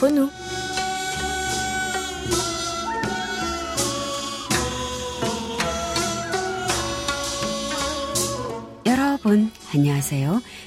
entre 0.00 0.10
nous. 0.10 0.30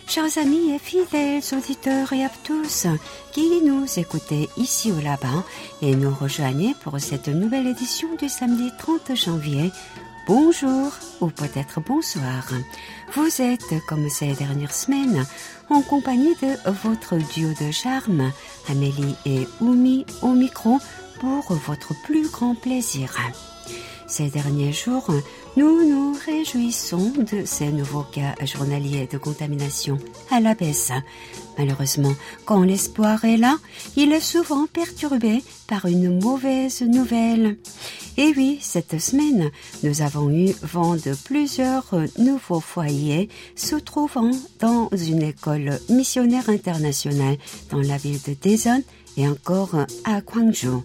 Chers 0.08 0.38
amis 0.38 0.73
et 0.73 0.80
fidèles 0.80 1.41
auditeurs 1.54 2.14
et 2.14 2.23
à 2.23 2.30
tous 2.44 2.88
qui 3.32 3.62
nous 3.64 3.86
écoutez 3.98 4.50
ici 4.58 4.91
ou 4.91 5.02
là-bas 5.02 5.44
et 5.81 5.95
nous 5.95 6.13
rejoignez 6.13 6.76
pour 6.84 7.00
cette 7.00 7.27
nouvelle 7.30 7.68
édition 7.68 8.08
du 8.20 8.30
samedi 8.30 8.70
30 8.77 9.16
janvier 9.16 9.72
Bonjour 10.26 10.90
ou 11.20 11.28
peut-être 11.28 11.82
bonsoir. 11.82 12.48
Vous 13.13 13.41
êtes, 13.41 13.76
comme 13.90 14.09
ces 14.09 14.32
dernières 14.32 14.73
semaines, 14.73 15.26
en 15.70 15.82
compagnie 15.82 16.34
de 16.36 16.72
votre 16.72 17.18
duo 17.34 17.49
de 17.59 17.72
charme, 17.72 18.32
Amélie 18.70 19.16
et 19.26 19.46
Oumi 19.59 20.05
au 20.22 20.30
micro 20.30 20.80
pour 21.20 21.54
votre 21.54 21.94
plus 22.04 22.32
grand 22.32 22.55
plaisir. 22.55 23.13
Ces 24.08 24.30
derniers 24.30 24.72
jours, 24.72 25.08
nous 25.55 25.88
nous 25.88 26.16
réjouissons 26.25 27.13
de 27.17 27.45
ces 27.45 27.71
nouveaux 27.71 28.05
cas 28.12 28.34
journaliers 28.43 29.07
de 29.12 29.17
contamination 29.17 29.98
à 30.31 30.39
la 30.39 30.55
baisse. 30.55 30.91
Malheureusement, 31.57 32.13
quand 32.45 32.63
l'espoir 32.63 33.23
est 33.26 33.38
là, 33.38 33.57
il 33.95 34.12
est 34.12 34.20
souvent 34.20 34.66
perturbé 34.66 35.43
par 35.67 35.85
une 35.85 36.20
mauvaise 36.20 36.81
nouvelle. 36.81 37.57
Et 38.17 38.34
oui, 38.35 38.57
cette 38.62 38.99
semaine, 38.99 39.52
nous 39.84 40.02
avons 40.02 40.29
eu 40.31 40.53
vent 40.63 40.95
de 40.95 41.16
plusieurs 41.23 41.93
nouveaux 42.17 42.59
foyers 42.59 43.29
se 43.55 43.76
trouvant 43.76 44.32
dans 44.60 44.90
une 44.91 45.21
école 45.21 45.79
missionnaire 45.90 46.49
internationale 46.49 47.38
dans 47.70 47.82
la 47.82 47.98
ville 47.98 48.20
de 48.27 48.34
Daejeon 48.34 48.84
et 49.17 49.27
encore 49.27 49.76
à 50.05 50.21
Gwangju. 50.21 50.82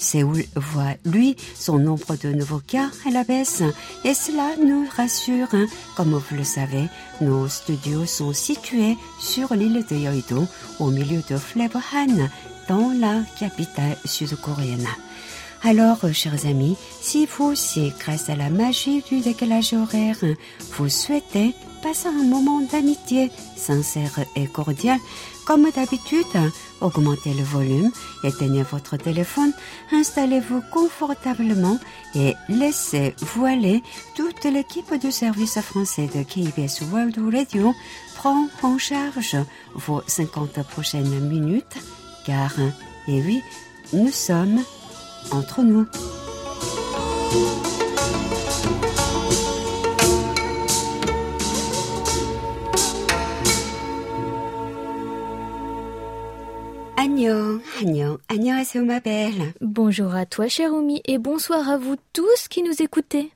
Séoul 0.00 0.44
voit, 0.56 0.94
lui, 1.04 1.36
son 1.54 1.78
nombre 1.78 2.16
de 2.16 2.32
nouveaux 2.32 2.62
cas 2.66 2.88
à 3.06 3.10
la 3.10 3.22
baisse 3.22 3.62
et 4.02 4.14
cela 4.14 4.56
nous 4.56 4.86
rassure. 4.96 5.48
Comme 5.94 6.14
vous 6.14 6.36
le 6.36 6.42
savez, 6.42 6.88
nos 7.20 7.46
studios 7.48 8.06
sont 8.06 8.32
situés 8.32 8.96
sur 9.20 9.54
l'île 9.54 9.84
de 9.88 9.96
Yeouido, 9.96 10.46
au 10.78 10.90
milieu 10.90 11.22
de 11.28 11.36
fleuve 11.36 11.76
Han, 11.94 12.28
dans 12.66 12.92
la 12.98 13.20
capitale 13.38 13.96
sud-coréenne. 14.06 14.88
Alors, 15.62 15.98
chers 16.14 16.46
amis, 16.46 16.78
si 17.02 17.26
vous 17.26 17.44
aussi, 17.44 17.92
grâce 18.00 18.30
à 18.30 18.36
la 18.36 18.48
magie 18.48 19.02
du 19.02 19.20
décalage 19.20 19.74
horaire, 19.74 20.16
vous 20.72 20.88
souhaitez 20.88 21.54
passer 21.82 22.08
un 22.08 22.24
moment 22.24 22.60
d'amitié 22.60 23.30
sincère 23.56 24.20
et 24.36 24.46
cordial, 24.46 24.98
comme 25.44 25.70
d'habitude, 25.70 26.26
augmentez 26.80 27.34
le 27.34 27.42
volume, 27.42 27.90
éteignez 28.22 28.62
votre 28.62 28.96
téléphone, 28.96 29.52
installez-vous 29.92 30.62
confortablement 30.72 31.78
et 32.14 32.34
laissez-vous 32.48 33.44
aller. 33.44 33.82
Toute 34.14 34.44
l'équipe 34.44 34.94
du 34.94 35.10
service 35.10 35.60
français 35.60 36.08
de 36.14 36.22
KBS 36.22 36.82
World 36.92 37.18
Radio 37.32 37.74
prend 38.16 38.48
en 38.62 38.78
charge 38.78 39.36
vos 39.74 40.02
50 40.06 40.62
prochaines 40.68 41.28
minutes, 41.28 41.76
car, 42.24 42.52
et 43.08 43.22
oui, 43.22 43.42
nous 43.92 44.10
sommes 44.10 44.62
entre 45.32 45.62
nous. 45.62 45.86
Agnon, 56.99 57.61
Agnon, 57.81 58.17
안녕하세요, 58.27 58.83
ma 58.85 58.99
belle. 58.99 59.53
Bonjour 59.61 60.15
à 60.15 60.25
toi, 60.25 60.47
cher 60.47 60.73
Oumi, 60.73 61.01
et 61.05 61.17
bonsoir 61.17 61.69
à 61.69 61.77
vous 61.77 61.95
tous 62.13 62.47
qui 62.49 62.63
nous 62.63 62.81
écoutez. 62.81 63.31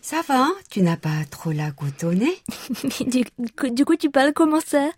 Ça 0.00 0.20
va 0.28 0.48
Tu 0.70 0.82
n'as 0.82 0.96
pas 0.98 1.24
trop 1.30 1.52
la 1.52 1.70
goutte 1.70 2.04
au 2.04 2.12
nez 2.12 2.36
du, 3.06 3.24
coup- 3.58 3.70
du 3.70 3.84
coup, 3.86 3.96
tu 3.96 4.10
parles 4.10 4.32
comment 4.34 4.60
ça 4.60 4.90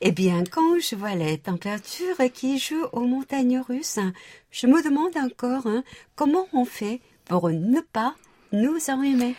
Eh 0.00 0.12
bien, 0.12 0.44
quand 0.50 0.78
je 0.78 0.94
vois 0.94 1.14
les 1.16 1.38
températures 1.38 2.16
qui 2.32 2.58
jouent 2.58 2.86
aux 2.92 3.00
montagnes 3.04 3.58
russes, 3.58 3.98
je 4.52 4.66
me 4.68 4.82
demande 4.82 5.16
encore 5.16 5.66
hein, 5.66 5.82
comment 6.14 6.46
on 6.52 6.64
fait 6.64 7.00
pour 7.24 7.48
ne 7.50 7.80
pas 7.80 8.14
nous 8.52 8.78
enrhumer. 8.88 9.34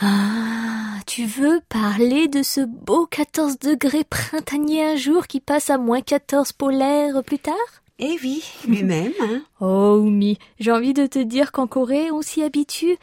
Ah, 0.00 0.98
tu 1.06 1.24
veux 1.26 1.60
parler 1.68 2.26
de 2.28 2.42
ce 2.42 2.60
beau 2.60 3.06
14 3.06 3.58
degrés 3.60 4.04
printanier 4.04 4.84
un 4.84 4.96
jour 4.96 5.26
qui 5.26 5.40
passe 5.40 5.70
à 5.70 5.78
moins 5.78 6.00
14 6.00 6.52
polaire 6.52 7.22
plus 7.22 7.38
tard? 7.38 7.54
Eh 8.00 8.16
oui, 8.22 8.42
lui-même. 8.66 9.12
hein. 9.20 9.42
Oh, 9.60 9.98
Oumi, 10.02 10.38
j'ai 10.58 10.72
envie 10.72 10.94
de 10.94 11.06
te 11.06 11.20
dire 11.20 11.52
qu'en 11.52 11.68
Corée, 11.68 12.10
on 12.10 12.22
s'y 12.22 12.42
habitue. 12.42 12.96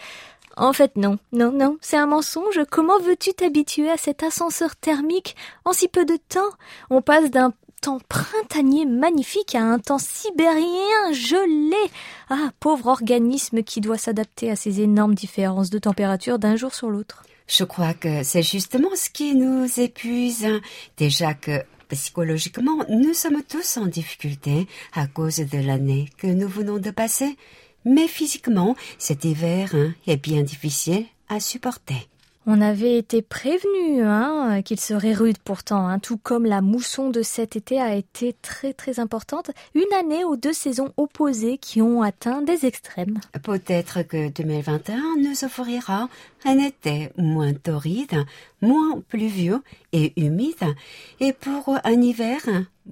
En 0.57 0.73
fait, 0.73 0.97
non, 0.97 1.17
non, 1.31 1.53
non, 1.53 1.77
c'est 1.79 1.95
un 1.95 2.07
mensonge. 2.07 2.59
Comment 2.69 2.99
veux-tu 2.99 3.33
t'habituer 3.33 3.89
à 3.89 3.95
cet 3.95 4.21
ascenseur 4.21 4.75
thermique 4.75 5.37
en 5.63 5.71
si 5.71 5.87
peu 5.87 6.03
de 6.03 6.17
temps? 6.27 6.49
On 6.89 7.01
passe 7.01 7.31
d'un 7.31 7.53
temps 7.81 7.99
printanier 8.07 8.85
magnifique 8.85 9.55
à 9.55 9.63
un 9.63 9.79
temps 9.79 9.97
sibérien 9.97 11.11
gelé. 11.11 11.91
Ah, 12.29 12.51
pauvre 12.59 12.87
organisme 12.87 13.63
qui 13.63 13.81
doit 13.81 13.97
s'adapter 13.97 14.51
à 14.51 14.55
ces 14.55 14.81
énormes 14.81 15.15
différences 15.15 15.71
de 15.71 15.79
température 15.79 16.37
d'un 16.37 16.55
jour 16.55 16.73
sur 16.75 16.91
l'autre. 16.91 17.23
Je 17.47 17.63
crois 17.63 17.95
que 17.95 18.23
c'est 18.23 18.43
justement 18.43 18.89
ce 18.95 19.09
qui 19.09 19.35
nous 19.35 19.67
épuise. 19.79 20.47
Déjà 20.95 21.33
que 21.33 21.63
psychologiquement, 21.89 22.85
nous 22.87 23.15
sommes 23.15 23.43
tous 23.43 23.77
en 23.77 23.87
difficulté 23.87 24.67
à 24.93 25.07
cause 25.07 25.37
de 25.37 25.57
l'année 25.57 26.07
que 26.17 26.27
nous 26.27 26.47
venons 26.47 26.77
de 26.77 26.91
passer. 26.91 27.35
Mais 27.83 28.07
physiquement, 28.07 28.75
cet 28.99 29.25
hiver 29.25 29.71
hein, 29.73 29.93
est 30.05 30.21
bien 30.21 30.43
difficile 30.43 31.05
à 31.29 31.39
supporter. 31.39 32.07
On 32.47 32.59
avait 32.59 32.97
été 32.97 33.21
prévenu 33.21 34.01
hein, 34.01 34.63
qu'il 34.63 34.79
serait 34.79 35.13
rude 35.13 35.37
pourtant, 35.37 35.87
hein, 35.87 35.99
tout 35.99 36.17
comme 36.17 36.45
la 36.45 36.61
mousson 36.61 37.11
de 37.11 37.21
cet 37.21 37.55
été 37.55 37.79
a 37.79 37.93
été 37.93 38.35
très 38.41 38.73
très 38.73 38.99
importante, 38.99 39.51
une 39.75 39.93
année 39.93 40.23
aux 40.25 40.37
deux 40.37 40.53
saisons 40.53 40.91
opposées 40.97 41.59
qui 41.59 41.83
ont 41.83 42.01
atteint 42.01 42.41
des 42.41 42.65
extrêmes. 42.65 43.19
Peut-être 43.43 44.01
que 44.01 44.29
2021 44.29 45.01
nous 45.19 45.43
offrira 45.43 46.09
un 46.43 46.57
été 46.57 47.11
moins 47.15 47.53
torride, 47.53 48.25
moins 48.61 49.01
pluvieux 49.07 49.61
et 49.93 50.19
humide, 50.19 50.75
et 51.19 51.33
pour 51.33 51.77
un 51.83 52.01
hiver 52.01 52.41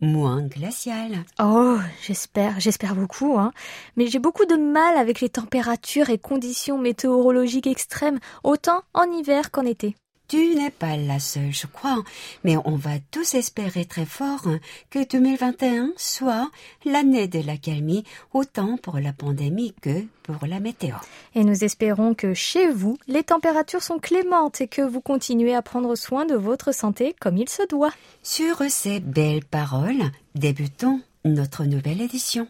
moins 0.01 0.41
glacial. 0.43 1.23
Oh, 1.39 1.77
j'espère, 2.01 2.59
j'espère 2.59 2.95
beaucoup, 2.95 3.37
hein. 3.37 3.51
Mais 3.95 4.07
j'ai 4.07 4.19
beaucoup 4.19 4.45
de 4.45 4.55
mal 4.55 4.97
avec 4.97 5.21
les 5.21 5.29
températures 5.29 6.09
et 6.09 6.17
conditions 6.17 6.77
météorologiques 6.77 7.67
extrêmes, 7.67 8.19
autant 8.43 8.81
en 8.93 9.11
hiver 9.11 9.51
qu'en 9.51 9.65
été. 9.65 9.95
Tu 10.29 10.53
n'es 10.53 10.69
pas 10.69 10.95
la 10.95 11.19
seule, 11.19 11.51
je 11.51 11.65
crois, 11.65 12.03
mais 12.43 12.55
on 12.63 12.75
va 12.75 12.99
tous 13.09 13.33
espérer 13.33 13.85
très 13.85 14.05
fort 14.05 14.47
que 14.91 15.03
2021 15.03 15.93
soit 15.97 16.51
l'année 16.85 17.27
de 17.27 17.39
l'accalmie, 17.43 18.03
autant 18.31 18.77
pour 18.77 18.99
la 18.99 19.11
pandémie 19.11 19.73
que 19.81 20.03
pour 20.21 20.45
la 20.47 20.59
météo. 20.59 20.93
Et 21.33 21.43
nous 21.43 21.63
espérons 21.63 22.13
que 22.13 22.35
chez 22.35 22.69
vous, 22.69 22.99
les 23.07 23.23
températures 23.23 23.81
sont 23.81 23.97
clémentes 23.97 24.61
et 24.61 24.67
que 24.67 24.83
vous 24.83 25.01
continuez 25.01 25.55
à 25.55 25.63
prendre 25.63 25.95
soin 25.95 26.27
de 26.27 26.35
votre 26.35 26.75
santé 26.75 27.15
comme 27.19 27.37
il 27.37 27.49
se 27.49 27.67
doit. 27.67 27.91
Sur 28.21 28.61
ces 28.69 28.99
belles 28.99 29.45
paroles, 29.45 30.11
débutons 30.35 31.01
notre 31.25 31.63
nouvelle 31.63 32.01
édition. 32.01 32.47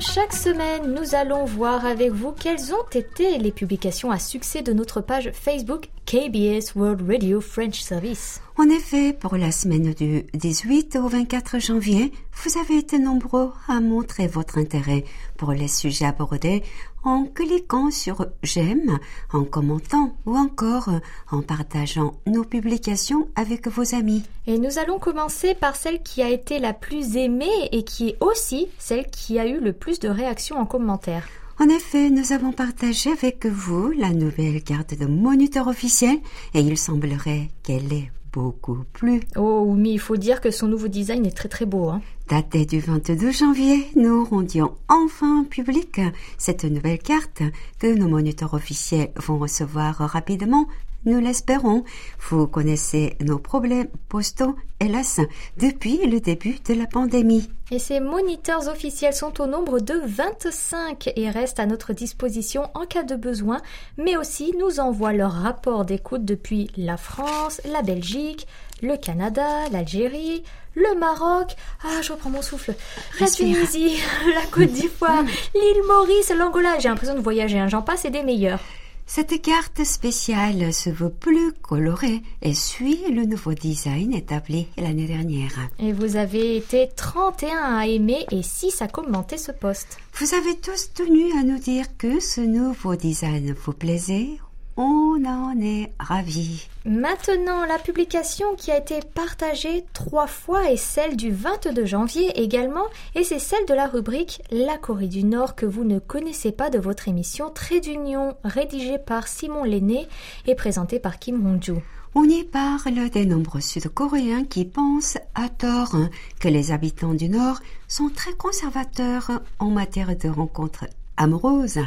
Chaque 0.00 0.32
semaine, 0.32 0.92
nous 0.92 1.14
allons 1.14 1.44
voir 1.44 1.86
avec 1.86 2.10
vous 2.10 2.32
quelles 2.32 2.72
ont 2.72 2.88
été 2.92 3.38
les 3.38 3.52
publications 3.52 4.10
à 4.10 4.18
succès 4.18 4.62
de 4.62 4.72
notre 4.72 5.00
page 5.00 5.30
Facebook 5.32 5.88
KBS 6.06 6.74
World 6.76 7.08
Radio 7.08 7.40
French 7.40 7.80
Service. 7.80 8.40
En 8.58 8.68
effet, 8.68 9.14
pour 9.14 9.36
la 9.36 9.50
semaine 9.50 9.94
du 9.94 10.24
18 10.34 10.96
au 10.96 11.08
24 11.08 11.58
janvier, 11.58 12.12
vous 12.42 12.58
avez 12.58 12.76
été 12.76 12.98
nombreux 12.98 13.52
à 13.68 13.80
montrer 13.80 14.26
votre 14.26 14.58
intérêt 14.58 15.04
pour 15.38 15.52
les 15.52 15.66
sujets 15.66 16.04
abordés 16.04 16.62
en 17.04 17.24
cliquant 17.24 17.90
sur 17.90 18.26
j'aime, 18.42 18.98
en 19.32 19.44
commentant 19.44 20.14
ou 20.26 20.36
encore 20.36 20.90
en 21.30 21.40
partageant 21.40 22.12
nos 22.26 22.44
publications 22.44 23.28
avec 23.34 23.66
vos 23.68 23.94
amis. 23.94 24.24
Et 24.46 24.58
nous 24.58 24.78
allons 24.78 24.98
commencer 24.98 25.54
par 25.54 25.74
celle 25.74 26.02
qui 26.02 26.22
a 26.22 26.28
été 26.28 26.58
la 26.58 26.74
plus 26.74 27.16
aimée 27.16 27.68
et 27.72 27.82
qui 27.82 28.10
est 28.10 28.16
aussi 28.20 28.68
celle 28.78 29.10
qui 29.10 29.38
a 29.38 29.46
eu 29.46 29.58
le 29.58 29.72
plus 29.72 30.00
de 30.00 30.08
réactions 30.10 30.58
en 30.58 30.66
commentaire. 30.66 31.26
En 31.60 31.68
effet, 31.68 32.10
nous 32.10 32.32
avons 32.32 32.52
partagé 32.52 33.12
avec 33.12 33.46
vous 33.46 33.92
la 33.92 34.10
nouvelle 34.10 34.62
carte 34.62 34.98
de 34.98 35.06
moniteur 35.06 35.68
officiel 35.68 36.16
et 36.52 36.60
il 36.60 36.76
semblerait 36.76 37.48
qu'elle 37.62 37.92
est 37.92 38.10
beaucoup 38.32 38.82
plu. 38.92 39.20
Oh, 39.36 39.72
mais 39.76 39.90
il 39.90 40.00
faut 40.00 40.16
dire 40.16 40.40
que 40.40 40.50
son 40.50 40.66
nouveau 40.66 40.88
design 40.88 41.24
est 41.24 41.36
très 41.36 41.48
très 41.48 41.64
beau. 41.64 41.90
Hein. 41.90 42.02
Daté 42.28 42.66
du 42.66 42.80
22 42.80 43.30
janvier, 43.30 43.86
nous 43.94 44.24
rendions 44.24 44.74
enfin 44.88 45.44
public 45.48 46.00
cette 46.38 46.64
nouvelle 46.64 46.98
carte 46.98 47.42
que 47.78 47.94
nos 47.94 48.08
moniteurs 48.08 48.54
officiels 48.54 49.12
vont 49.16 49.38
recevoir 49.38 49.96
rapidement 49.98 50.66
nous 51.04 51.20
l'espérons. 51.20 51.84
Vous 52.28 52.46
connaissez 52.46 53.16
nos 53.20 53.38
problèmes 53.38 53.88
postaux, 54.08 54.56
hélas, 54.80 55.20
depuis 55.58 56.06
le 56.06 56.20
début 56.20 56.56
de 56.66 56.74
la 56.74 56.86
pandémie. 56.86 57.48
Et 57.70 57.78
ces 57.78 58.00
moniteurs 58.00 58.68
officiels 58.68 59.14
sont 59.14 59.40
au 59.40 59.46
nombre 59.46 59.80
de 59.80 59.94
25 60.04 61.10
et 61.16 61.30
restent 61.30 61.60
à 61.60 61.66
notre 61.66 61.92
disposition 61.92 62.70
en 62.74 62.86
cas 62.86 63.02
de 63.02 63.16
besoin, 63.16 63.60
mais 63.96 64.16
aussi 64.16 64.54
nous 64.58 64.80
envoient 64.80 65.12
leur 65.12 65.32
rapport 65.32 65.84
d'écoute 65.84 66.24
depuis 66.24 66.70
la 66.76 66.96
France, 66.96 67.60
la 67.64 67.82
Belgique, 67.82 68.46
le 68.82 68.96
Canada, 68.96 69.68
l'Algérie, 69.72 70.44
le 70.74 70.98
Maroc, 70.98 71.54
ah 71.84 72.02
je 72.02 72.12
reprends 72.12 72.30
mon 72.30 72.42
souffle, 72.42 72.74
la 73.20 73.28
Tunisie, 73.28 73.96
la 74.34 74.46
Côte 74.50 74.72
d'Ivoire, 74.72 75.22
l'île 75.54 75.82
Maurice, 75.86 76.32
l'Angola, 76.36 76.78
j'ai 76.78 76.88
l'impression 76.88 77.14
de 77.14 77.20
voyager, 77.20 77.58
hein. 77.58 77.68
j'en 77.68 77.82
passe 77.82 78.04
et 78.04 78.10
des 78.10 78.22
meilleurs. 78.22 78.60
Cette 79.06 79.42
carte 79.42 79.84
spéciale 79.84 80.72
se 80.72 80.90
veut 80.90 81.10
plus 81.10 81.52
colorée 81.52 82.22
et 82.42 82.54
suit 82.54 83.00
le 83.10 83.24
nouveau 83.24 83.52
design 83.52 84.14
établi 84.14 84.66
l'année 84.76 85.06
dernière. 85.06 85.52
Et 85.78 85.92
vous 85.92 86.16
avez 86.16 86.56
été 86.56 86.88
31 86.96 87.78
à 87.78 87.86
aimer 87.86 88.24
et 88.30 88.42
6 88.42 88.82
à 88.82 88.88
commenter 88.88 89.36
ce 89.36 89.52
poste. 89.52 89.98
Vous 90.14 90.34
avez 90.34 90.56
tous 90.56 90.92
tenu 90.94 91.32
à 91.38 91.42
nous 91.42 91.58
dire 91.58 91.84
que 91.98 92.18
ce 92.18 92.40
nouveau 92.40 92.96
design 92.96 93.54
vous 93.64 93.72
plaisait 93.72 94.38
on 94.76 95.24
en 95.24 95.60
est 95.60 95.92
ravis. 95.98 96.68
Maintenant, 96.84 97.64
la 97.64 97.78
publication 97.78 98.54
qui 98.56 98.70
a 98.70 98.78
été 98.78 99.00
partagée 99.14 99.84
trois 99.92 100.26
fois 100.26 100.70
est 100.70 100.76
celle 100.76 101.16
du 101.16 101.30
22 101.30 101.86
janvier 101.86 102.42
également, 102.42 102.86
et 103.14 103.24
c'est 103.24 103.38
celle 103.38 103.66
de 103.66 103.74
la 103.74 103.86
rubrique 103.86 104.42
La 104.50 104.76
Corée 104.76 105.08
du 105.08 105.24
Nord 105.24 105.54
que 105.54 105.66
vous 105.66 105.84
ne 105.84 105.98
connaissez 105.98 106.52
pas 106.52 106.70
de 106.70 106.78
votre 106.78 107.08
émission 107.08 107.50
Trait 107.50 107.80
d'Union, 107.80 108.36
rédigée 108.44 108.98
par 108.98 109.28
Simon 109.28 109.64
Lenné 109.64 110.08
et 110.46 110.54
présentée 110.54 110.98
par 110.98 111.18
Kim 111.18 111.46
Hong-joo. 111.46 111.80
On 112.16 112.24
y 112.24 112.44
parle 112.44 113.10
des 113.10 113.26
nombreux 113.26 113.60
Sud-Coréens 113.60 114.44
qui 114.44 114.64
pensent 114.64 115.18
à 115.34 115.48
tort 115.48 115.96
que 116.38 116.46
les 116.46 116.70
habitants 116.70 117.14
du 117.14 117.28
Nord 117.28 117.58
sont 117.88 118.08
très 118.08 118.34
conservateurs 118.34 119.32
en 119.58 119.70
matière 119.70 120.16
de 120.16 120.28
rencontres 120.28 120.84
amoureuses 121.16 121.80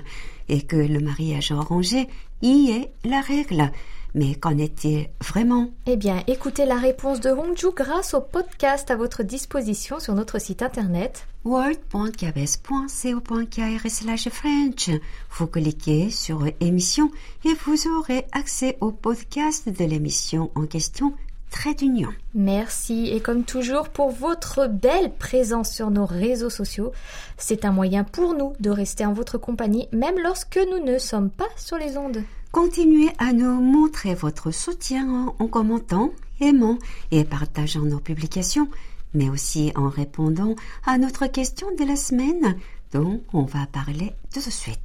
et 0.50 0.62
que 0.62 0.76
le 0.76 1.00
mariage 1.00 1.52
arrangé 1.52 2.08
y 2.42 2.72
est 2.72 2.92
la 3.08 3.22
règle. 3.22 3.72
Mais 4.14 4.36
qu'en 4.36 4.58
est-il 4.58 5.10
vraiment? 5.22 5.70
Eh 5.86 5.96
bien, 5.96 6.24
écoutez 6.28 6.66
la 6.66 6.78
réponse 6.78 7.20
de 7.20 7.30
Hongju 7.30 7.72
grâce 7.76 8.14
au 8.14 8.22
podcast 8.22 8.90
à 8.90 8.96
votre 8.96 9.22
disposition 9.22 10.00
sur 10.00 10.16
notre 10.16 10.40
site 10.40 10.62
internet 10.62 11.28
world.kbs.co.kr 11.46 14.32
French. 14.32 14.90
Vous 15.32 15.48
cliquez 15.48 16.10
sur 16.10 16.46
émission 16.60 17.12
et 17.46 17.54
vous 17.66 17.88
aurez 17.88 18.26
accès 18.32 18.78
au 18.82 18.92
podcast 18.92 19.70
de 19.70 19.86
l'émission 19.86 20.52
en 20.56 20.66
question 20.66 21.14
Très 21.52 21.74
d'union. 21.74 22.10
Merci 22.34 23.10
et 23.12 23.22
comme 23.22 23.44
toujours 23.44 23.90
pour 23.90 24.12
votre 24.12 24.68
belle 24.68 25.14
présence 25.18 25.72
sur 25.72 25.90
nos 25.90 26.06
réseaux 26.06 26.50
sociaux. 26.50 26.92
C'est 27.38 27.66
un 27.66 27.72
moyen 27.72 28.04
pour 28.04 28.34
nous 28.34 28.54
de 28.60 28.70
rester 28.70 29.06
en 29.06 29.14
votre 29.14 29.38
compagnie 29.38 29.88
même 29.92 30.20
lorsque 30.22 30.60
nous 30.72 30.84
ne 30.84 30.98
sommes 30.98 31.30
pas 31.30 31.48
sur 31.56 31.78
les 31.78 31.98
ondes. 31.98 32.22
Continuez 32.52 33.10
à 33.18 33.34
nous 33.34 33.62
montrer 33.62 34.16
votre 34.16 34.52
soutien 34.52 35.34
en 35.38 35.48
commentant, 35.48 36.12
aimant 36.42 36.78
et 37.12 37.24
partageant 37.24 37.82
nos 37.82 38.00
publications, 38.00 38.70
mais 39.14 39.30
aussi 39.30 39.72
en 39.76 39.90
répondant 39.90 40.56
à 40.86 40.98
notre 40.98 41.28
question 41.28 41.68
de 41.80 41.86
la 41.86 41.96
semaine 41.96 42.58
dont 42.94 43.22
on 43.34 43.44
va 43.44 43.68
parler 43.68 44.14
tout 44.34 44.40
de 44.40 44.52
suite. 44.52 44.80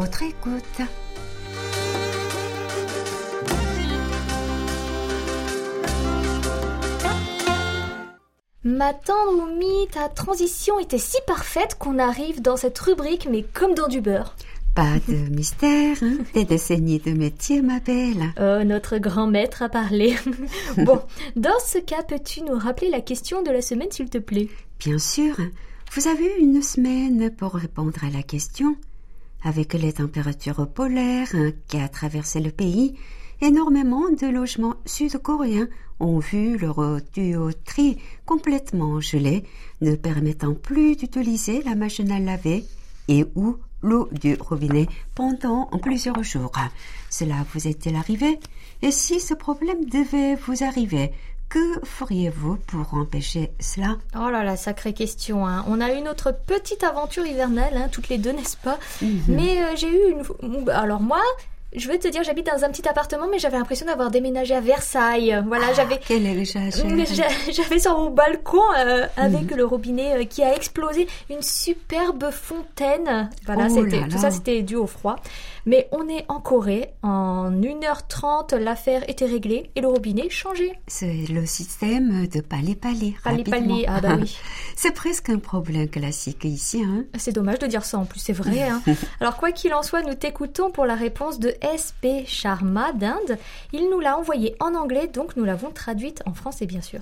Votre 0.00 0.22
écoute. 0.22 0.80
Ma 8.64 8.94
tendre 8.94 9.42
Oumi, 9.42 9.88
ta 9.92 10.08
transition 10.08 10.78
était 10.78 10.96
si 10.96 11.18
parfaite 11.26 11.76
qu'on 11.78 11.98
arrive 11.98 12.40
dans 12.40 12.56
cette 12.56 12.78
rubrique, 12.78 13.28
mais 13.30 13.42
comme 13.42 13.74
dans 13.74 13.88
du 13.88 14.00
beurre. 14.00 14.36
Pas 14.74 14.94
de 15.06 15.16
mystère, 15.36 15.98
hein 16.00 16.16
des 16.32 16.46
décennies 16.46 17.00
de 17.00 17.10
métier, 17.10 17.60
ma 17.60 17.80
belle. 17.80 18.32
Oh, 18.40 18.64
notre 18.64 18.96
grand 18.96 19.26
maître 19.26 19.60
a 19.60 19.68
parlé. 19.68 20.16
bon, 20.78 21.02
dans 21.36 21.60
ce 21.66 21.76
cas, 21.76 22.02
peux-tu 22.02 22.40
nous 22.40 22.58
rappeler 22.58 22.88
la 22.88 23.02
question 23.02 23.42
de 23.42 23.50
la 23.50 23.60
semaine, 23.60 23.90
s'il 23.90 24.08
te 24.08 24.16
plaît? 24.16 24.48
Bien 24.78 24.98
sûr. 24.98 25.36
Vous 25.92 26.08
avez 26.08 26.24
eu 26.24 26.40
une 26.40 26.62
semaine 26.62 27.30
pour 27.36 27.52
répondre 27.52 28.02
à 28.02 28.08
la 28.08 28.22
question 28.22 28.76
avec 29.42 29.74
les 29.74 29.94
températures 29.94 30.68
polaires 30.68 31.34
qui 31.68 31.78
a 31.78 31.88
traversé 31.88 32.40
le 32.40 32.50
pays, 32.50 32.96
énormément 33.40 34.10
de 34.10 34.26
logements 34.26 34.74
sud-coréens 34.84 35.68
ont 35.98 36.18
vu 36.18 36.56
leur 36.58 37.00
tuyauterie 37.12 37.98
complètement 38.26 39.00
gelée, 39.00 39.44
ne 39.80 39.94
permettant 39.94 40.54
plus 40.54 40.96
d'utiliser 40.96 41.62
la 41.62 41.74
machine 41.74 42.10
à 42.10 42.18
laver 42.18 42.64
et 43.08 43.24
ou 43.34 43.56
l'eau 43.82 44.08
du 44.12 44.36
robinet 44.38 44.86
pendant 45.14 45.66
plusieurs 45.82 46.22
jours. 46.22 46.52
Cela 47.08 47.46
vous 47.52 47.66
est-il 47.66 47.96
arrivé? 47.96 48.38
Et 48.82 48.90
si 48.90 49.20
ce 49.20 49.34
problème 49.34 49.84
devait 49.86 50.36
vous 50.36 50.64
arriver, 50.64 51.12
que 51.50 51.84
feriez-vous 51.84 52.56
pour 52.68 52.94
empêcher 52.94 53.50
cela 53.58 53.98
Oh 54.14 54.30
là 54.30 54.44
là, 54.44 54.56
sacrée 54.56 54.94
question. 54.94 55.46
Hein. 55.46 55.64
On 55.68 55.80
a 55.80 55.92
eu 55.92 56.00
notre 56.00 56.32
petite 56.32 56.84
aventure 56.84 57.26
hivernale, 57.26 57.76
hein, 57.76 57.88
toutes 57.90 58.08
les 58.08 58.18
deux, 58.18 58.32
n'est-ce 58.32 58.56
pas 58.56 58.78
mhm. 59.02 59.24
Mais 59.28 59.60
euh, 59.60 59.76
j'ai 59.76 59.88
eu 59.88 60.14
une... 60.42 60.70
Alors 60.70 61.00
moi, 61.00 61.20
je 61.74 61.88
veux 61.88 61.98
te 61.98 62.08
dire, 62.08 62.22
j'habite 62.24 62.46
dans 62.46 62.64
un 62.64 62.70
petit 62.70 62.88
appartement, 62.88 63.26
mais 63.30 63.38
j'avais 63.38 63.56
l'impression 63.56 63.86
d'avoir 63.86 64.10
déménagé 64.10 64.54
à 64.54 64.60
Versailles. 64.60 65.40
Voilà, 65.46 65.66
ah, 65.70 65.74
j'avais. 65.74 66.00
Quel 66.06 66.22
J'avais 67.52 67.78
sur 67.78 67.96
mon 67.96 68.10
balcon 68.10 68.62
euh, 68.78 69.06
avec 69.16 69.50
mhm. 69.50 69.56
le 69.56 69.64
robinet 69.64 70.14
euh, 70.14 70.24
qui 70.24 70.42
a 70.42 70.54
explosé 70.54 71.06
une 71.30 71.42
superbe 71.42 72.30
fontaine. 72.30 73.28
Voilà, 73.46 73.66
oh 73.70 73.74
c'était 73.74 74.06
tout 74.08 74.18
ça, 74.18 74.30
c'était 74.30 74.62
dû 74.62 74.76
au 74.76 74.86
froid. 74.86 75.16
Mais 75.66 75.88
on 75.92 76.08
est 76.08 76.24
en 76.28 76.40
Corée. 76.40 76.90
En 77.02 77.50
1h30, 77.50 78.56
l'affaire 78.56 79.08
était 79.08 79.26
réglée 79.26 79.70
et 79.76 79.80
le 79.80 79.88
robinet 79.88 80.28
changé. 80.30 80.72
C'est 80.86 81.26
le 81.28 81.46
système 81.46 82.26
de 82.26 82.40
palais-palais. 82.40 83.14
Palais-palais, 83.22 83.84
ah 83.88 84.00
bah 84.00 84.16
oui. 84.20 84.36
c'est 84.76 84.92
presque 84.92 85.30
un 85.30 85.38
problème 85.38 85.88
classique 85.88 86.44
ici. 86.44 86.82
Hein. 86.82 87.04
C'est 87.18 87.32
dommage 87.32 87.58
de 87.58 87.66
dire 87.66 87.84
ça 87.84 87.98
en 87.98 88.04
plus, 88.04 88.20
c'est 88.20 88.32
vrai. 88.32 88.62
Hein. 88.62 88.82
Alors 89.20 89.36
quoi 89.36 89.52
qu'il 89.52 89.74
en 89.74 89.82
soit, 89.82 90.02
nous 90.02 90.14
t'écoutons 90.14 90.70
pour 90.70 90.86
la 90.86 90.94
réponse 90.94 91.38
de 91.38 91.54
SP 91.62 92.26
Sharma 92.26 92.92
d'Inde. 92.92 93.38
Il 93.72 93.90
nous 93.90 94.00
l'a 94.00 94.18
envoyée 94.18 94.56
en 94.60 94.74
anglais, 94.74 95.08
donc 95.08 95.36
nous 95.36 95.44
l'avons 95.44 95.70
traduite 95.70 96.22
en 96.26 96.34
français 96.34 96.66
bien 96.66 96.80
sûr. 96.80 97.00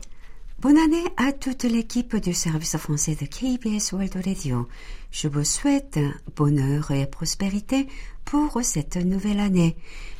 Bonne 0.61 0.77
année 0.77 1.05
à 1.17 1.31
toute 1.31 1.63
l'équipe 1.63 2.17
du 2.17 2.35
service 2.35 2.77
français 2.79 3.15
de 3.15 3.27
KBS 3.27 3.93
World 3.93 4.17
Radio. 4.25 4.67
Je 5.13 5.29
vous 5.29 5.45
souhaite 5.45 6.01
bonheur 6.35 6.91
et 6.91 7.07
prospérité 7.07 7.87
pour 8.31 8.61
cette 8.63 8.97
nouvelle 8.97 9.41
année. 9.41 9.75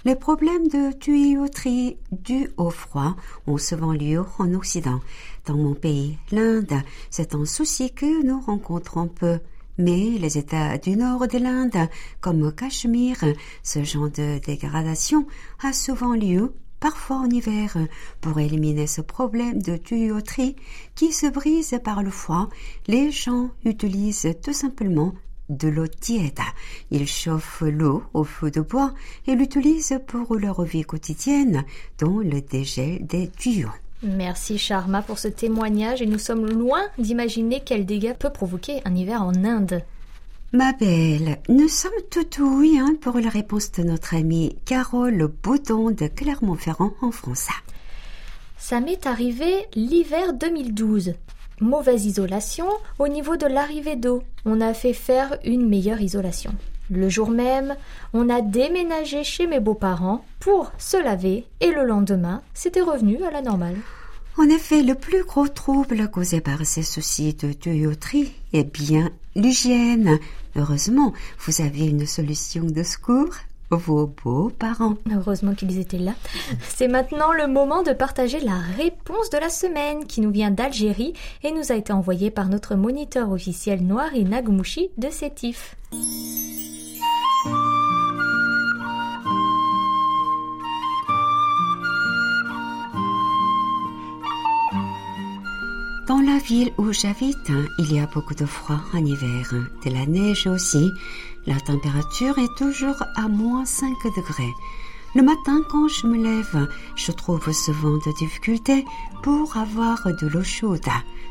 Les 0.07 0.17
problèmes 0.17 0.69
de 0.69 0.93
tuyauterie 0.93 1.99
dus 2.11 2.49
au 2.57 2.71
froid 2.71 3.17
ont 3.47 3.59
souvent 3.59 3.93
lieu 3.93 4.25
en 4.39 4.55
Occident. 4.55 5.01
Dans 5.45 5.57
mon 5.57 5.75
pays, 5.75 6.17
l'Inde, 6.33 6.81
c'est 7.11 7.35
un 7.35 7.45
souci 7.45 7.93
que 7.93 8.25
nous 8.25 8.41
rencontrons 8.41 9.09
peu. 9.09 9.41
Mais 9.77 10.17
les 10.19 10.39
États 10.39 10.79
du 10.79 10.97
nord 10.97 11.29
de 11.29 11.37
l'Inde, 11.37 11.89
comme 12.23 12.51
Cachemire, 12.51 13.23
ce 13.63 13.85
genre 13.85 14.09
de 14.09 14.39
dégradation 14.39 15.27
a 15.63 15.75
souvent 15.75 16.15
lieu 16.15 16.55
parfois 16.81 17.17
en 17.17 17.29
hiver, 17.29 17.77
pour 18.23 18.39
éliminer 18.39 18.87
ce 18.87 19.03
problème 19.03 19.61
de 19.61 19.77
tuyauterie 19.77 20.57
qui 20.95 21.13
se 21.13 21.27
brise 21.27 21.79
par 21.85 22.03
le 22.03 22.11
froid, 22.11 22.49
les 22.87 23.11
gens 23.11 23.51
utilisent 23.65 24.35
tout 24.43 24.55
simplement 24.55 25.13
de 25.49 25.69
l'eau 25.69 25.87
tiède. 25.87 26.41
Ils 26.91 27.07
chauffent 27.07 27.63
l'eau 27.63 28.03
au 28.15 28.25
feu 28.25 28.51
de 28.51 28.61
bois 28.61 28.93
et 29.27 29.35
l'utilisent 29.35 30.01
pour 30.07 30.37
leur 30.37 30.63
vie 30.63 30.85
quotidienne, 30.85 31.65
dont 31.99 32.19
le 32.19 32.41
dégel 32.41 33.07
des 33.07 33.29
tuyaux. 33.29 33.69
Merci 34.03 34.59
Sharma 34.59 35.03
pour 35.03 35.19
ce 35.19 35.29
témoignage 35.29 36.03
et 36.03 36.07
nous 36.07 36.19
sommes 36.19 36.47
loin 36.47 36.83
d'imaginer 36.99 37.63
quel 37.65 37.85
dégât 37.85 38.15
peut 38.15 38.31
provoquer 38.31 38.81
un 38.85 38.95
hiver 38.95 39.23
en 39.23 39.45
Inde. 39.45 39.83
Ma 40.53 40.73
belle, 40.73 41.39
nous 41.49 41.69
sommes 41.69 41.91
tout 42.11 42.59
oui 42.59 42.79
hein, 42.81 42.95
pour 43.01 43.19
la 43.19 43.29
réponse 43.29 43.73
de 43.73 43.83
notre 43.83 44.15
amie 44.15 44.57
Carole 44.65 45.29
Bouton 45.43 45.91
de 45.91 46.07
Clermont-Ferrand 46.07 46.95
en 47.03 47.11
France. 47.11 47.49
Ça 48.57 48.81
m'est 48.81 49.07
arrivé 49.07 49.67
l'hiver 49.75 50.33
2012. 50.33 51.15
Mauvaise 51.61 52.07
isolation 52.07 52.69
au 52.99 53.09
niveau 53.09 53.37
de 53.37 53.47
l'arrivée 53.47 53.97
d'eau. 53.97 54.23
On 54.45 54.61
a 54.61 54.75
fait 54.75 54.93
faire 54.93 55.39
une 55.45 55.69
meilleure 55.69 56.01
isolation. 56.01 56.55
Le 56.91 57.09
jour 57.09 57.31
même, 57.31 57.77
on 58.15 58.29
a 58.29 58.41
déménagé 58.41 59.25
chez 59.25 59.47
mes 59.47 59.61
beaux-parents 59.61 60.25
pour 60.41 60.73
se 60.79 60.97
laver 60.97 61.45
et 61.61 61.71
le 61.71 61.85
lendemain, 61.85 62.43
c'était 62.55 62.81
revenu 62.81 63.23
à 63.25 63.31
la 63.31 63.43
normale. 63.43 63.77
En 64.39 64.49
effet, 64.49 64.83
le 64.83 64.95
plus 64.95 65.25
gros 65.25 65.49
trouble 65.49 66.09
causé 66.09 66.41
par 66.41 66.65
ces 66.65 66.85
soucis 66.85 67.35
de 67.35 67.53
tuyauterie 67.53 68.33
est 68.53 68.65
bien 68.65 69.11
l'hygiène. 69.35 70.19
Heureusement, 70.57 71.13
vous 71.41 71.61
avez 71.61 71.87
une 71.87 72.07
solution 72.07 72.65
de 72.65 72.83
secours 72.83 73.35
vos 73.71 74.07
beaux-parents. 74.07 74.95
Heureusement 75.15 75.55
qu'ils 75.55 75.79
étaient 75.79 75.99
là. 75.99 76.13
C'est 76.69 76.89
maintenant 76.89 77.33
le 77.33 77.47
moment 77.47 77.83
de 77.83 77.93
partager 77.93 78.41
la 78.41 78.59
réponse 78.77 79.31
de 79.31 79.39
la 79.39 79.49
semaine 79.49 80.07
qui 80.07 80.21
nous 80.21 80.31
vient 80.31 80.51
d'Algérie 80.51 81.13
et 81.43 81.53
nous 81.53 81.73
a 81.73 81.77
été 81.77 81.93
envoyée 81.93 82.31
par 82.31 82.49
notre 82.49 82.75
moniteur 82.75 83.31
officiel 83.31 83.83
noir 83.85 84.09
et 84.15 84.25
Nagmouchi 84.25 84.91
de 84.97 85.11
Sétif. 85.11 85.77
Dans 96.09 96.21
la 96.21 96.39
ville 96.39 96.73
où 96.79 96.91
j'habite, 96.91 97.53
il 97.79 97.93
y 97.93 98.01
a 98.01 98.07
beaucoup 98.07 98.35
de 98.35 98.47
froid 98.47 98.81
en 98.95 99.05
hiver, 99.05 99.53
de 99.85 99.91
la 99.91 100.07
neige 100.07 100.47
aussi. 100.47 100.91
La 101.49 101.59
température 101.61 102.39
est 102.39 102.55
toujours 102.59 103.03
à 103.17 103.27
moins 103.27 103.65
5 103.65 103.89
degrés. 104.15 104.53
Le 105.15 105.23
matin, 105.23 105.63
quand 105.71 105.89
je 105.89 106.07
me 106.07 106.23
lève, 106.23 106.69
je 106.95 107.11
trouve 107.11 107.51
souvent 107.53 107.97
de 107.97 108.15
difficultés 108.19 108.85
pour 109.23 109.57
avoir 109.57 110.05
de 110.05 110.27
l'eau 110.27 110.45
chaude. 110.45 110.85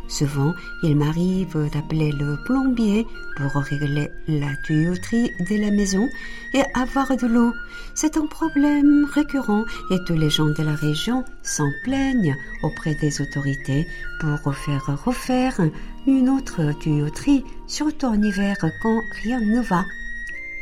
Souvent, 0.07 0.55
il 0.81 0.97
m'arrive 0.97 1.69
d'appeler 1.71 2.11
le 2.13 2.35
plombier 2.45 3.05
pour 3.35 3.61
régler 3.61 4.09
la 4.27 4.55
tuyauterie 4.65 5.29
de 5.51 5.61
la 5.61 5.69
maison 5.69 6.09
et 6.55 6.63
avoir 6.73 7.15
de 7.15 7.27
l'eau. 7.27 7.53
C'est 7.93 8.17
un 8.17 8.25
problème 8.25 9.05
récurrent 9.13 9.65
et 9.91 10.03
tous 10.07 10.15
les 10.15 10.31
gens 10.31 10.49
de 10.49 10.63
la 10.63 10.73
région 10.73 11.23
s'en 11.43 11.69
plaignent 11.83 12.35
auprès 12.63 12.95
des 12.95 13.21
autorités 13.21 13.85
pour 14.19 14.55
faire 14.55 15.03
refaire 15.05 15.61
une 16.07 16.29
autre 16.29 16.73
tuyauterie, 16.79 17.43
surtout 17.67 18.07
en 18.07 18.19
hiver 18.19 18.55
quand 18.81 18.99
rien 19.21 19.39
ne 19.39 19.61
va. 19.61 19.85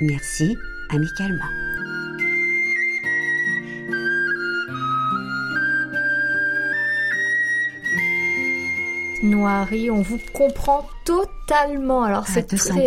Merci 0.01 0.57
amicalement. 0.89 1.45
Noirie, 9.23 9.89
on 9.89 10.01
vous 10.01 10.19
comprend 10.33 10.87
totalement. 11.05 12.03
Alors 12.03 12.27
c'est 12.27 12.45
très... 12.45 12.85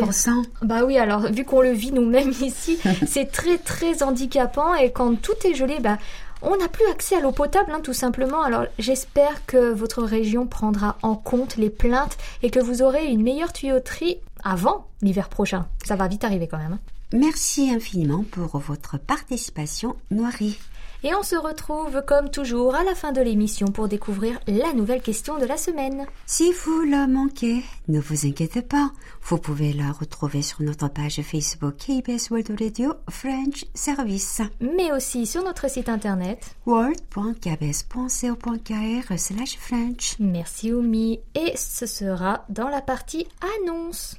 Bah 0.62 0.84
oui, 0.84 0.98
alors 0.98 1.22
vu 1.32 1.44
qu'on 1.44 1.62
le 1.62 1.72
vit 1.72 1.92
nous-mêmes 1.92 2.30
ici, 2.42 2.78
c'est 3.06 3.32
très 3.32 3.56
très 3.56 4.02
handicapant 4.02 4.74
et 4.74 4.92
quand 4.92 5.20
tout 5.20 5.32
est 5.44 5.54
gelé, 5.54 5.78
bah 5.80 5.96
on 6.42 6.56
n'a 6.56 6.68
plus 6.68 6.86
accès 6.90 7.16
à 7.16 7.20
l'eau 7.20 7.32
potable, 7.32 7.72
hein, 7.72 7.80
tout 7.82 7.94
simplement. 7.94 8.42
Alors 8.42 8.66
j'espère 8.78 9.46
que 9.46 9.72
votre 9.72 10.02
région 10.02 10.46
prendra 10.46 10.96
en 11.02 11.16
compte 11.16 11.56
les 11.56 11.70
plaintes 11.70 12.18
et 12.42 12.50
que 12.50 12.60
vous 12.60 12.82
aurez 12.82 13.06
une 13.06 13.22
meilleure 13.22 13.54
tuyauterie 13.54 14.18
avant 14.44 14.86
l'hiver 15.00 15.30
prochain. 15.30 15.66
Ça 15.84 15.96
va 15.96 16.06
vite 16.06 16.24
arriver 16.24 16.46
quand 16.46 16.58
même. 16.58 16.78
Merci 17.12 17.70
infiniment 17.70 18.24
pour 18.30 18.58
votre 18.58 18.98
participation, 18.98 19.96
Noirie. 20.10 20.58
Et 21.04 21.14
on 21.14 21.22
se 21.22 21.36
retrouve 21.36 22.02
comme 22.04 22.28
toujours 22.28 22.74
à 22.74 22.82
la 22.82 22.94
fin 22.94 23.12
de 23.12 23.20
l'émission 23.20 23.68
pour 23.68 23.86
découvrir 23.86 24.40
la 24.48 24.72
nouvelle 24.72 25.00
question 25.00 25.38
de 25.38 25.46
la 25.46 25.56
semaine. 25.56 26.06
Si 26.26 26.52
vous 26.52 26.82
la 26.82 27.06
manquez, 27.06 27.62
ne 27.86 28.00
vous 28.00 28.26
inquiétez 28.26 28.62
pas. 28.62 28.90
Vous 29.22 29.38
pouvez 29.38 29.72
la 29.72 29.92
retrouver 29.92 30.42
sur 30.42 30.60
notre 30.62 30.88
page 30.88 31.22
Facebook 31.22 31.76
KBS 31.76 32.30
World 32.30 32.60
Radio 32.60 32.94
French 33.08 33.64
Service. 33.74 34.42
Mais 34.60 34.90
aussi 34.90 35.24
sur 35.24 35.44
notre 35.44 35.70
site 35.70 35.88
internet 35.88 36.56
world.kbs.co.kr 36.66 39.18
slash 39.18 39.56
French. 39.56 40.16
Merci 40.18 40.72
Oumi. 40.72 41.20
Et 41.36 41.56
ce 41.56 41.86
sera 41.86 42.44
dans 42.48 42.68
la 42.68 42.82
partie 42.82 43.28
annonce. 43.62 44.16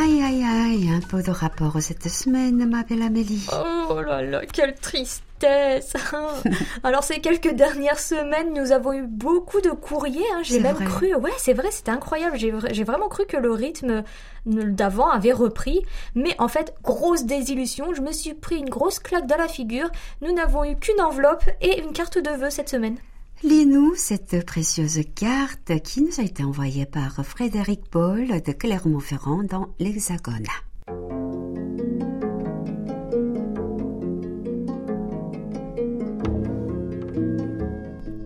Aïe, 0.00 0.22
aïe, 0.22 0.44
aïe, 0.44 0.90
un 0.90 1.00
peu 1.00 1.22
de 1.22 1.30
rapport 1.32 1.76
cette 1.80 2.08
semaine, 2.08 2.68
ma 2.68 2.84
belle 2.84 3.02
Amélie. 3.02 3.48
Oh 3.90 4.00
là 4.00 4.22
là, 4.22 4.42
quelle 4.46 4.74
tristesse 4.76 5.92
Alors 6.84 7.02
ces 7.02 7.20
quelques 7.20 7.52
dernières 7.52 7.98
semaines, 7.98 8.54
nous 8.54 8.70
avons 8.70 8.92
eu 8.92 9.02
beaucoup 9.02 9.60
de 9.60 9.70
courriers. 9.70 10.24
Hein. 10.34 10.42
J'ai 10.44 10.60
même 10.60 10.76
cru, 10.76 11.16
ouais, 11.16 11.32
c'est 11.38 11.52
vrai, 11.52 11.72
c'était 11.72 11.90
incroyable. 11.90 12.36
J'ai 12.38 12.84
vraiment 12.84 13.08
cru 13.08 13.26
que 13.26 13.36
le 13.36 13.50
rythme 13.50 14.04
d'avant 14.46 15.08
avait 15.08 15.32
repris. 15.32 15.82
Mais 16.14 16.36
en 16.38 16.46
fait, 16.48 16.74
grosse 16.84 17.24
désillusion, 17.24 17.92
je 17.92 18.00
me 18.00 18.12
suis 18.12 18.34
pris 18.34 18.56
une 18.56 18.70
grosse 18.70 19.00
claque 19.00 19.26
dans 19.26 19.36
la 19.36 19.48
figure. 19.48 19.90
Nous 20.22 20.32
n'avons 20.32 20.64
eu 20.64 20.76
qu'une 20.76 21.00
enveloppe 21.00 21.44
et 21.60 21.80
une 21.80 21.92
carte 21.92 22.18
de 22.18 22.30
vœux 22.30 22.50
cette 22.50 22.68
semaine. 22.68 22.98
Lis-nous 23.44 23.94
cette 23.94 24.44
précieuse 24.44 25.00
carte 25.14 25.80
qui 25.84 26.02
nous 26.02 26.18
a 26.18 26.24
été 26.24 26.42
envoyée 26.42 26.86
par 26.86 27.24
Frédéric 27.24 27.88
Paul 27.88 28.26
de 28.26 28.52
Clermont-Ferrand 28.52 29.44
dans 29.44 29.68
l'Hexagone. 29.78 30.48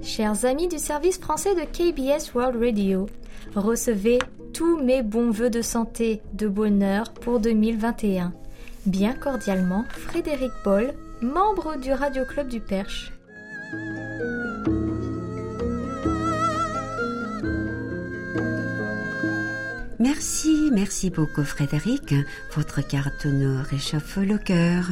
Chers 0.00 0.46
amis 0.46 0.68
du 0.68 0.78
service 0.78 1.18
français 1.18 1.54
de 1.54 1.60
KBS 1.60 2.32
World 2.34 2.56
Radio, 2.62 3.06
recevez 3.54 4.18
tous 4.54 4.82
mes 4.82 5.02
bons 5.02 5.30
voeux 5.30 5.50
de 5.50 5.60
santé, 5.60 6.22
de 6.32 6.48
bonheur 6.48 7.12
pour 7.12 7.38
2021. 7.38 8.32
Bien 8.86 9.12
cordialement, 9.12 9.84
Frédéric 9.90 10.52
Paul, 10.64 10.94
membre 11.20 11.76
du 11.78 11.92
Radio 11.92 12.24
Club 12.24 12.48
du 12.48 12.60
Perche. 12.60 13.12
Merci, 20.02 20.70
merci 20.72 21.10
beaucoup 21.10 21.44
Frédéric. 21.44 22.12
Votre 22.56 22.84
carte 22.84 23.24
nous 23.24 23.62
réchauffe 23.62 24.16
le 24.16 24.36
cœur. 24.36 24.86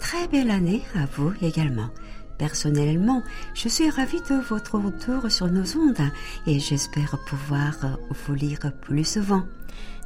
Très 0.00 0.26
belle 0.26 0.50
année 0.50 0.82
à 0.96 1.06
vous 1.06 1.32
également. 1.40 1.90
Personnellement, 2.38 3.22
je 3.54 3.68
suis 3.68 3.88
ravie 3.88 4.20
de 4.28 4.34
votre 4.34 4.80
retour 4.80 5.30
sur 5.30 5.46
nos 5.46 5.76
ondes 5.76 6.10
et 6.48 6.58
j'espère 6.58 7.20
pouvoir 7.28 7.98
vous 8.10 8.34
lire 8.34 8.72
plus 8.80 9.04
souvent. 9.04 9.44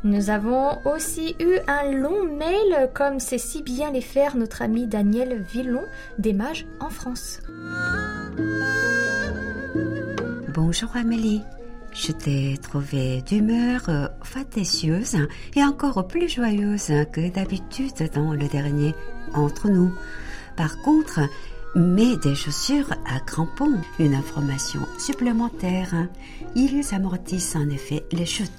Nous 0.04 0.28
avons 0.28 0.84
aussi 0.84 1.34
eu 1.40 1.56
un 1.66 1.90
long 1.90 2.24
mail, 2.36 2.90
comme 2.92 3.20
sait 3.20 3.38
si 3.38 3.62
bien 3.62 3.90
les 3.90 4.02
faire 4.02 4.36
notre 4.36 4.60
ami 4.60 4.86
Daniel 4.86 5.42
Villon, 5.50 5.84
des 6.18 6.34
Mages 6.34 6.66
en 6.78 6.90
France. 6.90 7.40
Bonjour 10.52 10.94
Amélie. 10.94 11.40
Je 11.94 12.10
t'ai 12.10 12.56
trouvé 12.56 13.22
d'humeur 13.22 13.82
euh, 13.88 14.08
facétieuse 14.22 15.16
et 15.54 15.62
encore 15.62 16.06
plus 16.08 16.28
joyeuse 16.28 16.90
que 17.12 17.28
d'habitude 17.28 18.10
dans 18.14 18.32
le 18.32 18.48
dernier 18.48 18.94
entre 19.34 19.68
nous. 19.68 19.92
Par 20.56 20.80
contre, 20.82 21.20
mets 21.74 22.16
des 22.16 22.34
chaussures 22.34 22.92
à 23.06 23.20
crampons, 23.20 23.78
une 23.98 24.14
information 24.14 24.80
supplémentaire. 24.98 26.08
Ils 26.54 26.82
amortissent 26.94 27.56
en 27.56 27.68
effet 27.68 28.04
les 28.10 28.26
chutes. 28.26 28.50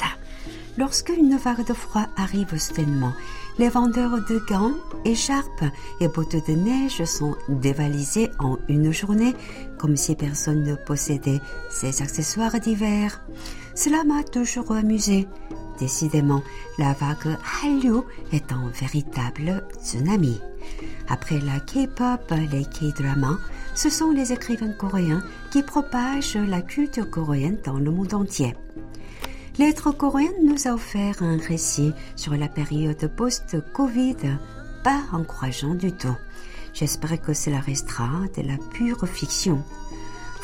Lorsque 0.78 1.10
une 1.10 1.38
vague 1.38 1.66
de 1.68 1.74
froid 1.74 2.08
arrive 2.18 2.58
soudainement, 2.58 3.14
les 3.60 3.70
vendeurs 3.70 4.18
de 4.28 4.40
gants, 4.40 4.74
écharpes 5.06 5.66
et 6.00 6.08
bottes 6.08 6.48
de 6.48 6.54
neige 6.54 7.04
sont 7.06 7.36
dévalisés 7.48 8.32
en 8.40 8.58
une 8.68 8.92
journée 8.92 9.36
comme 9.84 9.98
si 9.98 10.16
personne 10.16 10.64
ne 10.64 10.76
possédait 10.76 11.42
ces 11.70 12.02
accessoires 12.02 12.58
d'hiver. 12.58 13.20
Cela 13.76 14.06
m'a 14.06 14.24
toujours 14.24 14.72
amusé. 14.72 15.28
Décidément, 15.78 16.42
la 16.78 16.94
vague 16.94 17.38
Hallyu 17.62 18.04
est 18.32 18.54
un 18.54 18.70
véritable 18.80 19.62
tsunami. 19.84 20.40
Après 21.10 21.42
la 21.42 21.60
K-pop, 21.60 22.34
les 22.50 22.64
K-dramas, 22.64 23.40
ce 23.76 23.90
sont 23.90 24.12
les 24.12 24.32
écrivains 24.32 24.72
coréens 24.72 25.22
qui 25.52 25.64
propagent 25.64 26.38
la 26.38 26.62
culture 26.62 27.10
coréenne 27.10 27.58
dans 27.66 27.78
le 27.78 27.92
monde 27.92 28.14
entier. 28.14 28.56
L'être 29.58 29.92
coréen 29.92 30.32
nous 30.46 30.66
a 30.66 30.76
offert 30.76 31.22
un 31.22 31.36
récit 31.36 31.92
sur 32.16 32.38
la 32.38 32.48
période 32.48 33.06
post-Covid, 33.18 34.38
pas 34.82 35.02
encourageant 35.12 35.76
du 35.76 35.92
tout. 35.92 36.16
J'espère 36.74 37.22
que 37.22 37.34
cela 37.34 37.60
restera 37.60 38.10
de 38.36 38.42
la 38.42 38.58
pure 38.72 39.08
fiction. 39.08 39.64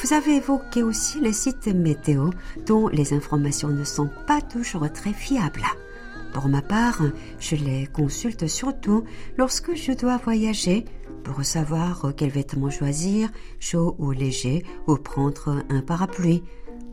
Vous 0.01 0.13
avez 0.13 0.37
évoqué 0.37 0.83
aussi 0.83 1.19
les 1.19 1.33
sites 1.33 1.67
météo 1.67 2.29
dont 2.65 2.87
les 2.87 3.13
informations 3.13 3.69
ne 3.69 3.83
sont 3.83 4.09
pas 4.27 4.41
toujours 4.41 4.91
très 4.93 5.11
fiables. 5.11 5.65
Pour 6.33 6.47
ma 6.47 6.61
part, 6.61 7.01
je 7.39 7.55
les 7.55 7.87
consulte 7.87 8.47
surtout 8.47 9.03
lorsque 9.37 9.75
je 9.75 9.91
dois 9.91 10.17
voyager 10.17 10.85
pour 11.23 11.43
savoir 11.43 12.13
quel 12.15 12.29
vêtement 12.29 12.69
choisir, 12.69 13.29
chaud 13.59 13.95
ou 13.97 14.11
léger, 14.11 14.63
ou 14.87 14.95
prendre 14.95 15.63
un 15.69 15.81
parapluie 15.81 16.43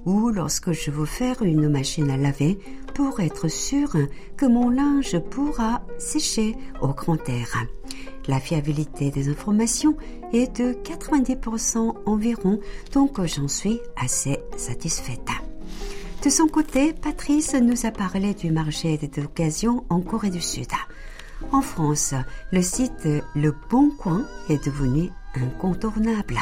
ou 0.06 0.30
lorsque 0.30 0.72
je 0.72 0.90
veux 0.90 1.04
faire 1.04 1.42
une 1.42 1.68
machine 1.68 2.10
à 2.10 2.16
laver 2.16 2.58
pour 2.94 3.20
être 3.20 3.48
sûr 3.48 3.92
que 4.36 4.46
mon 4.46 4.70
linge 4.70 5.18
pourra 5.30 5.82
sécher 5.98 6.54
au 6.80 6.88
grand 6.88 7.28
air. 7.28 7.66
La 8.28 8.40
fiabilité 8.40 9.10
des 9.10 9.28
informations 9.28 9.96
est 10.32 10.60
de 10.60 10.72
90% 10.72 11.94
environ, 12.06 12.58
donc 12.92 13.24
j'en 13.24 13.48
suis 13.48 13.80
assez 13.96 14.38
satisfaite. 14.56 15.28
De 16.24 16.30
son 16.30 16.48
côté, 16.48 16.92
Patrice 16.92 17.54
nous 17.54 17.86
a 17.86 17.92
parlé 17.92 18.34
du 18.34 18.50
marché 18.50 18.98
des 18.98 19.22
occasions 19.22 19.84
en 19.90 20.00
Corée 20.00 20.30
du 20.30 20.40
Sud. 20.40 20.66
En 21.52 21.60
France, 21.60 22.14
le 22.50 22.62
site 22.62 23.08
Le 23.34 23.54
Bon 23.70 23.90
Coin 23.90 24.26
est 24.48 24.64
devenu 24.64 25.10
incontournable. 25.34 26.38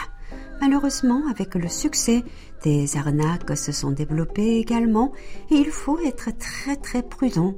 Malheureusement, 0.60 1.22
avec 1.30 1.54
le 1.54 1.68
succès, 1.68 2.22
des 2.62 2.96
arnaques 2.96 3.58
se 3.58 3.72
sont 3.72 3.90
développées 3.90 4.56
également 4.58 5.12
et 5.50 5.56
il 5.56 5.70
faut 5.70 5.98
être 5.98 6.30
très 6.38 6.76
très 6.76 7.02
prudent. 7.02 7.54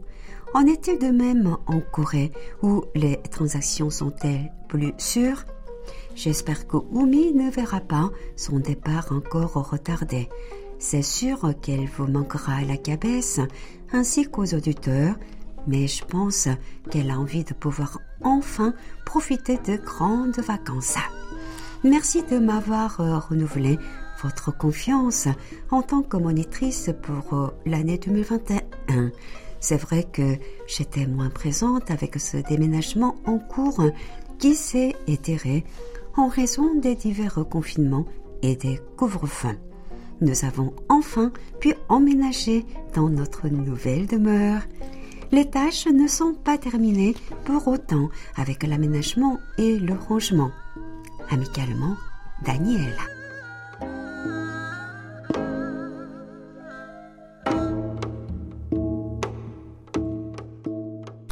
En 0.56 0.64
est-il 0.64 0.98
de 0.98 1.08
même 1.08 1.58
en 1.66 1.80
Corée 1.80 2.32
où 2.62 2.82
les 2.94 3.18
transactions 3.30 3.90
sont-elles 3.90 4.50
plus 4.70 4.94
sûres? 4.96 5.44
J'espère 6.14 6.66
que 6.66 6.78
Oumi 6.92 7.34
ne 7.34 7.50
verra 7.50 7.80
pas 7.80 8.10
son 8.36 8.58
départ 8.58 9.12
encore 9.12 9.52
retardé. 9.68 10.30
C'est 10.78 11.02
sûr 11.02 11.52
qu'elle 11.60 11.86
vous 11.98 12.06
manquera 12.06 12.54
à 12.54 12.64
la 12.64 12.78
cabesse 12.78 13.38
ainsi 13.92 14.30
qu'aux 14.30 14.54
auditeurs, 14.54 15.16
mais 15.66 15.88
je 15.88 16.02
pense 16.02 16.48
qu'elle 16.90 17.10
a 17.10 17.18
envie 17.18 17.44
de 17.44 17.52
pouvoir 17.52 18.00
enfin 18.22 18.72
profiter 19.04 19.58
de 19.58 19.76
grandes 19.76 20.38
vacances. 20.38 20.96
Merci 21.84 22.22
de 22.22 22.38
m'avoir 22.38 22.98
euh, 23.02 23.18
renouvelé 23.18 23.78
votre 24.22 24.56
confiance 24.56 25.28
en 25.70 25.82
tant 25.82 26.00
que 26.00 26.16
monitrice 26.16 26.88
pour 27.02 27.34
euh, 27.38 27.48
l'année 27.66 27.98
2021. 27.98 29.10
C'est 29.60 29.76
vrai 29.76 30.04
que 30.04 30.36
j'étais 30.66 31.06
moins 31.06 31.30
présente 31.30 31.90
avec 31.90 32.18
ce 32.20 32.36
déménagement 32.36 33.16
en 33.26 33.38
cours 33.38 33.82
qui 34.38 34.54
s'est 34.54 34.94
étiré 35.06 35.64
en 36.16 36.28
raison 36.28 36.74
des 36.74 36.94
divers 36.94 37.44
confinements 37.50 38.06
et 38.42 38.56
des 38.56 38.80
couvre-feux. 38.96 39.58
Nous 40.20 40.44
avons 40.44 40.72
enfin 40.88 41.30
pu 41.60 41.74
emménager 41.88 42.64
dans 42.94 43.08
notre 43.08 43.48
nouvelle 43.48 44.06
demeure. 44.06 44.62
Les 45.32 45.50
tâches 45.50 45.86
ne 45.86 46.06
sont 46.06 46.34
pas 46.34 46.56
terminées 46.56 47.14
pour 47.44 47.68
autant 47.68 48.08
avec 48.36 48.62
l'aménagement 48.62 49.38
et 49.58 49.78
le 49.78 49.94
rangement. 49.94 50.50
Amicalement, 51.30 51.96
Daniel. 52.44 52.94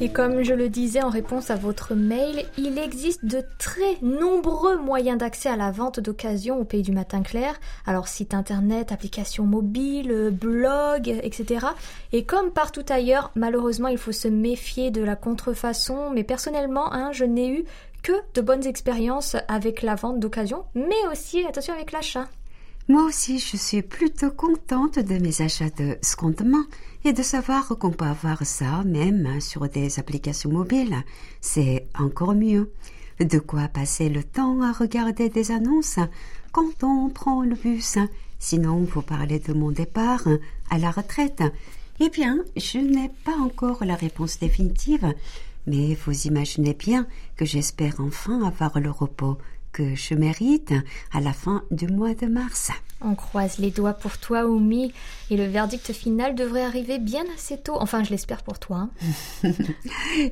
Et 0.04 0.10
comme 0.10 0.42
je 0.42 0.52
le 0.52 0.68
disais 0.68 1.00
en 1.00 1.08
réponse 1.08 1.48
à 1.48 1.56
votre 1.56 1.94
mail, 1.94 2.44
il 2.58 2.76
existe 2.76 3.24
de 3.24 3.42
très 3.58 3.96
nombreux 4.02 4.76
moyens 4.76 5.16
d'accès 5.16 5.48
à 5.48 5.56
la 5.56 5.70
vente 5.70 5.98
d'occasion 5.98 6.60
au 6.60 6.64
pays 6.64 6.82
du 6.82 6.92
matin 6.92 7.22
clair. 7.22 7.58
Alors 7.86 8.06
site 8.06 8.34
internet, 8.34 8.92
applications 8.92 9.44
mobiles, 9.44 10.28
blog, 10.30 11.08
etc. 11.08 11.68
Et 12.12 12.26
comme 12.26 12.50
partout 12.50 12.84
ailleurs, 12.90 13.30
malheureusement, 13.34 13.88
il 13.88 13.96
faut 13.96 14.12
se 14.12 14.28
méfier 14.28 14.90
de 14.90 15.02
la 15.02 15.16
contrefaçon. 15.16 16.10
Mais 16.10 16.22
personnellement, 16.22 16.92
hein, 16.92 17.10
je 17.12 17.24
n'ai 17.24 17.48
eu 17.48 17.64
que 18.02 18.12
de 18.34 18.42
bonnes 18.42 18.66
expériences 18.66 19.36
avec 19.48 19.80
la 19.80 19.94
vente 19.94 20.20
d'occasion, 20.20 20.66
mais 20.74 21.06
aussi, 21.10 21.46
attention, 21.46 21.72
avec 21.72 21.92
l'achat. 21.92 22.28
Moi 22.86 23.04
aussi, 23.04 23.38
je 23.38 23.56
suis 23.56 23.80
plutôt 23.80 24.30
contente 24.30 24.98
de 24.98 25.16
mes 25.16 25.40
achats 25.40 25.70
de 25.70 25.96
secondement 26.02 26.64
et 27.06 27.14
de 27.14 27.22
savoir 27.22 27.68
qu'on 27.78 27.90
peut 27.90 28.04
avoir 28.04 28.44
ça 28.44 28.84
même 28.84 29.40
sur 29.40 29.66
des 29.70 29.98
applications 29.98 30.50
mobiles. 30.50 31.02
C'est 31.40 31.86
encore 31.98 32.34
mieux. 32.34 32.70
De 33.20 33.38
quoi 33.38 33.68
passer 33.68 34.10
le 34.10 34.22
temps 34.22 34.60
à 34.60 34.72
regarder 34.72 35.30
des 35.30 35.50
annonces 35.50 35.98
quand 36.52 36.82
on 36.82 37.08
prend 37.08 37.40
le 37.40 37.54
bus. 37.54 37.96
Sinon, 38.38 38.80
vous 38.82 39.00
parlez 39.00 39.38
de 39.38 39.54
mon 39.54 39.70
départ 39.70 40.28
à 40.68 40.76
la 40.76 40.90
retraite. 40.90 41.42
Eh 42.00 42.10
bien, 42.10 42.44
je 42.54 42.76
n'ai 42.76 43.10
pas 43.24 43.36
encore 43.38 43.82
la 43.86 43.94
réponse 43.94 44.38
définitive, 44.38 45.14
mais 45.66 45.96
vous 46.04 46.26
imaginez 46.26 46.74
bien 46.74 47.06
que 47.36 47.46
j'espère 47.46 47.94
enfin 48.00 48.42
avoir 48.42 48.78
le 48.78 48.90
repos 48.90 49.38
que 49.74 49.96
je 49.96 50.14
mérite 50.14 50.72
à 51.12 51.20
la 51.20 51.32
fin 51.32 51.64
du 51.72 51.88
mois 51.88 52.14
de 52.14 52.26
mars. 52.26 52.70
On 53.00 53.16
croise 53.16 53.58
les 53.58 53.70
doigts 53.70 53.92
pour 53.92 54.16
toi, 54.16 54.46
Oumi, 54.46 54.92
et 55.30 55.36
le 55.36 55.44
verdict 55.44 55.92
final 55.92 56.34
devrait 56.34 56.62
arriver 56.62 56.98
bien 56.98 57.24
assez 57.34 57.58
tôt. 57.58 57.76
Enfin, 57.78 58.04
je 58.04 58.10
l'espère 58.10 58.42
pour 58.42 58.58
toi. 58.58 58.88
Hein. 58.88 58.90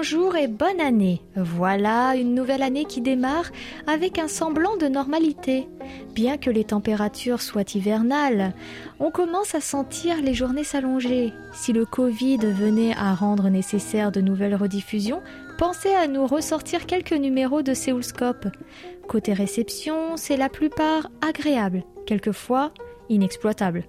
Bonjour 0.01 0.35
et 0.35 0.49
bonne 0.49 0.81
année. 0.81 1.21
Voilà 1.37 2.17
une 2.17 2.35
nouvelle 2.35 2.63
année 2.63 2.87
qui 2.87 3.03
démarre 3.03 3.51
avec 3.87 4.19
un 4.19 4.29
semblant 4.29 4.79
de 4.79 4.87
normalité. 4.87 5.69
Bien 6.15 6.39
que 6.39 6.49
les 6.49 6.65
températures 6.65 7.43
soient 7.43 7.75
hivernales, 7.75 8.55
on 8.99 9.11
commence 9.11 9.55
à 9.55 9.61
sentir 9.61 10.23
les 10.23 10.33
journées 10.33 10.65
s'allonger. 10.65 11.35
Si 11.53 11.75
le 11.75 11.85
Covid 11.85 12.39
venait 12.39 12.95
à 12.97 13.15
rendre 13.15 13.51
nécessaire 13.51 14.11
de 14.11 14.23
nouvelles 14.23 14.55
rediffusions, 14.55 15.21
pensez 15.59 15.93
à 15.93 16.07
nous 16.07 16.27
ressortir 16.27 16.87
quelques 16.87 17.13
numéros 17.13 17.61
de 17.61 17.75
Séoulscope. 17.75 18.47
Côté 19.07 19.35
réception, 19.35 20.17
c'est 20.17 20.39
la 20.39 20.49
plupart 20.49 21.11
agréable, 21.21 21.85
quelquefois 22.07 22.73
inexploitable. 23.11 23.85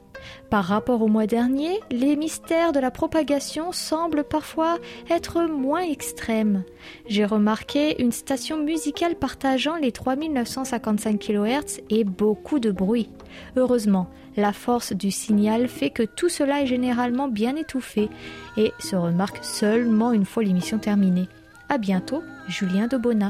Par 0.50 0.66
rapport 0.66 1.02
au 1.02 1.08
mois 1.08 1.28
dernier, 1.28 1.80
les 1.90 2.16
mystères 2.16 2.72
de 2.72 2.80
la 2.80 2.92
propagation 2.92 3.72
semblent 3.72 4.24
parfois 4.24 4.78
être 5.10 5.44
moins 5.44 5.82
extrêmes. 5.82 6.64
J'ai 7.08 7.26
remarqué 7.26 8.02
une 8.02 8.12
station 8.12 8.58
musicale 8.58 9.16
partageant 9.16 9.76
les 9.76 9.92
3955 9.92 11.20
kHz 11.20 11.82
et 11.90 12.04
beaucoup 12.04 12.60
de 12.60 12.72
bruit. 12.72 13.10
Heureusement, 13.56 14.10
la 14.38 14.54
force 14.54 14.94
du 14.94 15.12
signal 15.12 15.68
fait 15.68 15.90
que 15.90 16.04
tout 16.04 16.30
cela 16.30 16.62
est 16.62 16.68
généralement 16.68 17.28
bien 17.28 17.56
étouffé 17.56 18.10
et 18.58 18.72
se 18.80 18.96
remarque 18.96 19.44
seulement 19.44 20.14
une 20.14 20.26
fois 20.26 20.44
l'émission 20.44 20.78
terminée. 20.78 21.28
À 21.70 21.78
bientôt, 21.78 22.22
Julien 22.48 22.88
de 22.88 22.98
Bonnat. 22.98 23.30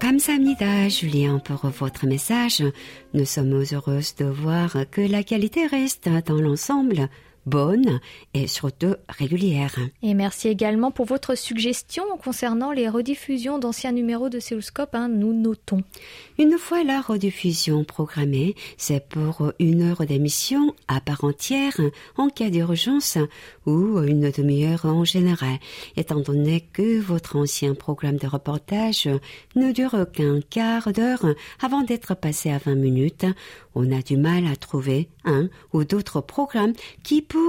Comme 0.00 0.12
Kamsamnida, 0.12 0.88
Julien, 0.88 1.40
pour 1.40 1.68
votre 1.68 2.06
message. 2.06 2.64
Nous 3.12 3.26
sommes 3.26 3.52
heureuses 3.70 4.14
de 4.14 4.24
voir 4.24 4.74
que 4.90 5.02
la 5.02 5.22
qualité 5.22 5.66
reste 5.66 6.08
dans 6.26 6.40
l'ensemble 6.40 7.10
bonne 7.46 8.00
et 8.34 8.46
surtout 8.46 8.94
régulière. 9.08 9.74
Et 10.02 10.14
merci 10.14 10.48
également 10.48 10.90
pour 10.90 11.06
votre 11.06 11.34
suggestion 11.36 12.04
concernant 12.22 12.72
les 12.72 12.88
rediffusions 12.88 13.58
d'anciens 13.58 13.92
numéros 13.92 14.28
de 14.28 14.38
Céluscope. 14.38 14.94
Hein, 14.94 15.08
nous 15.08 15.32
notons. 15.32 15.82
Une 16.38 16.58
fois 16.58 16.84
la 16.84 17.00
rediffusion 17.00 17.84
programmée, 17.84 18.54
c'est 18.76 19.06
pour 19.08 19.52
une 19.58 19.82
heure 19.82 20.06
d'émission 20.06 20.74
à 20.88 21.00
part 21.00 21.24
entière 21.24 21.80
en 22.16 22.28
cas 22.28 22.50
d'urgence 22.50 23.18
ou 23.66 23.98
une 24.00 24.30
demi-heure 24.30 24.86
en 24.86 25.04
général, 25.04 25.58
étant 25.96 26.20
donné 26.20 26.60
que 26.72 27.00
votre 27.00 27.36
ancien 27.36 27.74
programme 27.74 28.16
de 28.16 28.26
reportage 28.26 29.08
ne 29.56 29.72
dure 29.72 30.06
qu'un 30.12 30.40
quart 30.40 30.92
d'heure 30.92 31.26
avant 31.60 31.82
d'être 31.82 32.14
passé 32.14 32.50
à 32.50 32.58
20 32.58 32.74
minutes. 32.76 33.26
On 33.74 33.92
a 33.92 34.02
du 34.02 34.16
mal 34.16 34.46
à 34.46 34.56
trouver 34.56 35.08
un 35.24 35.48
ou 35.72 35.84
d'autres 35.84 36.20
programmes 36.20 36.72
qui 37.02 37.22
pourraient 37.22 37.39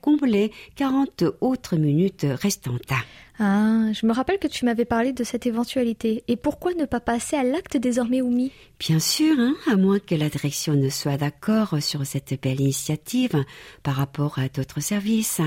combler 0.00 0.52
40 0.76 1.24
autres 1.40 1.76
minutes 1.76 2.26
restantes. 2.28 2.92
Ah, 3.38 3.92
je 3.92 4.06
me 4.06 4.12
rappelle 4.12 4.38
que 4.38 4.46
tu 4.46 4.64
m'avais 4.64 4.86
parlé 4.86 5.12
de 5.12 5.24
cette 5.24 5.46
éventualité. 5.46 6.24
Et 6.28 6.36
pourquoi 6.36 6.72
ne 6.72 6.86
pas 6.86 7.00
passer 7.00 7.36
à 7.36 7.42
l'acte 7.42 7.76
désormais 7.76 8.22
omis 8.22 8.52
Bien 8.78 8.98
sûr, 8.98 9.34
hein, 9.38 9.54
à 9.70 9.76
moins 9.76 9.98
que 9.98 10.14
la 10.14 10.30
direction 10.30 10.74
ne 10.74 10.88
soit 10.88 11.18
d'accord 11.18 11.76
sur 11.82 12.06
cette 12.06 12.40
belle 12.40 12.60
initiative 12.60 13.44
par 13.82 13.96
rapport 13.96 14.38
à 14.38 14.48
d'autres 14.48 14.80
services. 14.80 15.42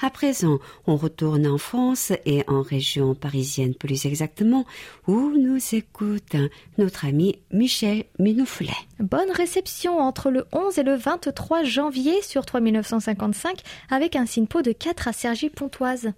À 0.00 0.10
présent, 0.10 0.58
on 0.86 0.96
retourne 0.96 1.46
en 1.46 1.58
France 1.58 2.12
et 2.26 2.42
en 2.48 2.62
région 2.62 3.14
parisienne 3.14 3.74
plus 3.74 4.06
exactement, 4.06 4.64
où 5.06 5.32
nous 5.36 5.60
écoute 5.72 6.36
notre 6.78 7.04
ami 7.04 7.36
Michel 7.52 8.04
Minouflet. 8.18 8.70
Bonne 9.00 9.30
réception 9.30 9.98
entre 9.98 10.30
le 10.30 10.46
11 10.52 10.78
et 10.78 10.82
le 10.82 10.96
23 10.96 11.64
janvier 11.64 12.22
sur 12.22 12.46
3955 12.46 13.60
avec 13.90 14.16
un 14.16 14.26
SINPO 14.26 14.62
de 14.62 14.72
4 14.72 15.08
à 15.08 15.12
Sergi-Pontoise. 15.12 16.12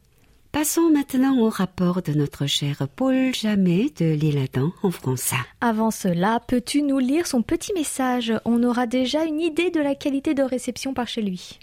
Passons 0.55 0.88
maintenant 0.88 1.37
au 1.40 1.49
rapport 1.49 2.01
de 2.01 2.12
notre 2.12 2.47
cher 2.47 2.87
Paul 2.95 3.35
Jamet 3.35 3.90
de 3.99 4.05
l'Île-Adam 4.05 4.71
en 4.85 4.93
France. 4.93 5.33
Avant 5.61 5.90
cela, 5.90 6.38
peux-tu 6.47 6.83
nous 6.83 7.01
lire 7.01 7.27
son 7.27 7.43
petit 7.43 7.73
message? 7.73 8.33
On 8.45 8.62
aura 8.62 8.87
déjà 8.87 9.25
une 9.25 9.40
idée 9.40 9.73
de 9.73 9.81
la 9.81 9.97
qualité 9.97 10.33
de 10.33 10.45
réception 10.45 10.95
par 10.95 11.09
chez 11.09 11.23
lui. 11.23 11.59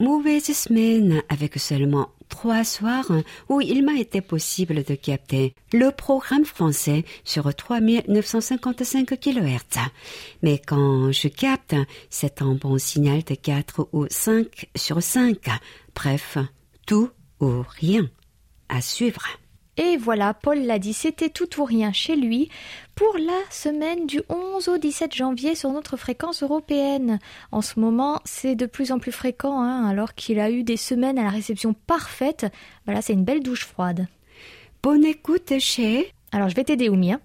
Mauvaise 0.00 0.52
semaine 0.52 1.22
avec 1.28 1.56
seulement 1.56 2.08
trois 2.28 2.64
soirs 2.64 3.10
où 3.48 3.60
il 3.60 3.84
m'a 3.84 3.94
été 3.94 4.20
possible 4.20 4.82
de 4.82 4.94
capter 4.96 5.54
le 5.72 5.90
programme 5.92 6.44
français 6.44 7.04
sur 7.22 7.54
3955 7.54 9.18
kHz. 9.20 9.78
Mais 10.42 10.58
quand 10.58 11.12
je 11.12 11.28
capte, 11.28 11.76
c'est 12.10 12.42
un 12.42 12.54
bon 12.54 12.76
signal 12.76 13.22
de 13.22 13.36
4 13.36 13.88
ou 13.92 14.06
5 14.10 14.68
sur 14.74 15.00
5. 15.00 15.38
Bref, 15.94 16.38
tout 16.86 17.10
ou 17.40 17.62
rien. 17.80 18.10
À 18.68 18.80
suivre. 18.80 19.24
Et 19.76 19.96
voilà, 19.96 20.34
Paul 20.34 20.60
l'a 20.60 20.78
dit, 20.78 20.92
c'était 20.92 21.30
tout 21.30 21.60
ou 21.60 21.64
rien 21.64 21.92
chez 21.92 22.14
lui 22.14 22.48
pour 22.94 23.16
la 23.18 23.40
semaine 23.50 24.06
du 24.06 24.22
11 24.28 24.68
au 24.68 24.78
17 24.78 25.14
janvier 25.14 25.56
sur 25.56 25.70
notre 25.72 25.96
fréquence 25.96 26.44
européenne. 26.44 27.18
En 27.50 27.60
ce 27.60 27.80
moment, 27.80 28.20
c'est 28.24 28.54
de 28.54 28.66
plus 28.66 28.92
en 28.92 29.00
plus 29.00 29.10
fréquent, 29.10 29.60
hein, 29.60 29.88
alors 29.88 30.14
qu'il 30.14 30.38
a 30.38 30.50
eu 30.50 30.62
des 30.62 30.76
semaines 30.76 31.18
à 31.18 31.24
la 31.24 31.30
réception 31.30 31.74
parfaite. 31.74 32.46
Voilà, 32.84 33.02
c'est 33.02 33.14
une 33.14 33.24
belle 33.24 33.42
douche 33.42 33.64
froide. 33.64 34.06
Bonne 34.82 35.04
écoute 35.04 35.58
chez... 35.58 36.12
Alors 36.30 36.48
je 36.48 36.54
vais 36.54 36.64
t'aider, 36.64 36.88
Oumi. 36.88 37.12
Hein. 37.12 37.20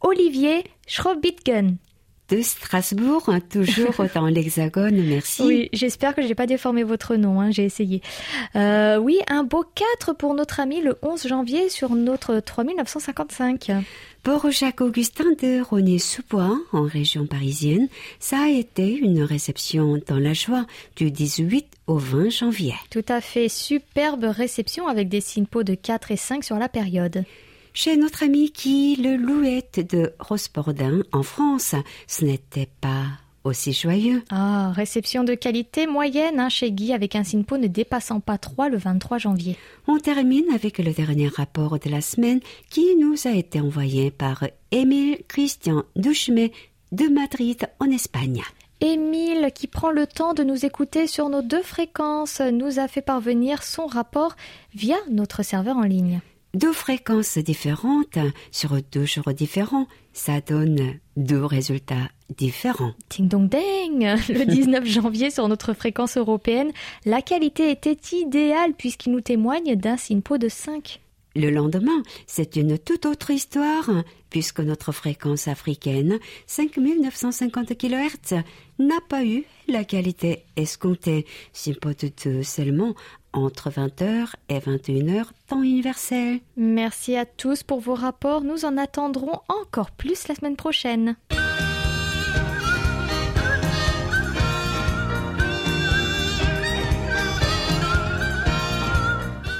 Olivier 0.00 0.64
Schrobitgen 0.86 1.76
de 2.30 2.42
Strasbourg, 2.42 3.24
hein, 3.28 3.40
toujours 3.40 3.94
dans 4.14 4.26
l'Hexagone. 4.26 5.02
Merci. 5.08 5.42
Oui, 5.42 5.68
j'espère 5.72 6.14
que 6.14 6.22
je 6.22 6.28
n'ai 6.28 6.34
pas 6.34 6.46
déformé 6.46 6.82
votre 6.82 7.16
nom, 7.16 7.40
hein, 7.40 7.50
j'ai 7.50 7.64
essayé. 7.64 8.02
Euh, 8.56 8.98
oui, 8.98 9.18
un 9.28 9.44
beau 9.44 9.64
4 9.74 10.14
pour 10.14 10.34
notre 10.34 10.60
ami 10.60 10.80
le 10.80 10.96
11 11.02 11.26
janvier 11.26 11.68
sur 11.68 11.90
notre 11.90 12.40
3955. 12.40 13.72
Pour 14.22 14.50
Jacques-Augustin 14.50 15.32
de 15.42 15.62
Rogné-sous-Bois, 15.62 16.58
en 16.72 16.82
région 16.82 17.26
parisienne, 17.26 17.88
ça 18.18 18.42
a 18.42 18.48
été 18.48 18.94
une 18.94 19.22
réception 19.22 20.00
dans 20.06 20.18
la 20.18 20.34
joie 20.34 20.66
du 20.96 21.10
18 21.10 21.66
au 21.86 21.96
20 21.96 22.30
janvier. 22.30 22.74
Tout 22.90 23.04
à 23.08 23.20
fait, 23.20 23.48
superbe 23.48 24.24
réception 24.24 24.88
avec 24.88 25.08
des 25.08 25.20
SINPO 25.20 25.62
de 25.62 25.74
4 25.74 26.10
et 26.10 26.16
5 26.16 26.44
sur 26.44 26.56
la 26.56 26.68
période. 26.68 27.24
Chez 27.72 27.96
notre 27.96 28.24
ami 28.24 28.50
qui 28.50 28.96
le 28.96 29.16
louette 29.16 29.80
de 29.94 30.12
Rospordin 30.18 31.02
en 31.12 31.22
France, 31.22 31.76
ce 32.08 32.24
n'était 32.24 32.68
pas 32.80 33.06
aussi 33.44 33.72
joyeux. 33.72 34.22
Ah, 34.30 34.72
réception 34.72 35.22
de 35.22 35.34
qualité 35.34 35.86
moyenne 35.86 36.40
hein, 36.40 36.48
chez 36.48 36.72
Guy 36.72 36.92
avec 36.92 37.14
un 37.14 37.24
SINPO 37.24 37.58
ne 37.58 37.68
dépassant 37.68 38.20
pas 38.20 38.38
3 38.38 38.68
le 38.68 38.76
23 38.76 39.18
janvier. 39.18 39.56
On 39.86 39.98
termine 39.98 40.50
avec 40.52 40.78
le 40.78 40.92
dernier 40.92 41.28
rapport 41.28 41.78
de 41.78 41.88
la 41.88 42.00
semaine 42.00 42.40
qui 42.70 42.96
nous 42.96 43.14
a 43.26 43.30
été 43.30 43.60
envoyé 43.60 44.10
par 44.10 44.44
Émile 44.72 45.18
Christian 45.28 45.84
Douchemet 45.96 46.52
de 46.92 47.06
Madrid 47.06 47.68
en 47.78 47.90
Espagne. 47.90 48.42
Émile, 48.80 49.50
qui 49.54 49.68
prend 49.68 49.90
le 49.90 50.06
temps 50.06 50.34
de 50.34 50.42
nous 50.42 50.64
écouter 50.64 51.06
sur 51.06 51.28
nos 51.28 51.42
deux 51.42 51.62
fréquences, 51.62 52.40
nous 52.40 52.78
a 52.78 52.88
fait 52.88 53.02
parvenir 53.02 53.62
son 53.62 53.86
rapport 53.86 54.34
via 54.74 54.96
notre 55.10 55.42
serveur 55.42 55.76
en 55.76 55.82
ligne 55.82 56.20
deux 56.54 56.72
fréquences 56.72 57.38
différentes 57.38 58.18
sur 58.50 58.76
deux 58.92 59.04
jours 59.04 59.32
différents, 59.32 59.86
ça 60.12 60.40
donne 60.40 60.98
deux 61.16 61.44
résultats 61.44 62.08
différents. 62.36 62.94
Ting 63.08 63.28
dong 63.28 63.48
ding 63.48 64.00
Le 64.28 64.44
19 64.44 64.84
janvier 64.84 65.30
sur 65.30 65.46
notre 65.48 65.74
fréquence 65.74 66.16
européenne, 66.16 66.72
la 67.04 67.22
qualité 67.22 67.70
était 67.70 67.96
idéale 68.12 68.74
puisqu'il 68.76 69.12
nous 69.12 69.20
témoigne 69.20 69.76
d'un 69.76 69.96
SINPO 69.96 70.38
de 70.38 70.48
5. 70.48 71.00
Le 71.36 71.50
lendemain, 71.50 72.02
c'est 72.26 72.56
une 72.56 72.76
toute 72.76 73.06
autre 73.06 73.30
histoire, 73.30 73.88
puisque 74.30 74.60
notre 74.60 74.92
fréquence 74.92 75.48
africaine, 75.48 76.18
5950 76.46 77.76
kHz, 77.76 78.42
n'a 78.78 79.00
pas 79.08 79.24
eu 79.24 79.44
la 79.68 79.84
qualité 79.84 80.44
escomptée, 80.56 81.26
2 81.66 82.42
seulement, 82.42 82.94
entre 83.32 83.70
20h 83.70 84.32
et 84.48 84.58
21h, 84.58 85.26
temps 85.46 85.62
universel. 85.62 86.40
Merci 86.56 87.16
à 87.16 87.26
tous 87.26 87.62
pour 87.62 87.80
vos 87.80 87.94
rapports. 87.94 88.42
Nous 88.42 88.64
en 88.64 88.76
attendrons 88.76 89.40
encore 89.48 89.90
plus 89.90 90.28
la 90.28 90.34
semaine 90.34 90.56
prochaine. 90.56 91.16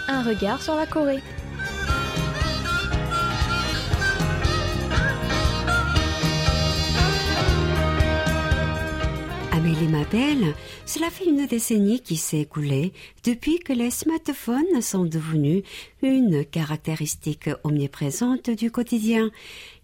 Un 0.09 0.23
regard 0.23 0.61
sur 0.61 0.75
la 0.75 0.87
Corée. 0.87 1.23
Amélie 9.61 9.89
Mabel, 9.89 10.55
cela 10.87 11.11
fait 11.11 11.27
une 11.27 11.45
décennie 11.45 12.01
qui 12.01 12.17
s'est 12.17 12.41
écoulée 12.41 12.95
depuis 13.25 13.59
que 13.59 13.75
les 13.75 13.91
smartphones 13.91 14.81
sont 14.81 15.05
devenus 15.05 15.65
une 16.01 16.47
caractéristique 16.47 17.51
omniprésente 17.63 18.49
du 18.49 18.71
quotidien. 18.71 19.31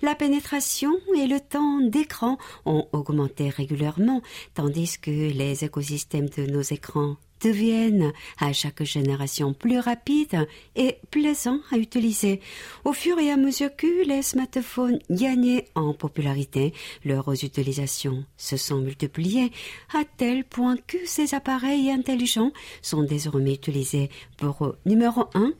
La 0.00 0.14
pénétration 0.14 0.96
et 1.14 1.26
le 1.26 1.40
temps 1.40 1.80
d'écran 1.80 2.38
ont 2.64 2.88
augmenté 2.92 3.50
régulièrement, 3.50 4.22
tandis 4.54 4.98
que 4.98 5.10
les 5.10 5.62
écosystèmes 5.62 6.30
de 6.30 6.46
nos 6.46 6.62
écrans 6.62 7.16
deviennent 7.40 8.12
à 8.38 8.52
chaque 8.52 8.82
génération 8.82 9.52
plus 9.52 9.78
rapides 9.78 10.46
et 10.74 10.96
plaisants 11.10 11.60
à 11.70 11.78
utiliser. 11.78 12.40
Au 12.84 12.92
fur 12.92 13.18
et 13.18 13.30
à 13.30 13.36
mesure 13.36 13.74
que 13.76 14.06
les 14.06 14.22
smartphones 14.22 14.98
gagnaient 15.10 15.66
en 15.74 15.92
popularité, 15.94 16.72
leurs 17.04 17.44
utilisations 17.44 18.24
se 18.36 18.56
sont 18.56 18.78
multipliées 18.78 19.52
à 19.94 20.04
tel 20.16 20.44
point 20.44 20.76
que 20.86 20.98
ces 21.06 21.34
appareils 21.34 21.90
intelligents 21.90 22.52
sont 22.82 23.02
désormais 23.02 23.54
utilisés 23.54 24.10
pour 24.36 24.74
numéro 24.84 25.26
un 25.34 25.52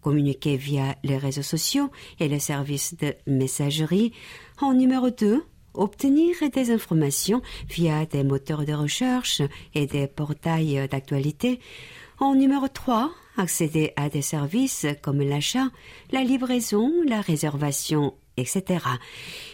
communiquer 0.00 0.56
via 0.56 0.96
les 1.02 1.18
réseaux 1.18 1.42
sociaux 1.42 1.90
et 2.18 2.28
les 2.28 2.38
services 2.38 2.96
de 2.96 3.14
messagerie. 3.26 4.12
En 4.60 4.74
numéro 4.74 5.10
2, 5.10 5.42
obtenir 5.74 6.34
des 6.52 6.70
informations 6.70 7.42
via 7.68 8.06
des 8.06 8.24
moteurs 8.24 8.64
de 8.64 8.72
recherche 8.72 9.42
et 9.74 9.86
des 9.86 10.06
portails 10.06 10.88
d'actualité. 10.90 11.60
En 12.18 12.34
numéro 12.34 12.68
3, 12.68 13.10
accéder 13.36 13.92
à 13.96 14.08
des 14.08 14.22
services 14.22 14.86
comme 15.02 15.22
l'achat, 15.22 15.68
la 16.12 16.22
livraison, 16.22 16.92
la 17.06 17.20
réservation 17.20 18.14
etc. 18.36 18.84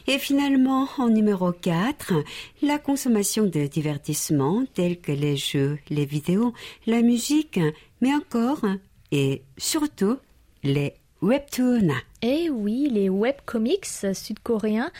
Et 0.06 0.18
finalement, 0.18 0.88
en 0.98 1.08
numéro 1.08 1.52
4, 1.52 2.14
la 2.62 2.78
consommation 2.78 3.44
de 3.44 3.66
divertissements 3.66 4.64
tels 4.74 5.00
que 5.00 5.12
les 5.12 5.36
jeux, 5.36 5.78
les 5.90 6.06
vidéos, 6.06 6.52
la 6.86 7.02
musique, 7.02 7.60
mais 8.00 8.14
encore 8.14 8.64
et 9.12 9.42
surtout 9.56 10.18
les 10.62 10.94
webtoons. 11.22 11.94
Eh 12.22 12.50
oui, 12.50 12.88
les 12.90 13.08
webcomics 13.08 13.86
sud-coréens 14.14 14.90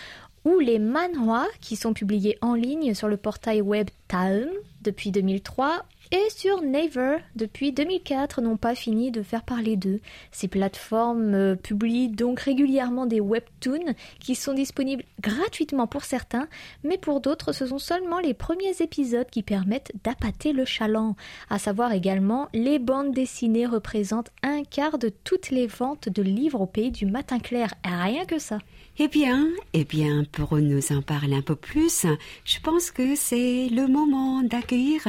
ou 0.47 0.61
les 0.61 0.79
manhwa 0.79 1.45
qui 1.61 1.75
sont 1.75 1.93
publiés 1.93 2.39
en 2.41 2.55
ligne 2.55 2.95
sur 2.95 3.09
le 3.09 3.17
portail 3.17 3.61
web 3.61 3.89
Taeum 4.07 4.49
depuis 4.83 5.11
2003 5.11 5.85
et 6.13 6.31
sur 6.31 6.63
Naver 6.63 7.17
depuis 7.35 7.73
2004 7.73 8.41
n'ont 8.41 8.57
pas 8.57 8.77
fini 8.77 9.11
de 9.11 9.23
faire 9.23 9.43
parler 9.43 9.75
d'eux. 9.77 10.01
Ces 10.31 10.47
plateformes 10.47 11.35
euh, 11.35 11.57
publient 11.57 12.11
donc 12.11 12.39
régulièrement 12.39 13.07
des 13.07 13.21
webtoons 13.21 13.95
qui 14.21 14.37
sont 14.37 14.53
disponibles 14.53 15.03
gratuitement 15.21 15.89
pour 15.89 16.05
certains, 16.05 16.47
mais 16.85 16.97
pour 16.97 17.21
d'autres 17.21 17.51
ce 17.51 17.67
sont 17.67 17.81
seulement 17.81 18.21
les 18.21 18.35
premiers 18.35 18.81
épisodes 18.81 19.29
qui 19.29 19.43
permettent 19.43 19.91
d'appâter 20.05 20.53
le 20.53 20.65
chaland. 20.65 21.17
À 21.51 21.59
savoir 21.59 21.93
également, 21.93 22.47
les 22.55 22.79
bandes 22.79 23.13
dessinées 23.13 23.67
représentent 23.67 24.31
un 24.45 24.63
quart 24.63 24.99
de 24.99 25.09
toutes 25.09 25.51
les 25.51 25.67
ventes 25.67 26.09
de 26.09 26.23
livres 26.23 26.61
au 26.61 26.67
pays 26.67 26.93
du 26.93 27.07
matin 27.07 27.41
clair. 27.41 27.75
Rien 27.85 28.27
que 28.27 28.39
ça. 28.39 28.61
Eh 28.99 29.09
bien, 29.09 29.49
eh 29.75 29.85
bien, 29.85 30.25
pour 30.33 30.57
nous 30.57 30.81
en 30.91 31.03
parler 31.03 31.37
un 31.37 31.43
peu 31.43 31.55
plus, 31.55 32.07
je 32.47 32.61
pense 32.63 32.91
que 32.91 33.15
c'est 33.15 33.69
le 33.69 33.89
moment 33.89 34.43
d'accueillir 34.43 35.03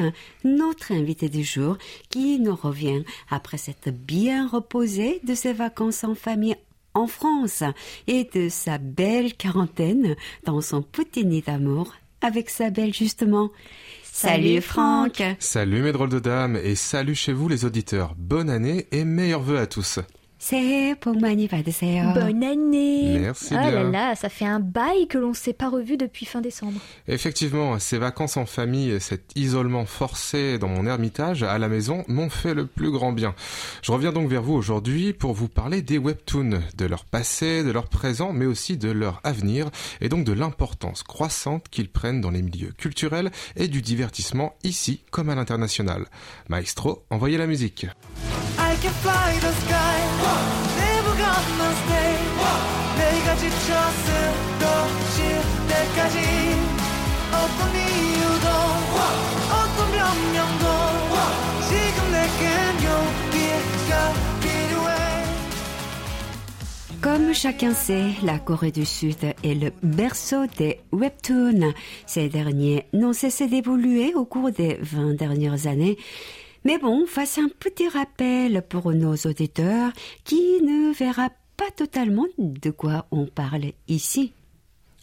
notre 0.43 0.91
invité 0.91 1.29
du 1.29 1.45
jour 1.45 1.77
qui 2.09 2.37
nous 2.37 2.55
revient 2.55 3.05
après 3.29 3.57
s'être 3.57 3.89
bien 3.91 4.45
reposé 4.45 5.21
de 5.23 5.33
ses 5.33 5.53
vacances 5.53 6.03
en 6.03 6.15
famille 6.15 6.57
en 6.95 7.07
France 7.07 7.63
et 8.07 8.27
de 8.33 8.49
sa 8.49 8.77
belle 8.77 9.35
quarantaine 9.35 10.17
dans 10.43 10.59
son 10.59 10.81
petit 10.81 11.25
nid 11.25 11.43
d'amour 11.43 11.93
avec 12.19 12.49
sa 12.49 12.71
belle 12.71 12.93
justement. 12.93 13.51
Salut 14.03 14.59
Franck 14.59 15.23
Salut 15.39 15.81
mes 15.81 15.93
drôles 15.93 16.09
de 16.09 16.19
dames 16.19 16.57
et 16.57 16.75
salut 16.75 17.15
chez 17.15 17.31
vous 17.31 17.47
les 17.47 17.63
auditeurs. 17.63 18.15
Bonne 18.17 18.49
année 18.49 18.87
et 18.91 19.05
meilleurs 19.05 19.43
vœux 19.43 19.59
à 19.59 19.67
tous. 19.67 19.99
새해 20.46 20.96
복 20.96 21.20
많이 21.20 21.46
받으세요. 21.46 22.14
Bonne 22.14 22.42
année 22.42 23.16
Merci 23.20 23.54
Ah 23.54 23.70
là 23.70 23.82
bien. 23.84 23.90
là, 23.92 24.14
ça 24.16 24.28
fait 24.28 24.44
un 24.44 24.58
bail 24.58 25.06
que 25.06 25.16
l'on 25.16 25.34
s'est 25.34 25.52
pas 25.52 25.68
revu 25.68 25.96
depuis 25.96 26.26
fin 26.26 26.40
décembre. 26.40 26.80
Effectivement, 27.06 27.78
ces 27.78 27.96
vacances 27.96 28.36
en 28.36 28.44
famille 28.44 28.90
et 28.90 28.98
cet 28.98 29.30
isolement 29.36 29.86
forcé 29.86 30.58
dans 30.58 30.66
mon 30.66 30.84
ermitage 30.84 31.44
à 31.44 31.58
la 31.58 31.68
maison 31.68 32.02
m'ont 32.08 32.28
fait 32.28 32.54
le 32.54 32.66
plus 32.66 32.90
grand 32.90 33.12
bien. 33.12 33.36
Je 33.82 33.92
reviens 33.92 34.10
donc 34.10 34.28
vers 34.28 34.42
vous 34.42 34.54
aujourd'hui 34.54 35.12
pour 35.12 35.32
vous 35.32 35.46
parler 35.46 35.80
des 35.80 35.96
webtoons, 35.98 36.60
de 36.76 36.86
leur 36.86 37.04
passé, 37.04 37.62
de 37.62 37.70
leur 37.70 37.86
présent, 37.86 38.32
mais 38.32 38.46
aussi 38.46 38.76
de 38.76 38.90
leur 38.90 39.20
avenir 39.22 39.70
et 40.00 40.08
donc 40.08 40.24
de 40.24 40.32
l'importance 40.32 41.04
croissante 41.04 41.68
qu'ils 41.70 41.88
prennent 41.88 42.20
dans 42.20 42.32
les 42.32 42.42
milieux 42.42 42.72
culturels 42.76 43.30
et 43.54 43.68
du 43.68 43.80
divertissement 43.80 44.54
ici 44.64 45.02
comme 45.12 45.28
à 45.28 45.36
l'international. 45.36 46.06
Maestro, 46.48 47.04
envoyez 47.10 47.38
la 47.38 47.46
musique. 47.46 47.86
I 48.66 48.76
can 48.82 48.94
fly 49.02 49.30
the 49.40 49.52
sky 49.62 49.98
Never 50.78 51.14
gonna 51.16 51.70
stay 51.82 52.72
내가 52.98 53.36
지쳐 53.36 53.74
쓰러질 54.04 55.40
때까지 55.68 56.18
어떤 57.32 57.60
이유도 57.74 58.48
어떤 59.50 59.78
변명도 59.92 60.64
지금 61.68 62.12
내겐 62.12 62.44
용기가 62.84 63.92
필요해 64.42 64.92
Comme 67.02 67.32
chacun 67.34 67.74
sait, 67.74 68.14
la 68.22 68.38
Corée 68.38 68.70
du 68.70 68.84
Sud 68.84 69.16
est 69.42 69.54
le 69.54 69.72
berceau 69.82 70.46
des 70.46 70.78
webtoons. 70.92 71.72
Ces 72.06 72.28
derniers 72.28 72.86
n'ont 72.92 73.12
cessé 73.12 73.48
d'évoluer 73.48 74.14
au 74.14 74.24
cours 74.24 74.52
des 74.52 74.78
20 74.80 75.14
dernières 75.14 75.66
années. 75.66 75.96
Mais 76.67 76.77
bon, 76.77 77.05
fasse 77.05 77.37
un 77.37 77.47
petit 77.47 77.87
rappel 77.87 78.61
pour 78.61 78.91
nos 78.91 79.15
auditeurs 79.15 79.93
qui 80.25 80.61
ne 80.61 80.93
verra 80.93 81.29
pas 81.55 81.71
totalement 81.73 82.25
de 82.37 82.71
quoi 82.71 83.05
on 83.09 83.25
parle 83.25 83.71
ici. 83.87 84.33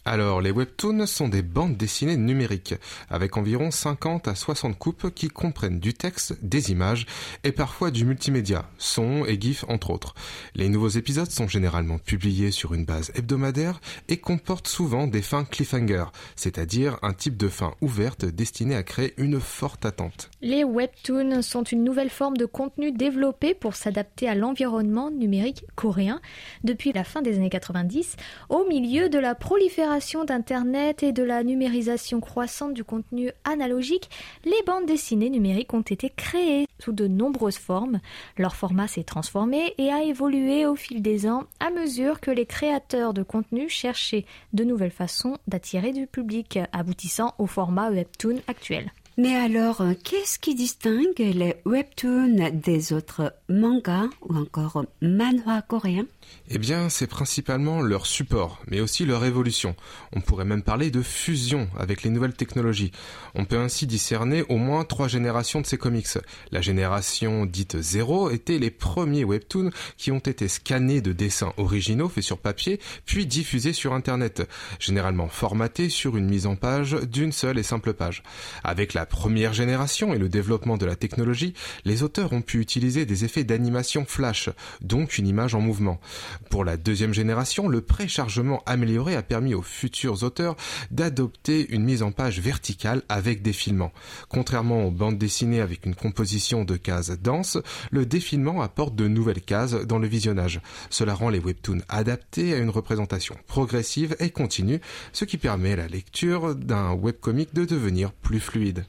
Alors, 0.07 0.39
les 0.39 0.51
webtoons 0.51 1.07
sont 1.07 1.29
des 1.29 1.41
bandes 1.41 1.77
dessinées 1.77 2.15
numériques, 2.15 2.75
avec 3.09 3.37
environ 3.37 3.71
50 3.71 4.27
à 4.27 4.35
60 4.35 4.77
coupes 4.77 5.11
qui 5.15 5.29
comprennent 5.29 5.79
du 5.79 5.95
texte, 5.95 6.37
des 6.43 6.69
images 6.71 7.07
et 7.43 7.51
parfois 7.51 7.89
du 7.89 8.05
multimédia, 8.05 8.69
son 8.77 9.25
et 9.25 9.41
gif 9.41 9.65
entre 9.67 9.89
autres. 9.89 10.13
Les 10.53 10.69
nouveaux 10.69 10.89
épisodes 10.89 11.31
sont 11.31 11.47
généralement 11.47 11.97
publiés 11.97 12.51
sur 12.51 12.75
une 12.75 12.85
base 12.85 13.11
hebdomadaire 13.15 13.81
et 14.07 14.17
comportent 14.17 14.67
souvent 14.67 15.07
des 15.07 15.23
fins 15.23 15.43
cliffhanger, 15.43 16.05
c'est-à-dire 16.35 16.99
un 17.01 17.13
type 17.13 17.35
de 17.35 17.47
fin 17.47 17.73
ouverte 17.81 18.25
destinée 18.25 18.75
à 18.75 18.83
créer 18.83 19.15
une 19.17 19.39
forte 19.39 19.87
attente. 19.87 20.29
Les 20.43 20.63
webtoons 20.63 21.41
sont 21.41 21.63
une 21.63 21.83
nouvelle 21.83 22.11
forme 22.11 22.37
de 22.37 22.45
contenu 22.45 22.91
développé 22.91 23.55
pour 23.55 23.73
s'adapter 23.73 24.29
à 24.29 24.35
l'environnement 24.35 25.09
numérique 25.09 25.65
coréen 25.73 26.21
depuis 26.63 26.93
la 26.93 27.03
fin 27.03 27.23
des 27.23 27.37
années 27.37 27.49
90, 27.49 28.17
au 28.49 28.67
milieu 28.67 29.09
de 29.09 29.17
la 29.17 29.33
prolifération 29.33 29.94
d'Internet 30.25 31.03
et 31.03 31.13
de 31.13 31.23
la 31.23 31.41
numérisation 31.43 32.19
croissante 32.19 32.73
du 32.73 32.83
contenu 32.83 33.31
analogique, 33.45 34.09
les 34.43 34.61
bandes 34.65 34.85
dessinées 34.85 35.29
numériques 35.29 35.73
ont 35.73 35.81
été 35.81 36.09
créées 36.09 36.67
sous 36.79 36.91
de 36.91 37.07
nombreuses 37.07 37.57
formes. 37.57 38.01
Leur 38.37 38.57
format 38.57 38.89
s'est 38.89 39.05
transformé 39.05 39.73
et 39.77 39.93
a 39.93 40.03
évolué 40.03 40.65
au 40.65 40.75
fil 40.75 41.01
des 41.01 41.27
ans 41.27 41.45
à 41.61 41.69
mesure 41.69 42.19
que 42.19 42.29
les 42.29 42.45
créateurs 42.45 43.13
de 43.13 43.23
contenu 43.23 43.69
cherchaient 43.69 44.25
de 44.51 44.65
nouvelles 44.65 44.91
façons 44.91 45.37
d'attirer 45.47 45.93
du 45.93 46.07
public, 46.07 46.59
aboutissant 46.73 47.33
au 47.37 47.47
format 47.47 47.89
webtoon 47.89 48.41
actuel. 48.47 48.91
Mais 49.17 49.33
alors, 49.33 49.81
qu'est-ce 50.03 50.37
qui 50.37 50.55
distingue 50.55 51.17
les 51.19 51.55
webtoons 51.63 52.49
des 52.51 52.91
autres 52.91 53.33
mangas 53.47 54.09
ou 54.21 54.35
encore 54.35 54.83
manhwa 55.01 55.61
coréens? 55.61 56.07
Eh 56.47 56.59
bien, 56.59 56.89
c'est 56.89 57.07
principalement 57.07 57.81
leur 57.81 58.05
support, 58.05 58.61
mais 58.67 58.79
aussi 58.79 59.03
leur 59.03 59.25
évolution. 59.25 59.75
On 60.13 60.21
pourrait 60.21 60.45
même 60.45 60.61
parler 60.61 60.91
de 60.91 61.01
fusion 61.01 61.67
avec 61.79 62.03
les 62.03 62.11
nouvelles 62.11 62.35
technologies. 62.35 62.91
On 63.33 63.45
peut 63.45 63.57
ainsi 63.57 63.87
discerner 63.87 64.43
au 64.47 64.57
moins 64.57 64.83
trois 64.83 65.07
générations 65.07 65.59
de 65.59 65.65
ces 65.65 65.79
comics. 65.79 66.19
La 66.51 66.61
génération 66.61 67.47
dite 67.47 67.81
zéro 67.81 68.29
était 68.29 68.59
les 68.59 68.69
premiers 68.69 69.23
webtoons 69.23 69.71
qui 69.97 70.11
ont 70.11 70.19
été 70.19 70.47
scannés 70.47 71.01
de 71.01 71.13
dessins 71.13 71.51
originaux 71.57 72.09
faits 72.09 72.23
sur 72.23 72.37
papier, 72.37 72.79
puis 73.07 73.25
diffusés 73.25 73.73
sur 73.73 73.93
Internet, 73.93 74.47
généralement 74.79 75.29
formatés 75.29 75.89
sur 75.89 76.15
une 76.15 76.29
mise 76.29 76.45
en 76.45 76.55
page 76.55 76.95
d'une 77.11 77.31
seule 77.31 77.57
et 77.57 77.63
simple 77.63 77.93
page. 77.93 78.21
Avec 78.63 78.93
la 78.93 79.07
première 79.07 79.53
génération 79.53 80.13
et 80.13 80.19
le 80.19 80.29
développement 80.29 80.77
de 80.77 80.85
la 80.85 80.95
technologie, 80.95 81.55
les 81.85 82.03
auteurs 82.03 82.33
ont 82.33 82.43
pu 82.43 82.59
utiliser 82.59 83.07
des 83.07 83.25
effets 83.25 83.43
d'animation 83.43 84.05
flash, 84.05 84.49
donc 84.81 85.17
une 85.17 85.27
image 85.27 85.55
en 85.55 85.61
mouvement. 85.61 85.99
Pour 86.49 86.65
la 86.65 86.77
deuxième 86.77 87.13
génération, 87.13 87.67
le 87.67 87.81
préchargement 87.81 88.61
amélioré 88.65 89.15
a 89.15 89.23
permis 89.23 89.53
aux 89.53 89.61
futurs 89.61 90.23
auteurs 90.23 90.55
d'adopter 90.91 91.67
une 91.69 91.83
mise 91.83 92.03
en 92.03 92.11
page 92.11 92.39
verticale 92.39 93.01
avec 93.09 93.41
défilement. 93.41 93.91
Contrairement 94.29 94.85
aux 94.85 94.91
bandes 94.91 95.17
dessinées 95.17 95.61
avec 95.61 95.85
une 95.85 95.95
composition 95.95 96.63
de 96.63 96.77
cases 96.77 97.11
denses, 97.19 97.57
le 97.91 98.05
défilement 98.05 98.61
apporte 98.61 98.95
de 98.95 99.07
nouvelles 99.07 99.41
cases 99.41 99.73
dans 99.73 99.99
le 99.99 100.07
visionnage. 100.07 100.61
Cela 100.89 101.13
rend 101.13 101.29
les 101.29 101.39
webtoons 101.39 101.81
adaptés 101.89 102.53
à 102.53 102.57
une 102.57 102.69
représentation 102.69 103.35
progressive 103.47 104.15
et 104.19 104.29
continue, 104.29 104.81
ce 105.13 105.25
qui 105.25 105.37
permet 105.37 105.73
à 105.73 105.77
la 105.77 105.87
lecture 105.87 106.55
d'un 106.55 106.93
webcomic 106.93 107.53
de 107.53 107.65
devenir 107.65 108.11
plus 108.11 108.39
fluide. 108.39 108.85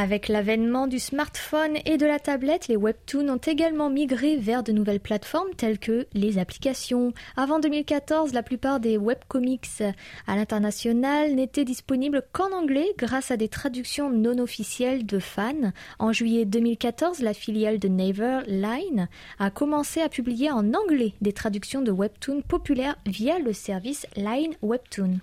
Avec 0.00 0.28
l'avènement 0.28 0.86
du 0.86 0.98
smartphone 0.98 1.76
et 1.84 1.98
de 1.98 2.06
la 2.06 2.18
tablette, 2.18 2.68
les 2.68 2.76
webtoons 2.78 3.28
ont 3.28 3.36
également 3.36 3.90
migré 3.90 4.38
vers 4.38 4.62
de 4.62 4.72
nouvelles 4.72 4.98
plateformes 4.98 5.52
telles 5.58 5.78
que 5.78 6.06
les 6.14 6.38
applications. 6.38 7.12
Avant 7.36 7.60
2014, 7.60 8.32
la 8.32 8.42
plupart 8.42 8.80
des 8.80 8.96
webcomics 8.96 9.82
à 10.26 10.36
l'international 10.36 11.34
n'étaient 11.34 11.66
disponibles 11.66 12.22
qu'en 12.32 12.50
anglais 12.50 12.94
grâce 12.96 13.30
à 13.30 13.36
des 13.36 13.48
traductions 13.48 14.08
non 14.08 14.38
officielles 14.38 15.04
de 15.04 15.18
fans. 15.18 15.72
En 15.98 16.14
juillet 16.14 16.46
2014, 16.46 17.20
la 17.20 17.34
filiale 17.34 17.78
de 17.78 17.88
Naver, 17.88 18.38
Line, 18.46 19.06
a 19.38 19.50
commencé 19.50 20.00
à 20.00 20.08
publier 20.08 20.50
en 20.50 20.72
anglais 20.72 21.12
des 21.20 21.34
traductions 21.34 21.82
de 21.82 21.92
webtoons 21.92 22.40
populaires 22.40 22.96
via 23.04 23.38
le 23.38 23.52
service 23.52 24.06
Line 24.16 24.54
Webtoon. 24.62 25.18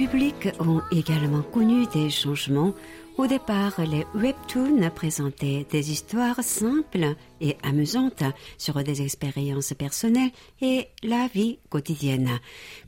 Thèmes 0.00 0.08
et 0.08 0.08
le 0.08 0.08
public 0.08 0.48
ont 0.60 0.80
également 0.90 1.42
connu 1.42 1.86
des 1.92 2.10
changements. 2.10 2.74
Au 3.18 3.26
départ, 3.26 3.80
les 3.80 4.06
webtoons 4.14 4.90
présentaient 4.94 5.66
des 5.70 5.90
histoires 5.90 6.42
simples 6.42 7.16
et 7.40 7.56
amusantes 7.62 8.22
sur 8.56 8.82
des 8.82 9.02
expériences 9.02 9.74
personnelles 9.74 10.30
et 10.62 10.88
la 11.02 11.26
vie 11.26 11.58
quotidienne. 11.68 12.30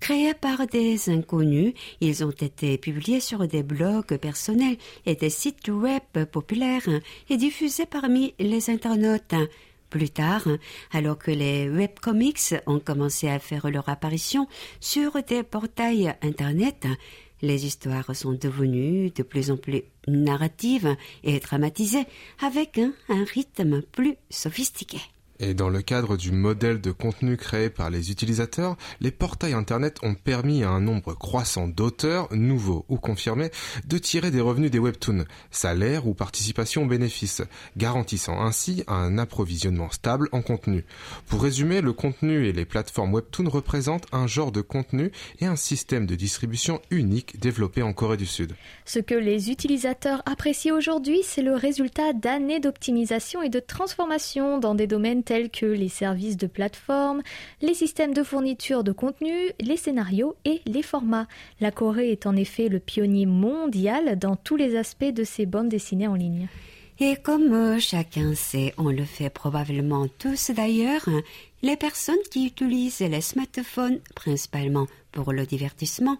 Créés 0.00 0.34
par 0.34 0.66
des 0.66 1.10
inconnus, 1.10 1.74
ils 2.00 2.24
ont 2.24 2.30
été 2.30 2.78
publiés 2.78 3.20
sur 3.20 3.46
des 3.46 3.62
blogs 3.62 4.16
personnels 4.16 4.78
et 5.04 5.16
des 5.16 5.30
sites 5.30 5.68
web 5.68 6.26
populaires 6.30 6.88
et 7.28 7.36
diffusés 7.36 7.86
parmi 7.86 8.34
les 8.38 8.70
internautes. 8.70 9.34
Plus 9.92 10.08
tard, 10.08 10.48
alors 10.92 11.18
que 11.18 11.30
les 11.30 11.68
webcomics 11.68 12.54
ont 12.66 12.80
commencé 12.80 13.28
à 13.28 13.38
faire 13.38 13.70
leur 13.70 13.90
apparition 13.90 14.48
sur 14.80 15.22
des 15.22 15.42
portails 15.42 16.14
Internet, 16.22 16.86
les 17.42 17.66
histoires 17.66 18.16
sont 18.16 18.32
devenues 18.32 19.10
de 19.10 19.22
plus 19.22 19.50
en 19.50 19.58
plus 19.58 19.82
narratives 20.08 20.96
et 21.24 21.38
dramatisées 21.40 22.06
avec 22.40 22.78
un, 22.78 22.94
rythme 23.34 23.82
plus 23.82 24.16
sophistiqué. 24.30 24.98
Et 25.44 25.54
dans 25.54 25.68
le 25.68 25.82
cadre 25.82 26.16
du 26.16 26.30
modèle 26.30 26.80
de 26.80 26.92
contenu 26.92 27.36
créé 27.36 27.68
par 27.68 27.90
les 27.90 28.12
utilisateurs, 28.12 28.76
les 29.00 29.10
portails 29.10 29.54
Internet 29.54 29.98
ont 30.04 30.14
permis 30.14 30.62
à 30.62 30.70
un 30.70 30.80
nombre 30.80 31.14
croissant 31.14 31.66
d'auteurs, 31.66 32.28
nouveaux 32.32 32.84
ou 32.88 32.96
confirmés, 32.96 33.50
de 33.84 33.98
tirer 33.98 34.30
des 34.30 34.40
revenus 34.40 34.70
des 34.70 34.78
webtoons, 34.78 35.24
salaires 35.50 36.06
ou 36.06 36.14
participation 36.14 36.84
aux 36.84 36.86
bénéfices, 36.86 37.42
garantissant 37.76 38.40
ainsi 38.40 38.84
un 38.86 39.18
approvisionnement 39.18 39.90
stable 39.90 40.28
en 40.30 40.42
contenu. 40.42 40.84
Pour 41.26 41.42
résumer, 41.42 41.80
le 41.80 41.92
contenu 41.92 42.46
et 42.46 42.52
les 42.52 42.64
plateformes 42.64 43.12
webtoon 43.12 43.48
représentent 43.48 44.06
un 44.12 44.28
genre 44.28 44.52
de 44.52 44.60
contenu 44.60 45.10
et 45.40 45.46
un 45.46 45.56
système 45.56 46.06
de 46.06 46.14
distribution 46.14 46.80
unique 46.92 47.40
développé 47.40 47.82
en 47.82 47.92
Corée 47.92 48.16
du 48.16 48.26
Sud. 48.26 48.54
Ce 48.84 49.00
que 49.00 49.16
les 49.16 49.50
utilisateurs 49.50 50.22
apprécient 50.24 50.76
aujourd'hui, 50.76 51.22
c'est 51.24 51.42
le 51.42 51.56
résultat 51.56 52.12
d'années 52.12 52.60
d'optimisation 52.60 53.42
et 53.42 53.48
de 53.48 53.58
transformation 53.58 54.58
dans 54.58 54.76
des 54.76 54.86
domaines 54.86 55.24
que 55.32 55.66
les 55.66 55.88
services 55.88 56.36
de 56.36 56.46
plateforme, 56.46 57.22
les 57.60 57.74
systèmes 57.74 58.14
de 58.14 58.22
fourniture 58.22 58.84
de 58.84 58.92
contenu, 58.92 59.34
les 59.60 59.76
scénarios 59.76 60.36
et 60.44 60.60
les 60.66 60.82
formats. 60.82 61.26
La 61.60 61.70
Corée 61.70 62.10
est 62.12 62.26
en 62.26 62.36
effet 62.36 62.68
le 62.68 62.78
pionnier 62.78 63.26
mondial 63.26 64.18
dans 64.18 64.36
tous 64.36 64.56
les 64.56 64.76
aspects 64.76 65.04
de 65.04 65.24
ces 65.24 65.46
bandes 65.46 65.68
dessinées 65.68 66.08
en 66.08 66.14
ligne. 66.14 66.48
Et 67.00 67.16
comme 67.16 67.52
euh, 67.52 67.78
chacun 67.78 68.34
sait, 68.34 68.74
on 68.76 68.90
le 68.90 69.04
fait 69.04 69.30
probablement 69.30 70.06
tous 70.18 70.50
d'ailleurs, 70.50 71.08
les 71.62 71.76
personnes 71.76 72.14
qui 72.30 72.46
utilisent 72.46 73.00
les 73.00 73.20
smartphones 73.20 74.00
principalement 74.14 74.86
pour 75.10 75.32
le 75.32 75.46
divertissement 75.46 76.18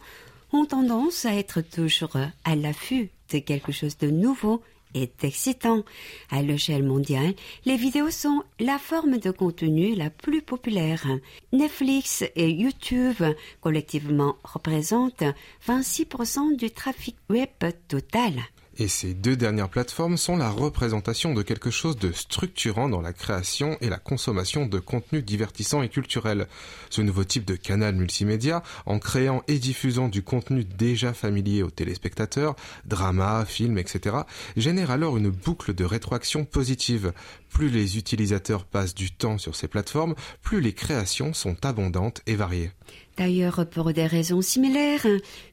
ont 0.52 0.64
tendance 0.64 1.24
à 1.24 1.34
être 1.34 1.60
toujours 1.60 2.16
à 2.44 2.56
l'affût 2.56 3.10
de 3.32 3.38
quelque 3.38 3.72
chose 3.72 3.96
de 3.98 4.10
nouveau 4.10 4.62
et 4.94 5.10
d'excitant. 5.20 5.82
À 6.30 6.42
l'échelle 6.42 6.82
mondiale, 6.82 7.34
les 7.64 7.76
vidéos 7.76 8.10
sont 8.10 8.42
la 8.60 8.78
forme 8.78 9.18
de 9.18 9.30
contenu 9.30 9.94
la 9.94 10.10
plus 10.10 10.42
populaire. 10.42 11.06
Netflix 11.52 12.24
et 12.36 12.50
YouTube 12.50 13.22
collectivement 13.60 14.36
représentent 14.44 15.24
26% 15.66 16.56
du 16.56 16.70
trafic 16.70 17.16
web 17.28 17.48
total. 17.88 18.34
Et 18.78 18.88
ces 18.88 19.12
deux 19.12 19.36
dernières 19.36 19.68
plateformes 19.68 20.16
sont 20.16 20.36
la 20.36 20.48
représentation 20.48 21.34
de 21.34 21.42
quelque 21.42 21.70
chose 21.70 21.98
de 21.98 22.10
structurant 22.10 22.88
dans 22.88 23.02
la 23.02 23.12
création 23.12 23.76
et 23.82 23.90
la 23.90 23.98
consommation 23.98 24.64
de 24.64 24.78
contenus 24.78 25.24
divertissants 25.24 25.82
et 25.82 25.90
culturels. 25.90 26.46
Ce 26.88 27.02
nouveau 27.02 27.24
type 27.24 27.44
de 27.44 27.54
canal 27.54 27.94
multimédia, 27.94 28.62
en 28.86 28.98
créant 28.98 29.42
et 29.46 29.58
diffusant 29.58 30.08
du 30.08 30.22
contenu 30.22 30.64
déjà 30.64 31.12
familier 31.12 31.62
aux 31.62 31.70
téléspectateurs, 31.70 32.56
dramas, 32.86 33.44
films, 33.44 33.76
etc., 33.76 34.16
génère 34.56 34.90
alors 34.90 35.18
une 35.18 35.30
boucle 35.30 35.74
de 35.74 35.84
rétroaction 35.84 36.46
positive. 36.46 37.12
Plus 37.52 37.68
les 37.68 37.98
utilisateurs 37.98 38.64
passent 38.64 38.94
du 38.94 39.10
temps 39.10 39.38
sur 39.38 39.54
ces 39.54 39.68
plateformes, 39.68 40.14
plus 40.42 40.60
les 40.60 40.72
créations 40.72 41.32
sont 41.34 41.64
abondantes 41.64 42.22
et 42.26 42.34
variées. 42.34 42.70
D'ailleurs, 43.18 43.66
pour 43.68 43.92
des 43.92 44.06
raisons 44.06 44.40
similaires, 44.40 45.06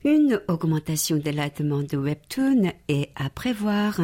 une 0.06 0.42
augmentation 0.48 1.18
de 1.18 1.30
la 1.30 1.50
demande 1.50 1.88
de 1.88 1.98
webtoons 1.98 2.72
est 2.88 3.10
à 3.16 3.30
prévoir. 3.30 4.00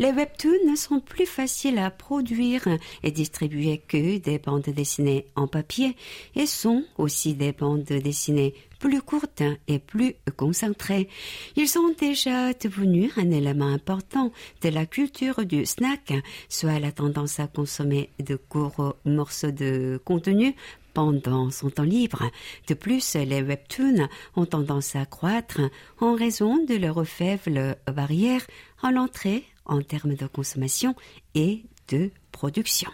Les 0.00 0.10
webtoons 0.10 0.74
sont 0.74 0.98
plus 0.98 1.26
faciles 1.26 1.78
à 1.78 1.90
produire 1.90 2.66
et 3.04 3.12
distribuer 3.12 3.78
que 3.78 4.18
des 4.18 4.38
bandes 4.40 4.68
dessinées 4.68 5.26
en 5.36 5.46
papier 5.46 5.96
et 6.34 6.46
sont 6.46 6.82
aussi 6.98 7.34
des 7.34 7.52
bandes 7.52 7.84
dessinées 7.84 8.54
plus 8.78 9.02
courtes 9.02 9.42
et 9.68 9.78
plus 9.78 10.14
concentrées. 10.36 11.08
Ils 11.56 11.68
sont 11.68 11.94
déjà 11.98 12.52
devenus 12.52 13.12
un 13.16 13.30
élément 13.30 13.66
important 13.66 14.32
de 14.62 14.68
la 14.68 14.86
culture 14.86 15.44
du 15.44 15.66
snack, 15.66 16.12
soit 16.48 16.78
la 16.78 16.92
tendance 16.92 17.40
à 17.40 17.46
consommer 17.46 18.10
de 18.18 18.36
courts 18.36 18.96
morceaux 19.04 19.50
de 19.50 20.00
contenu 20.04 20.54
pendant 20.94 21.50
son 21.50 21.68
temps 21.68 21.82
libre. 21.82 22.30
De 22.68 22.74
plus, 22.74 23.14
les 23.14 23.42
webtoons 23.42 24.08
ont 24.34 24.46
tendance 24.46 24.96
à 24.96 25.04
croître 25.04 25.60
en 26.00 26.14
raison 26.14 26.64
de 26.64 26.74
leur 26.74 27.06
faible 27.06 27.76
barrière 27.86 28.46
à 28.82 28.92
l'entrée 28.92 29.44
en 29.66 29.82
termes 29.82 30.14
de 30.14 30.26
consommation 30.26 30.94
et 31.34 31.64
de 31.88 32.10
production. 32.32 32.90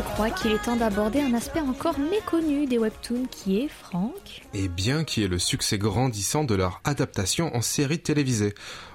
Je 0.00 0.04
crois 0.14 0.30
qu'il 0.30 0.52
est 0.52 0.62
temps 0.62 0.76
d'aborder 0.76 1.20
un 1.20 1.34
aspect 1.34 1.60
encore 1.60 1.98
méconnu 1.98 2.66
des 2.66 2.78
webtoons 2.78 3.26
qui 3.30 3.58
est, 3.58 3.68
Franck. 3.68 4.40
Et 4.54 4.68
bien 4.68 5.04
qui 5.04 5.22
est 5.22 5.28
le 5.28 5.38
succès 5.38 5.76
grandissant 5.76 6.44
de 6.44 6.54
leur 6.54 6.80
adaptation 6.84 7.54
en 7.54 7.60
série 7.60 7.98
télévisée. 7.98 8.54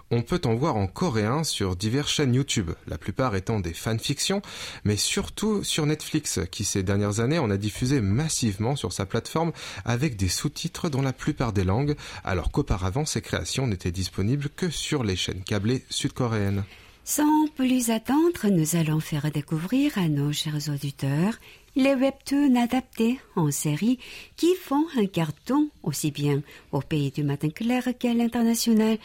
On 0.10 0.24
peut 0.24 0.42
en 0.46 0.56
voir 0.56 0.78
en 0.78 0.88
coréen 0.88 1.44
sur 1.44 1.76
diverses 1.76 2.12
chaînes 2.12 2.34
YouTube, 2.34 2.72
la 2.88 2.98
plupart 2.98 3.36
étant 3.36 3.60
des 3.60 3.74
fanfictions, 3.74 4.42
mais 4.84 4.98
surtout 4.98 5.64
sur 5.64 5.86
Netflix, 5.86 6.40
qui 6.50 6.64
ces 6.64 6.82
dernières 6.82 7.20
années 7.20 7.40
en 7.40 7.52
a 7.52 7.58
diffusé 7.58 8.02
massivement 8.02 8.76
sur 8.76 8.92
sa 8.92 9.06
plateforme 9.06 9.52
avec 9.84 10.16
des 10.16 10.30
sous-titres 10.30 10.90
dans 10.90 11.04
la 11.04 11.14
plupart 11.14 11.54
des 11.54 11.66
langues, 11.66 11.96
alors 12.24 12.50
qu'auparavant 12.50 13.06
ces 13.06 13.22
créations 13.22 13.68
n'étaient 13.68 13.92
disponibles 13.92 14.50
que 14.50 14.72
sur 14.72 15.04
les 15.04 15.16
chaînes 15.16 15.44
câblées 15.44 15.86
sud-coréennes. 15.92 16.64
Sans 17.08 17.46
plus 17.56 17.92
attendre, 17.92 18.48
nous 18.50 18.76
allons 18.76 19.00
faire 19.00 19.30
découvrir 19.30 19.96
à 19.96 20.08
nos 20.10 20.34
chers 20.34 20.70
auditeurs 20.74 21.36
les 21.76 21.94
webtoons 21.94 22.56
adaptés 22.56 23.20
en 23.36 23.52
série 23.52 24.00
qui 24.38 24.56
font 24.56 24.88
un 24.98 25.06
carton 25.06 25.70
aussi 25.84 26.10
bien 26.10 26.42
au 26.72 26.80
pays 26.82 27.12
du 27.12 27.24
matin 27.24 27.50
clair 27.52 27.84
qu'à 28.00 28.16
l'international. 28.16 28.98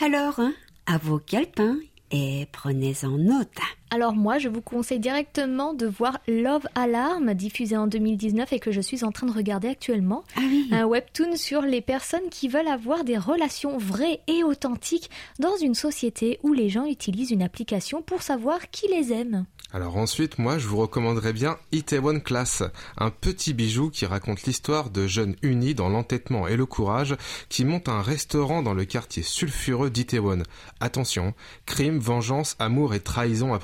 Alors, 0.00 0.38
hein, 0.38 0.54
à 0.86 0.98
vos 0.98 1.18
calepins 1.18 1.78
et 2.12 2.46
prenez-en 2.52 3.18
note. 3.18 3.48
Alors 3.94 4.14
moi, 4.14 4.38
je 4.38 4.48
vous 4.48 4.62
conseille 4.62 5.00
directement 5.00 5.74
de 5.74 5.84
voir 5.84 6.18
Love 6.26 6.66
Alarm, 6.74 7.34
diffusé 7.34 7.76
en 7.76 7.86
2019 7.86 8.50
et 8.54 8.58
que 8.58 8.72
je 8.72 8.80
suis 8.80 9.04
en 9.04 9.12
train 9.12 9.26
de 9.26 9.32
regarder 9.32 9.68
actuellement. 9.68 10.24
Ah 10.34 10.40
oui. 10.40 10.66
Un 10.72 10.86
webtoon 10.86 11.36
sur 11.36 11.60
les 11.60 11.82
personnes 11.82 12.30
qui 12.30 12.48
veulent 12.48 12.68
avoir 12.68 13.04
des 13.04 13.18
relations 13.18 13.76
vraies 13.76 14.20
et 14.28 14.44
authentiques 14.44 15.10
dans 15.38 15.58
une 15.58 15.74
société 15.74 16.40
où 16.42 16.54
les 16.54 16.70
gens 16.70 16.86
utilisent 16.86 17.32
une 17.32 17.42
application 17.42 18.00
pour 18.00 18.22
savoir 18.22 18.70
qui 18.70 18.88
les 18.88 19.12
aime. 19.12 19.44
Alors 19.74 19.96
ensuite, 19.96 20.38
moi, 20.38 20.58
je 20.58 20.68
vous 20.68 20.76
recommanderais 20.76 21.32
bien 21.32 21.58
Itaewon 21.72 22.20
Class, 22.20 22.62
un 22.98 23.10
petit 23.10 23.54
bijou 23.54 23.88
qui 23.88 24.04
raconte 24.04 24.42
l'histoire 24.42 24.90
de 24.90 25.06
jeunes 25.06 25.34
unis 25.40 25.74
dans 25.74 25.88
l'entêtement 25.88 26.46
et 26.46 26.56
le 26.56 26.66
courage 26.66 27.16
qui 27.48 27.64
montent 27.64 27.88
un 27.88 28.02
restaurant 28.02 28.62
dans 28.62 28.74
le 28.74 28.84
quartier 28.84 29.22
sulfureux 29.22 29.88
d'Itaewon. 29.88 30.42
Attention, 30.80 31.32
crime, 31.64 31.98
vengeance, 31.98 32.54
amour 32.58 32.92
et 32.92 33.00
trahison 33.00 33.54
à 33.54 33.58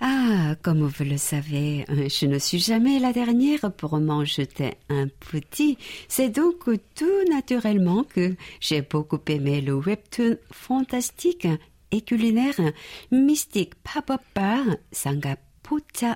Ah, 0.00 0.54
comme 0.62 0.86
vous 0.86 1.04
le 1.04 1.18
savez, 1.18 1.84
je 1.88 2.26
ne 2.26 2.38
suis 2.38 2.60
jamais 2.60 3.00
la 3.00 3.12
dernière 3.12 3.72
pour 3.72 3.98
m'en 3.98 4.24
jeter 4.24 4.74
un 4.88 5.08
petit. 5.08 5.76
C'est 6.06 6.28
donc 6.28 6.64
tout 6.94 7.24
naturellement 7.30 8.04
que 8.04 8.36
j'ai 8.60 8.82
beaucoup 8.82 9.18
aimé 9.26 9.60
le 9.60 9.74
webtoon 9.74 10.36
fantastique 10.52 11.48
et 11.90 12.02
culinaire 12.02 12.60
Mystic 13.10 13.74
Pop-Up 13.76 14.20
Bar 14.34 14.64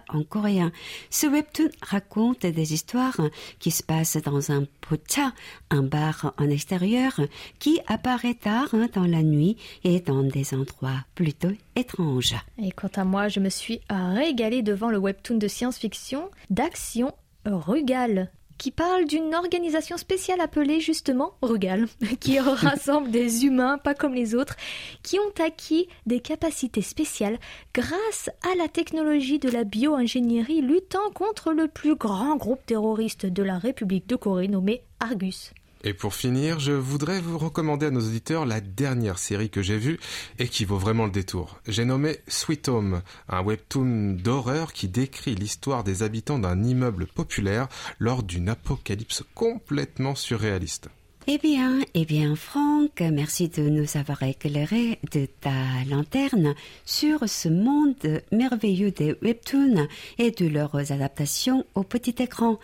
En 0.08 0.22
coréen. 0.24 0.72
Ce 1.10 1.26
webtoon 1.26 1.68
raconte 1.82 2.46
des 2.46 2.72
histoires 2.72 3.20
qui 3.58 3.70
se 3.70 3.82
passent 3.82 4.16
dans 4.16 4.50
un 4.50 4.64
Pocha, 4.80 5.32
un 5.70 5.82
bar 5.82 6.34
en 6.38 6.48
extérieur, 6.48 7.20
qui 7.58 7.80
apparaît 7.86 8.34
tard 8.34 8.74
dans 8.92 9.06
la 9.06 9.22
nuit 9.22 9.56
et 9.84 10.00
dans 10.00 10.22
des 10.22 10.54
endroits 10.54 11.04
plutôt 11.14 11.52
étranges. 11.76 12.36
Et 12.58 12.70
quant 12.70 12.90
à 12.94 13.04
moi, 13.04 13.28
je 13.28 13.40
me 13.40 13.48
suis 13.48 13.80
régalée 13.90 14.62
devant 14.62 14.90
le 14.90 14.98
webtoon 14.98 15.36
de 15.36 15.48
science-fiction 15.48 16.30
d'action 16.50 17.12
Rugal 17.44 18.30
qui 18.58 18.70
parle 18.70 19.06
d'une 19.06 19.34
organisation 19.34 19.96
spéciale 19.96 20.40
appelée 20.40 20.80
justement 20.80 21.34
Rugal, 21.42 21.86
qui 22.20 22.38
rassemble 22.40 23.10
des 23.10 23.44
humains 23.44 23.78
pas 23.78 23.94
comme 23.94 24.14
les 24.14 24.34
autres, 24.34 24.56
qui 25.02 25.18
ont 25.18 25.44
acquis 25.44 25.88
des 26.06 26.20
capacités 26.20 26.82
spéciales 26.82 27.38
grâce 27.74 28.30
à 28.42 28.56
la 28.56 28.68
technologie 28.68 29.38
de 29.38 29.50
la 29.50 29.64
bioingénierie 29.64 30.62
luttant 30.62 31.10
contre 31.14 31.52
le 31.52 31.68
plus 31.68 31.94
grand 31.94 32.36
groupe 32.36 32.64
terroriste 32.66 33.26
de 33.26 33.42
la 33.42 33.58
République 33.58 34.06
de 34.06 34.16
Corée 34.16 34.48
nommé 34.48 34.82
Argus. 35.00 35.52
Et 35.84 35.94
pour 35.94 36.14
finir, 36.14 36.60
je 36.60 36.72
voudrais 36.72 37.20
vous 37.20 37.38
recommander 37.38 37.86
à 37.86 37.90
nos 37.90 38.00
auditeurs 38.00 38.46
la 38.46 38.60
dernière 38.60 39.18
série 39.18 39.50
que 39.50 39.62
j'ai 39.62 39.78
vue 39.78 39.98
et 40.38 40.46
qui 40.46 40.64
vaut 40.64 40.78
vraiment 40.78 41.06
le 41.06 41.10
détour. 41.10 41.58
J'ai 41.66 41.84
nommé 41.84 42.18
Sweet 42.28 42.68
Home, 42.68 43.02
un 43.28 43.42
webtoon 43.42 44.16
d'horreur 44.22 44.72
qui 44.72 44.88
décrit 44.88 45.34
l'histoire 45.34 45.82
des 45.82 46.04
habitants 46.04 46.38
d'un 46.38 46.62
immeuble 46.62 47.06
populaire 47.06 47.68
lors 47.98 48.22
d'une 48.22 48.48
apocalypse 48.48 49.24
complètement 49.34 50.14
surréaliste. 50.14 50.88
Eh 51.28 51.38
bien, 51.38 51.80
eh 51.94 52.04
bien, 52.04 52.34
Franck, 52.34 53.00
merci 53.00 53.48
de 53.48 53.62
nous 53.62 53.96
avoir 53.96 54.24
éclairé 54.24 54.98
de 55.12 55.26
ta 55.40 55.84
lanterne 55.88 56.54
sur 56.84 57.28
ce 57.28 57.48
monde 57.48 58.22
merveilleux 58.32 58.90
des 58.90 59.14
webtoons 59.22 59.86
et 60.18 60.32
de 60.32 60.48
leurs 60.48 60.90
adaptations 60.90 61.64
au 61.76 61.84
petit 61.84 62.16
écran. 62.20 62.58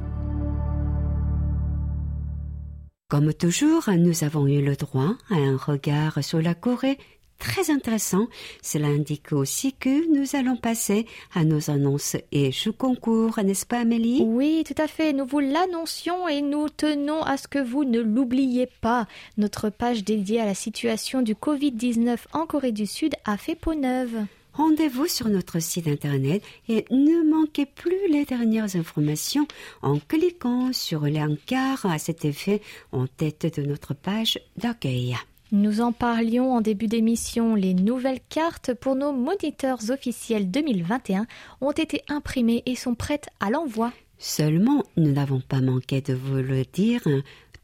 Comme 3.08 3.32
toujours, 3.32 3.88
nous 3.96 4.24
avons 4.24 4.48
eu 4.48 4.62
le 4.62 4.74
droit 4.74 5.14
à 5.30 5.36
un 5.36 5.56
regard 5.56 6.24
sur 6.24 6.42
la 6.42 6.54
Corée 6.54 6.98
très 7.40 7.70
intéressant. 7.70 8.28
Cela 8.62 8.86
indique 8.86 9.32
aussi 9.32 9.72
que 9.72 10.06
nous 10.14 10.36
allons 10.36 10.56
passer 10.56 11.06
à 11.34 11.42
nos 11.42 11.70
annonces 11.70 12.16
et 12.30 12.52
jeux 12.52 12.70
concours, 12.70 13.40
n'est-ce 13.42 13.66
pas 13.66 13.80
Amélie? 13.80 14.22
Oui, 14.24 14.62
tout 14.64 14.80
à 14.80 14.86
fait. 14.86 15.12
Nous 15.12 15.26
vous 15.26 15.40
l'annoncions 15.40 16.28
et 16.28 16.42
nous 16.42 16.68
tenons 16.68 17.22
à 17.22 17.36
ce 17.36 17.48
que 17.48 17.58
vous 17.58 17.84
ne 17.84 17.98
l'oubliez 17.98 18.68
pas. 18.80 19.08
Notre 19.38 19.70
page 19.70 20.04
dédiée 20.04 20.40
à 20.40 20.46
la 20.46 20.54
situation 20.54 21.22
du 21.22 21.34
Covid-19 21.34 22.18
en 22.32 22.46
Corée 22.46 22.72
du 22.72 22.86
Sud 22.86 23.14
a 23.24 23.36
fait 23.36 23.56
peau 23.56 23.74
neuve. 23.74 24.26
Rendez-vous 24.52 25.06
sur 25.06 25.28
notre 25.28 25.60
site 25.60 25.86
internet 25.86 26.42
et 26.68 26.84
ne 26.90 27.28
manquez 27.30 27.66
plus 27.66 28.08
les 28.10 28.24
dernières 28.24 28.76
informations 28.76 29.46
en 29.80 29.98
cliquant 29.98 30.72
sur 30.72 31.02
l'encart 31.02 31.86
à 31.86 31.98
cet 31.98 32.24
effet 32.24 32.60
en 32.92 33.06
tête 33.06 33.58
de 33.58 33.64
notre 33.64 33.94
page 33.94 34.38
d'accueil. 34.56 35.16
Nous 35.52 35.80
en 35.80 35.90
parlions 35.90 36.52
en 36.52 36.60
début 36.60 36.86
d'émission. 36.86 37.56
Les 37.56 37.74
nouvelles 37.74 38.20
cartes 38.28 38.72
pour 38.72 38.94
nos 38.94 39.12
moniteurs 39.12 39.90
officiels 39.90 40.48
2021 40.48 41.26
ont 41.60 41.72
été 41.72 42.02
imprimées 42.08 42.62
et 42.66 42.76
sont 42.76 42.94
prêtes 42.94 43.28
à 43.40 43.50
l'envoi. 43.50 43.92
Seulement, 44.18 44.84
nous 44.96 45.10
n'avons 45.10 45.40
pas 45.40 45.60
manqué 45.60 46.02
de 46.02 46.14
vous 46.14 46.36
le 46.36 46.62
dire. 46.72 47.02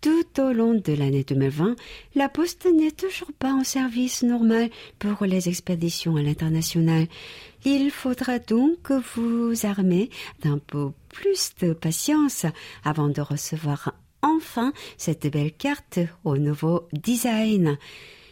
Tout 0.01 0.41
au 0.41 0.53
long 0.53 0.75
de 0.75 0.93
l'année 0.95 1.23
2020, 1.23 1.77
la 2.17 2.29
Poste 2.29 2.67
n'est 2.67 2.91
toujours 2.91 3.33
pas 3.39 3.53
en 3.53 3.63
service 3.63 4.25
normal 4.25 4.69
pour 4.99 5.25
les 5.25 5.49
expéditions 5.49 6.17
à 6.17 6.23
l'international. 6.23 7.07
Il 7.65 7.91
faudra 7.93 8.41
donc 8.41 8.91
vous 9.15 9.53
armer 9.65 10.11
d'un 10.43 10.59
peu 10.59 10.91
plus 11.09 11.55
de 11.61 11.73
patience 11.73 12.47
avant 12.85 13.09
de 13.09 13.21
recevoir 13.21 13.95
enfin 14.27 14.73
cette 14.97 15.31
belle 15.31 15.53
carte 15.53 16.01
au 16.25 16.37
nouveau 16.37 16.89
design. 16.93 17.79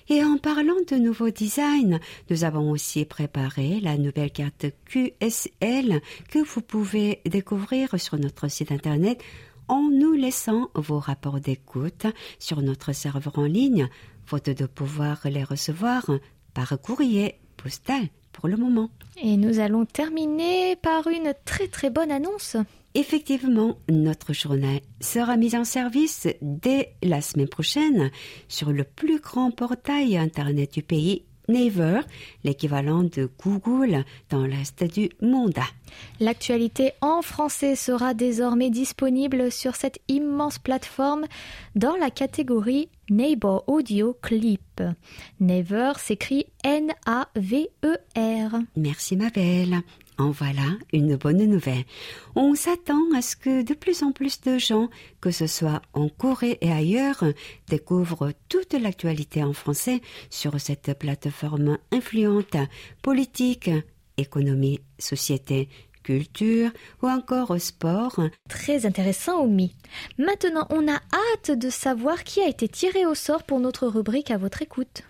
Et 0.08 0.22
en 0.22 0.36
parlant 0.36 0.76
de 0.86 0.96
nouveau 0.96 1.30
design, 1.30 1.98
nous 2.28 2.44
avons 2.44 2.70
aussi 2.70 3.06
préparé 3.06 3.80
la 3.80 3.96
nouvelle 3.96 4.30
carte 4.30 4.66
QSL 4.84 6.02
que 6.28 6.38
vous 6.40 6.60
pouvez 6.60 7.22
découvrir 7.24 7.98
sur 7.98 8.18
notre 8.18 8.48
site 8.48 8.70
internet 8.70 9.22
en 9.66 9.88
nous 9.90 10.12
laissant 10.12 10.68
vos 10.74 10.98
rapports 10.98 11.40
d'écoute 11.40 12.06
sur 12.38 12.60
notre 12.60 12.92
serveur 12.92 13.38
en 13.38 13.44
ligne, 13.44 13.88
faute 14.26 14.50
de 14.50 14.66
pouvoir 14.66 15.20
les 15.24 15.44
recevoir 15.44 16.04
par 16.52 16.78
courrier 16.82 17.36
postal 17.56 18.02
pour 18.32 18.48
le 18.48 18.58
moment. 18.58 18.90
Et 19.22 19.38
nous 19.38 19.58
allons 19.58 19.86
terminer 19.86 20.76
par 20.76 21.06
une 21.06 21.32
très 21.46 21.68
très 21.68 21.88
bonne 21.88 22.10
annonce. 22.10 22.58
Effectivement, 22.96 23.76
notre 23.88 24.32
journal 24.32 24.80
sera 25.00 25.36
mis 25.36 25.56
en 25.56 25.64
service 25.64 26.28
dès 26.40 26.94
la 27.02 27.20
semaine 27.20 27.48
prochaine 27.48 28.12
sur 28.46 28.70
le 28.70 28.84
plus 28.84 29.18
grand 29.18 29.50
portail 29.50 30.16
Internet 30.16 30.74
du 30.74 30.82
pays, 30.82 31.24
Naver, 31.48 32.00
l'équivalent 32.44 33.02
de 33.02 33.28
Google 33.42 34.04
dans 34.30 34.46
l'Est 34.46 34.84
du 34.84 35.10
monde. 35.20 35.58
L'actualité 36.20 36.92
en 37.00 37.20
français 37.20 37.74
sera 37.74 38.14
désormais 38.14 38.70
disponible 38.70 39.50
sur 39.50 39.74
cette 39.74 39.98
immense 40.08 40.58
plateforme 40.58 41.26
dans 41.74 41.96
la 41.96 42.10
catégorie 42.10 42.88
Neighbor 43.10 43.64
Audio 43.66 44.16
Clip. 44.22 44.82
Never 45.40 45.92
s'écrit 45.98 46.46
N-A-V-E-R. 46.62 48.50
Merci 48.76 49.16
ma 49.16 49.30
belle. 49.30 49.82
En 50.16 50.30
voilà 50.30 50.62
une 50.92 51.16
bonne 51.16 51.44
nouvelle. 51.44 51.84
On 52.36 52.54
s'attend 52.54 53.02
à 53.16 53.22
ce 53.22 53.34
que 53.34 53.62
de 53.62 53.74
plus 53.74 54.02
en 54.04 54.12
plus 54.12 54.40
de 54.42 54.58
gens, 54.58 54.88
que 55.20 55.32
ce 55.32 55.48
soit 55.48 55.82
en 55.92 56.08
Corée 56.08 56.58
et 56.60 56.70
ailleurs, 56.70 57.24
découvrent 57.68 58.32
toute 58.48 58.74
l'actualité 58.74 59.42
en 59.42 59.52
français 59.52 60.00
sur 60.30 60.60
cette 60.60 60.96
plateforme 60.98 61.78
influente, 61.90 62.56
politique, 63.02 63.70
économie, 64.16 64.80
société, 65.00 65.68
culture 66.04 66.70
ou 67.02 67.08
encore 67.08 67.60
sport. 67.60 68.20
Très 68.48 68.86
intéressant, 68.86 69.42
Oumi. 69.42 69.74
Maintenant, 70.18 70.68
on 70.70 70.86
a 70.86 71.00
hâte 71.32 71.58
de 71.58 71.70
savoir 71.70 72.22
qui 72.22 72.40
a 72.40 72.48
été 72.48 72.68
tiré 72.68 73.04
au 73.04 73.14
sort 73.16 73.42
pour 73.42 73.58
notre 73.58 73.88
rubrique 73.88 74.30
à 74.30 74.36
votre 74.36 74.62
écoute. 74.62 75.02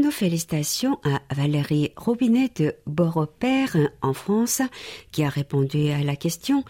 Nos 0.00 0.10
félicitations 0.10 0.98
à 1.04 1.20
Valérie 1.34 1.92
Robinet 1.96 2.50
de 2.56 2.74
Beaurepaire 2.86 3.76
en 4.00 4.14
France 4.14 4.62
qui 5.10 5.22
a 5.22 5.28
répondu 5.28 5.90
à 5.90 6.02
la 6.02 6.16
question. 6.16 6.64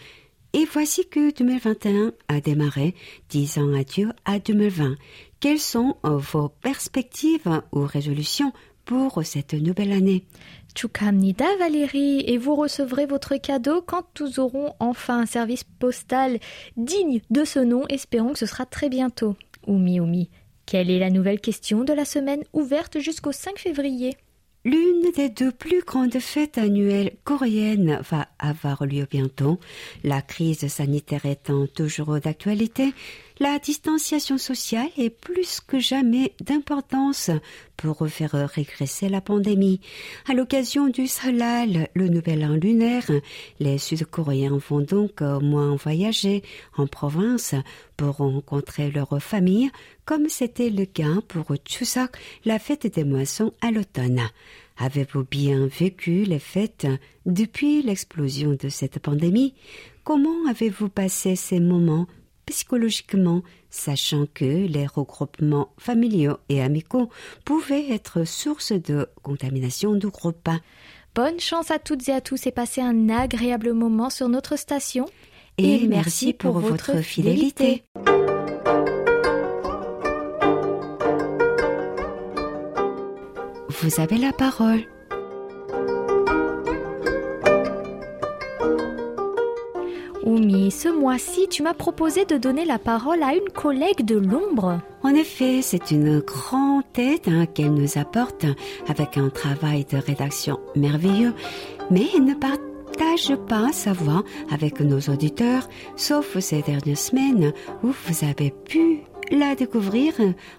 Et 0.52 0.64
voici 0.64 1.08
que 1.08 1.32
2021 1.32 2.12
a 2.28 2.40
démarré, 2.40 2.94
disant 3.28 3.72
adieu 3.74 4.10
à 4.24 4.38
2020. 4.38 4.96
Quelles 5.40 5.60
sont 5.60 5.96
vos 6.02 6.48
perspectives 6.48 7.62
ou 7.72 7.86
résolutions 7.86 8.52
pour 8.84 9.24
cette 9.24 9.54
nouvelle 9.54 9.92
année? 9.92 10.24
Chukamnida 10.74 11.56
Valérie, 11.58 12.24
et 12.26 12.38
vous 12.38 12.56
recevrez 12.56 13.06
votre 13.06 13.36
cadeau 13.36 13.82
quand 13.82 14.20
nous 14.20 14.40
aurons 14.40 14.74
enfin 14.80 15.20
un 15.20 15.26
service 15.26 15.64
postal 15.64 16.38
digne 16.76 17.20
de 17.30 17.44
ce 17.44 17.60
nom. 17.60 17.84
Espérons 17.88 18.32
que 18.32 18.40
ce 18.40 18.46
sera 18.46 18.66
très 18.66 18.88
bientôt. 18.88 19.36
Oumi 19.66 20.00
Oumi, 20.00 20.28
quelle 20.66 20.90
est 20.90 20.98
la 20.98 21.10
nouvelle 21.10 21.40
question 21.40 21.84
de 21.84 21.92
la 21.92 22.04
semaine 22.04 22.44
ouverte 22.52 22.98
jusqu'au 22.98 23.32
5 23.32 23.58
février? 23.58 24.16
L'une 24.64 25.10
des 25.16 25.28
deux 25.28 25.50
plus 25.50 25.82
grandes 25.82 26.20
fêtes 26.20 26.56
annuelles 26.56 27.16
coréennes 27.24 28.00
va 28.08 28.28
avoir 28.38 28.86
lieu 28.86 29.08
bientôt. 29.10 29.58
La 30.04 30.22
crise 30.22 30.68
sanitaire 30.68 31.26
étant 31.26 31.66
toujours 31.66 32.20
d'actualité, 32.20 32.94
la 33.40 33.58
distanciation 33.58 34.38
sociale 34.38 34.88
est 34.96 35.10
plus 35.10 35.60
que 35.60 35.78
jamais 35.78 36.34
d'importance 36.40 37.30
pour 37.76 38.06
faire 38.08 38.32
régresser 38.48 39.08
la 39.08 39.20
pandémie. 39.20 39.80
À 40.28 40.34
l'occasion 40.34 40.88
du 40.88 41.06
Salal, 41.06 41.88
le 41.94 42.08
nouvel 42.08 42.44
an 42.44 42.54
lunaire, 42.54 43.10
les 43.58 43.78
Sud-Coréens 43.78 44.58
vont 44.68 44.80
donc 44.80 45.20
moins 45.20 45.74
voyager 45.76 46.42
en 46.76 46.86
province 46.86 47.54
pour 47.96 48.16
rencontrer 48.16 48.90
leur 48.90 49.20
famille, 49.22 49.70
comme 50.04 50.28
c'était 50.28 50.70
le 50.70 50.84
cas 50.84 51.20
pour 51.28 51.46
Chuseok, 51.64 52.16
la 52.44 52.58
fête 52.58 52.86
des 52.86 53.04
moissons 53.04 53.52
à 53.60 53.70
l'automne. 53.70 54.20
Avez-vous 54.78 55.24
bien 55.24 55.66
vécu 55.66 56.24
les 56.24 56.38
fêtes 56.38 56.86
depuis 57.26 57.82
l'explosion 57.82 58.56
de 58.60 58.68
cette 58.68 58.98
pandémie? 58.98 59.54
Comment 60.02 60.48
avez-vous 60.48 60.88
passé 60.88 61.36
ces 61.36 61.60
moments 61.60 62.06
psychologiquement, 62.46 63.42
sachant 63.70 64.26
que 64.32 64.44
les 64.44 64.86
regroupements 64.86 65.72
familiaux 65.78 66.38
et 66.48 66.62
amicaux 66.62 67.08
pouvaient 67.44 67.90
être 67.90 68.24
source 68.24 68.72
de 68.72 69.08
contamination 69.22 69.94
du 69.94 70.08
groupe 70.08 70.48
Bonne 71.14 71.40
chance 71.40 71.70
à 71.70 71.78
toutes 71.78 72.08
et 72.08 72.12
à 72.12 72.22
tous 72.22 72.46
et 72.46 72.52
passez 72.52 72.80
un 72.80 73.10
agréable 73.10 73.74
moment 73.74 74.08
sur 74.08 74.30
notre 74.30 74.56
station. 74.56 75.04
Et, 75.58 75.86
merci 75.86 76.32
pour, 76.32 76.58
votre 76.58 77.02
fidélité. 77.02 77.84
Vous 83.68 84.00
avez 84.00 84.16
la 84.16 84.32
parole. 84.32 84.80
Oumi, 90.24 90.70
ce 90.70 90.88
mois-ci, 90.88 91.48
tu 91.48 91.62
m'as 91.62 91.74
proposé 91.74 92.24
de 92.24 92.36
donner 92.36 92.64
la 92.64 92.78
parole 92.78 93.22
à 93.22 93.34
une 93.34 93.48
collègue 93.52 94.04
de 94.04 94.16
l'ombre. 94.16 94.80
En 95.02 95.14
effet, 95.14 95.60
c'est 95.62 95.90
une 95.90 96.20
grande 96.20 96.84
aide 96.96 97.28
hein, 97.28 97.46
qu'elle 97.46 97.74
nous 97.74 97.98
apporte 97.98 98.46
avec 98.88 99.18
un 99.18 99.30
travail 99.30 99.84
de 99.84 99.98
rédaction 99.98 100.60
merveilleux, 100.76 101.34
mais 101.90 102.06
elle 102.14 102.24
ne 102.24 102.34
partage 102.34 103.34
pas 103.48 103.72
sa 103.72 103.92
voix 103.92 104.22
avec 104.50 104.80
nos 104.80 105.00
auditeurs, 105.00 105.68
sauf 105.96 106.38
ces 106.38 106.62
dernières 106.62 106.98
semaines 106.98 107.52
où 107.82 107.88
vous 107.88 108.24
avez 108.24 108.52
pu 108.64 109.02
la 109.30 109.54
découvrir 109.54 110.14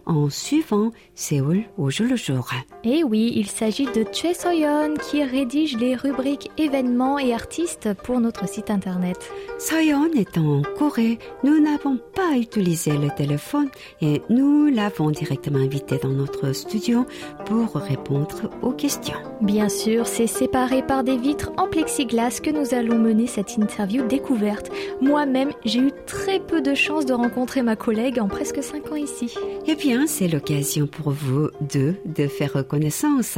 en 0.05 0.29
suivant 0.29 0.91
Séoul 1.15 1.63
au 1.77 1.89
jour 1.89 2.07
le 2.07 2.15
jour. 2.15 2.49
Et 2.83 2.99
Eh 2.99 3.03
oui, 3.03 3.33
il 3.35 3.47
s'agit 3.47 3.85
de 3.85 4.05
Choi 4.11 4.33
Soyeon 4.33 4.95
qui 4.95 5.23
rédige 5.23 5.77
les 5.77 5.95
rubriques 5.95 6.49
événements 6.57 7.19
et 7.19 7.33
artistes 7.33 7.89
pour 8.03 8.19
notre 8.19 8.47
site 8.47 8.69
internet. 8.69 9.17
Soyeon 9.59 10.09
est 10.15 10.37
en 10.37 10.61
Corée. 10.77 11.19
Nous 11.43 11.59
n'avons 11.59 11.99
pas 12.15 12.35
utilisé 12.35 12.97
le 12.97 13.09
téléphone 13.15 13.69
et 14.01 14.21
nous 14.29 14.67
l'avons 14.67 15.11
directement 15.11 15.59
invité 15.59 15.97
dans 15.97 16.09
notre 16.09 16.53
studio 16.53 17.05
pour 17.45 17.73
répondre 17.75 18.49
aux 18.61 18.71
questions. 18.71 19.17
Bien 19.41 19.69
sûr, 19.69 20.07
c'est 20.07 20.27
séparé 20.27 20.81
par 20.81 21.03
des 21.03 21.17
vitres 21.17 21.51
en 21.57 21.67
plexiglas 21.67 22.39
que 22.41 22.49
nous 22.49 22.73
allons 22.73 22.97
mener 22.97 23.27
cette 23.27 23.57
interview 23.57 24.05
découverte. 24.07 24.71
Moi-même, 25.01 25.51
j'ai 25.65 25.79
eu 25.79 25.91
très 26.05 26.39
peu 26.39 26.61
de 26.61 26.73
chance 26.73 27.05
de 27.05 27.13
rencontrer 27.13 27.61
ma 27.61 27.75
collègue 27.75 28.19
en 28.19 28.27
presque 28.27 28.52
5 28.61 28.91
ans 28.91 28.95
ici. 28.95 29.33
Eh 29.67 29.75
bien, 29.75 30.07
c'est 30.07 30.27
l'occasion 30.27 30.87
pour 30.87 31.11
vous 31.11 31.49
deux 31.61 31.95
de 32.05 32.27
faire 32.27 32.65
connaissance 32.67 33.37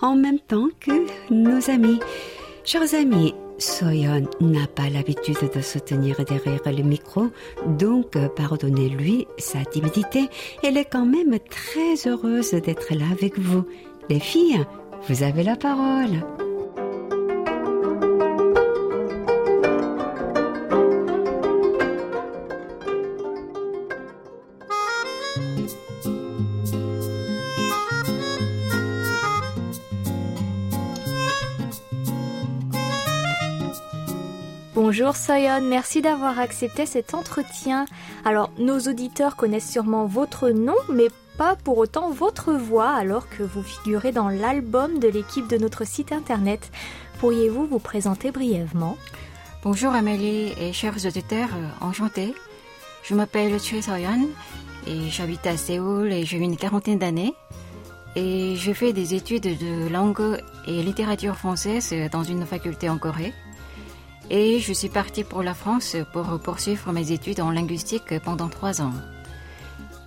en 0.00 0.16
même 0.16 0.40
temps 0.40 0.68
que 0.80 0.92
nos 1.30 1.70
amis. 1.70 2.00
Chers 2.64 2.94
amis, 2.94 3.34
Soyeon 3.58 4.28
n'a 4.40 4.66
pas 4.66 4.90
l'habitude 4.90 5.50
de 5.54 5.60
se 5.60 5.78
tenir 5.78 6.16
derrière 6.24 6.60
le 6.66 6.82
micro, 6.82 7.28
donc 7.66 8.16
pardonnez-lui 8.36 9.26
sa 9.38 9.64
timidité. 9.64 10.28
Elle 10.62 10.76
est 10.76 10.84
quand 10.84 11.06
même 11.06 11.38
très 11.38 12.08
heureuse 12.08 12.50
d'être 12.50 12.94
là 12.94 13.06
avec 13.12 13.38
vous. 13.38 13.64
Les 14.08 14.20
filles, 14.20 14.64
vous 15.08 15.22
avez 15.22 15.42
la 15.42 15.56
parole. 15.56 16.22
Bonjour 34.98 35.14
Soyeon, 35.14 35.60
merci 35.60 36.00
d'avoir 36.00 36.38
accepté 36.38 36.86
cet 36.86 37.12
entretien. 37.12 37.84
Alors, 38.24 38.50
nos 38.58 38.78
auditeurs 38.78 39.36
connaissent 39.36 39.70
sûrement 39.70 40.06
votre 40.06 40.48
nom, 40.48 40.74
mais 40.90 41.08
pas 41.36 41.54
pour 41.54 41.76
autant 41.76 42.10
votre 42.10 42.54
voix, 42.54 42.88
alors 42.88 43.28
que 43.28 43.42
vous 43.42 43.62
figurez 43.62 44.10
dans 44.10 44.30
l'album 44.30 44.98
de 44.98 45.08
l'équipe 45.08 45.48
de 45.48 45.58
notre 45.58 45.86
site 45.86 46.12
internet. 46.12 46.72
Pourriez-vous 47.18 47.66
vous 47.66 47.78
présenter 47.78 48.30
brièvement? 48.30 48.96
Bonjour 49.62 49.92
Amélie 49.92 50.54
et 50.58 50.72
chers 50.72 51.04
auditeurs, 51.04 51.50
euh, 51.54 51.86
enchantée. 51.86 52.34
Je 53.02 53.14
m'appelle 53.14 53.60
Choi 53.60 53.82
Soyeon 53.82 54.30
et 54.86 55.10
j'habite 55.10 55.46
à 55.46 55.58
Séoul 55.58 56.10
et 56.10 56.24
j'ai 56.24 56.38
une 56.38 56.56
quarantaine 56.56 57.00
d'années. 57.00 57.34
Et 58.14 58.56
je 58.56 58.72
fais 58.72 58.94
des 58.94 59.12
études 59.12 59.42
de 59.42 59.92
langue 59.92 60.40
et 60.66 60.82
littérature 60.82 61.36
française 61.36 61.92
dans 62.10 62.24
une 62.24 62.46
faculté 62.46 62.88
en 62.88 62.96
Corée. 62.96 63.34
Et 64.30 64.58
je 64.58 64.72
suis 64.72 64.88
partie 64.88 65.22
pour 65.22 65.42
la 65.42 65.54
France 65.54 65.96
pour 66.12 66.40
poursuivre 66.40 66.92
mes 66.92 67.12
études 67.12 67.40
en 67.40 67.50
linguistique 67.50 68.18
pendant 68.24 68.48
trois 68.48 68.82
ans. 68.82 68.92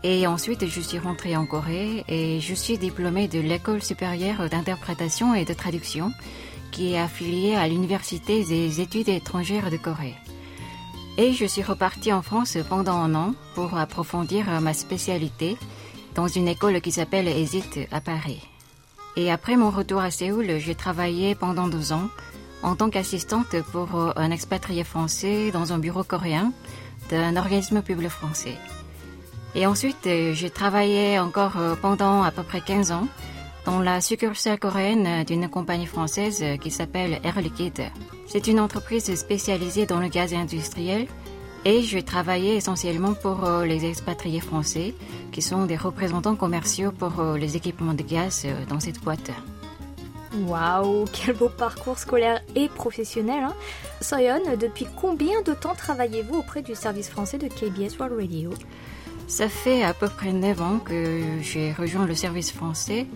Et 0.04 0.28
ensuite, 0.28 0.68
je 0.68 0.82
suis 0.82 1.00
rentrée 1.00 1.36
en 1.36 1.46
Corée 1.46 2.04
et 2.08 2.40
je 2.40 2.54
suis 2.54 2.78
diplômée 2.78 3.28
de 3.28 3.40
l'École 3.40 3.84
supérieure 3.84 4.50
d'interprétation 4.50 5.36
et 5.36 5.46
de 5.46 5.54
traduction 5.54 6.12
qui 6.72 6.94
est 6.94 7.00
affiliée 7.00 7.56
à 7.56 7.68
l'Université 7.68 8.44
des 8.44 8.82
études 8.82 9.10
étrangères 9.10 9.72
de 9.72 9.78
Corée. 9.78 10.16
Et 11.18 11.34
je 11.34 11.46
suis 11.46 11.64
repartie 11.64 12.14
en 12.14 12.22
France 12.22 12.58
pendant 12.70 12.96
un 12.96 13.14
an 13.16 13.34
pour 13.56 13.78
approfondir 13.78 14.46
ma 14.62 14.74
spécialité 14.74 15.58
dans 16.16 16.28
une 16.28 16.48
école 16.48 16.80
qui 16.82 16.92
s'appelle 16.92 17.28
ESIT 17.28 17.88
à 17.92 18.00
Paris. 18.00 18.42
Et 19.18 19.32
après 19.32 19.58
mon 19.58 19.70
retour 19.70 20.00
à 20.00 20.12
Séoul, 20.12 20.60
j'ai 20.60 20.76
travaillé 20.76 21.36
pendant 21.36 21.68
deux 21.68 21.92
ans 21.92 22.10
en 22.64 22.76
tant 22.76 22.90
qu'assistante 22.90 23.56
pour 23.72 23.96
euh, 23.96 24.12
un 24.16 24.32
expatrié 24.32 24.84
français 24.84 25.52
dans 25.52 25.74
un 25.74 25.80
bureau 25.80 26.04
coréen 26.04 26.52
d'un 27.10 27.38
organisme 27.38 27.82
public 27.82 28.10
français. 28.10 28.56
Et 29.56 29.66
ensuite, 29.66 30.06
euh, 30.08 30.34
j'ai 30.34 30.50
travaillé 30.50 31.20
encore 31.20 31.58
euh, 31.58 31.76
pendant 31.76 32.24
à 32.24 32.32
peu 32.32 32.44
près 32.44 32.62
15 32.62 32.92
ans 32.92 33.08
dans 33.66 33.80
la 33.80 34.02
succursale 34.02 34.60
coréenne 34.60 35.24
d'une 35.26 35.50
compagnie 35.50 35.86
française 35.86 36.44
qui 36.62 36.72
s'appelle 36.72 37.20
Air 37.24 37.40
Liquide. 37.42 37.84
C'est 38.28 38.48
une 38.48 38.60
entreprise 38.60 39.14
spécialisée 39.16 39.86
dans 39.86 40.00
le 40.00 40.08
gaz 40.08 40.34
industriel 40.34 41.08
et 41.66 41.82
je 41.82 42.00
travaillais 42.00 42.56
essentiellement 42.56 43.14
pour 43.14 43.48
les 43.66 43.86
expatriés 43.86 44.40
français 44.40 44.96
qui 45.32 45.42
sont 45.42 45.66
des 45.66 45.76
représentants 45.76 46.38
commerciaux 46.38 46.94
pour 46.94 47.22
les 47.38 47.58
équipements 47.58 47.94
de 47.94 48.02
gaz 48.02 48.48
dans 48.70 48.80
cette 48.80 49.02
boîte. 49.02 49.30
Waouh, 50.34 51.06
quel 51.12 51.36
beau 51.36 51.50
parcours 51.50 51.98
scolaire 51.98 52.42
et 52.56 52.70
professionnel. 52.70 53.44
Hein 53.44 53.56
depuis 54.60 54.88
combien 54.96 55.42
de 55.42 55.54
temps 55.54 55.76
travaillez-vous 55.76 56.38
auprès 56.38 56.62
du 56.62 56.76
service 56.76 57.10
français 57.10 57.38
de 57.38 57.48
KBS 57.48 57.98
World 58.00 58.20
Radio? 58.20 58.52
Ça 59.28 59.50
fait 59.50 59.84
à 59.84 59.94
peu 59.94 60.08
près 60.08 60.34
9 60.34 60.62
ans 60.62 60.80
que 60.80 61.22
j'ai 61.42 61.72
rejoint 61.74 62.06
le 62.06 62.16
service 62.16 62.52
français 62.52 63.08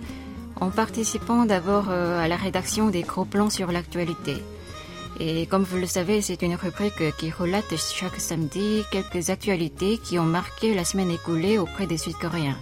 en 0.60 0.70
participant 0.70 1.46
d'abord 1.46 1.86
euh, 1.90 2.24
à 2.24 2.28
la 2.28 2.36
rédaction 2.36 2.90
des 2.90 3.02
gros 3.02 3.26
plans 3.26 3.50
sur 3.50 3.72
l'actualité. 3.72 4.36
Et 5.20 5.46
comme 5.46 5.64
vous 5.64 5.78
le 5.78 5.86
savez, 5.86 6.22
c'est 6.22 6.42
une 6.42 6.56
rubrique 6.56 7.16
qui 7.18 7.30
relate 7.30 7.76
chaque 7.78 8.20
samedi 8.20 8.84
quelques 8.92 9.30
actualités 9.30 9.98
qui 9.98 10.18
ont 10.18 10.26
marqué 10.26 10.74
la 10.74 10.86
semaine 10.86 11.12
écoulée 11.12 11.58
auprès 11.58 11.86
des 11.86 11.98
Sud-Coréens. 11.98 12.58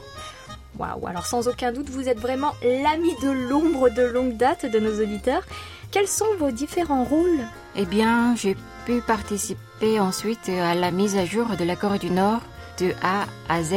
Waouh, 0.80 1.08
alors 1.08 1.26
sans 1.26 1.48
aucun 1.48 1.72
doute, 1.72 1.90
vous 1.90 2.08
êtes 2.08 2.20
vraiment 2.20 2.54
l'ami 2.64 3.14
de 3.22 3.30
l'ombre 3.30 3.90
de 3.90 4.04
longue 4.04 4.38
date 4.38 4.66
de 4.66 4.80
nos 4.80 5.02
auditeurs. 5.02 5.44
Quels 5.92 6.08
sont 6.08 6.34
vos 6.40 6.52
différents 6.52 7.04
rôles? 7.04 7.42
Eh 7.76 7.86
bien, 7.86 8.36
j'ai 8.36 8.56
pu 8.86 9.02
participer 9.02 10.00
ensuite 10.00 10.50
à 10.50 10.74
la 10.74 10.92
mise 10.92 11.18
à 11.18 11.26
jour 11.26 11.46
de 11.58 11.64
la 11.64 11.76
Corée 11.76 12.00
du 12.00 12.10
Nord 12.10 12.42
de 12.80 12.94
A 13.04 13.26
à 13.50 13.62
Z. 13.64 13.76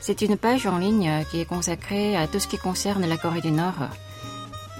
C'est 0.00 0.22
une 0.22 0.36
page 0.36 0.66
en 0.66 0.78
ligne 0.78 1.24
qui 1.30 1.40
est 1.40 1.44
consacrée 1.44 2.16
à 2.16 2.26
tout 2.26 2.40
ce 2.40 2.48
qui 2.48 2.58
concerne 2.58 3.06
la 3.06 3.16
Corée 3.16 3.40
du 3.40 3.52
Nord. 3.52 3.88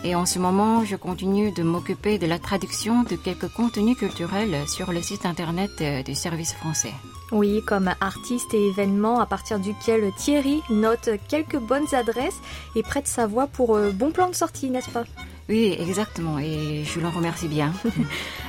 Et 0.04 0.16
en 0.16 0.26
ce 0.26 0.40
moment, 0.40 0.84
je 0.84 0.96
continue 0.96 1.52
de 1.52 1.62
m'occuper 1.62 2.18
de 2.18 2.26
la 2.26 2.40
traduction 2.40 3.04
de 3.04 3.14
quelques 3.14 3.48
contenus 3.48 3.96
culturels 3.96 4.68
sur 4.68 4.92
le 4.92 5.00
site 5.00 5.24
internet 5.24 6.04
du 6.04 6.16
service 6.16 6.54
français. 6.54 6.92
Oui, 7.32 7.62
comme 7.66 7.90
artiste 8.00 8.52
et 8.52 8.68
événement 8.68 9.18
à 9.18 9.24
partir 9.24 9.58
duquel 9.58 10.12
Thierry 10.18 10.60
note 10.68 11.08
quelques 11.28 11.56
bonnes 11.56 11.94
adresses 11.94 12.38
et 12.76 12.82
prête 12.82 13.08
sa 13.08 13.26
voix 13.26 13.46
pour 13.46 13.74
euh, 13.74 13.90
bon 13.90 14.10
plan 14.10 14.28
de 14.28 14.34
sortie, 14.34 14.68
n'est-ce 14.68 14.90
pas? 14.90 15.04
Oui, 15.48 15.74
exactement, 15.80 16.38
et 16.38 16.84
je 16.84 17.00
l'en 17.00 17.10
remercie 17.10 17.48
bien. 17.48 17.72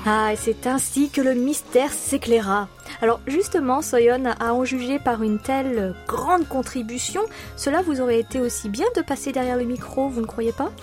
Ah, 0.05 0.33
et 0.33 0.35
c'est 0.35 0.67
ainsi 0.67 1.09
que 1.09 1.21
le 1.21 1.33
mystère 1.33 1.93
s'éclaira. 1.93 2.67
Alors 3.01 3.21
justement, 3.25 3.81
Soyeon, 3.81 4.25
à 4.37 4.53
en 4.53 4.65
juger 4.65 4.99
par 4.99 5.23
une 5.23 5.39
telle 5.39 5.95
grande 6.09 6.45
contribution, 6.45 7.21
cela 7.55 7.81
vous 7.81 8.01
aurait 8.01 8.19
été 8.19 8.41
aussi 8.41 8.67
bien 8.67 8.85
de 8.97 9.01
passer 9.01 9.31
derrière 9.31 9.55
le 9.55 9.63
micro, 9.63 10.09
vous 10.09 10.19
ne 10.19 10.25
croyez 10.25 10.51
pas? 10.51 10.73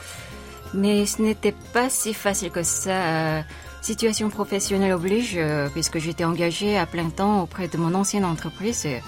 Mais 0.72 1.04
ce 1.04 1.20
n'était 1.20 1.54
pas 1.74 1.90
si 1.90 2.14
facile 2.14 2.50
que 2.50 2.62
ça. 2.62 3.42
Situation 3.82 4.28
professionnelle 4.28 4.92
oblige, 4.92 5.34
euh, 5.36 5.68
puisque 5.70 5.98
j'étais 5.98 6.24
engagée 6.24 6.76
à 6.76 6.86
plein 6.86 7.08
temps 7.08 7.42
auprès 7.42 7.66
de 7.66 7.78
mon 7.78 7.94
ancienne 7.94 8.24
entreprise. 8.24 8.84
euh, 8.86 8.98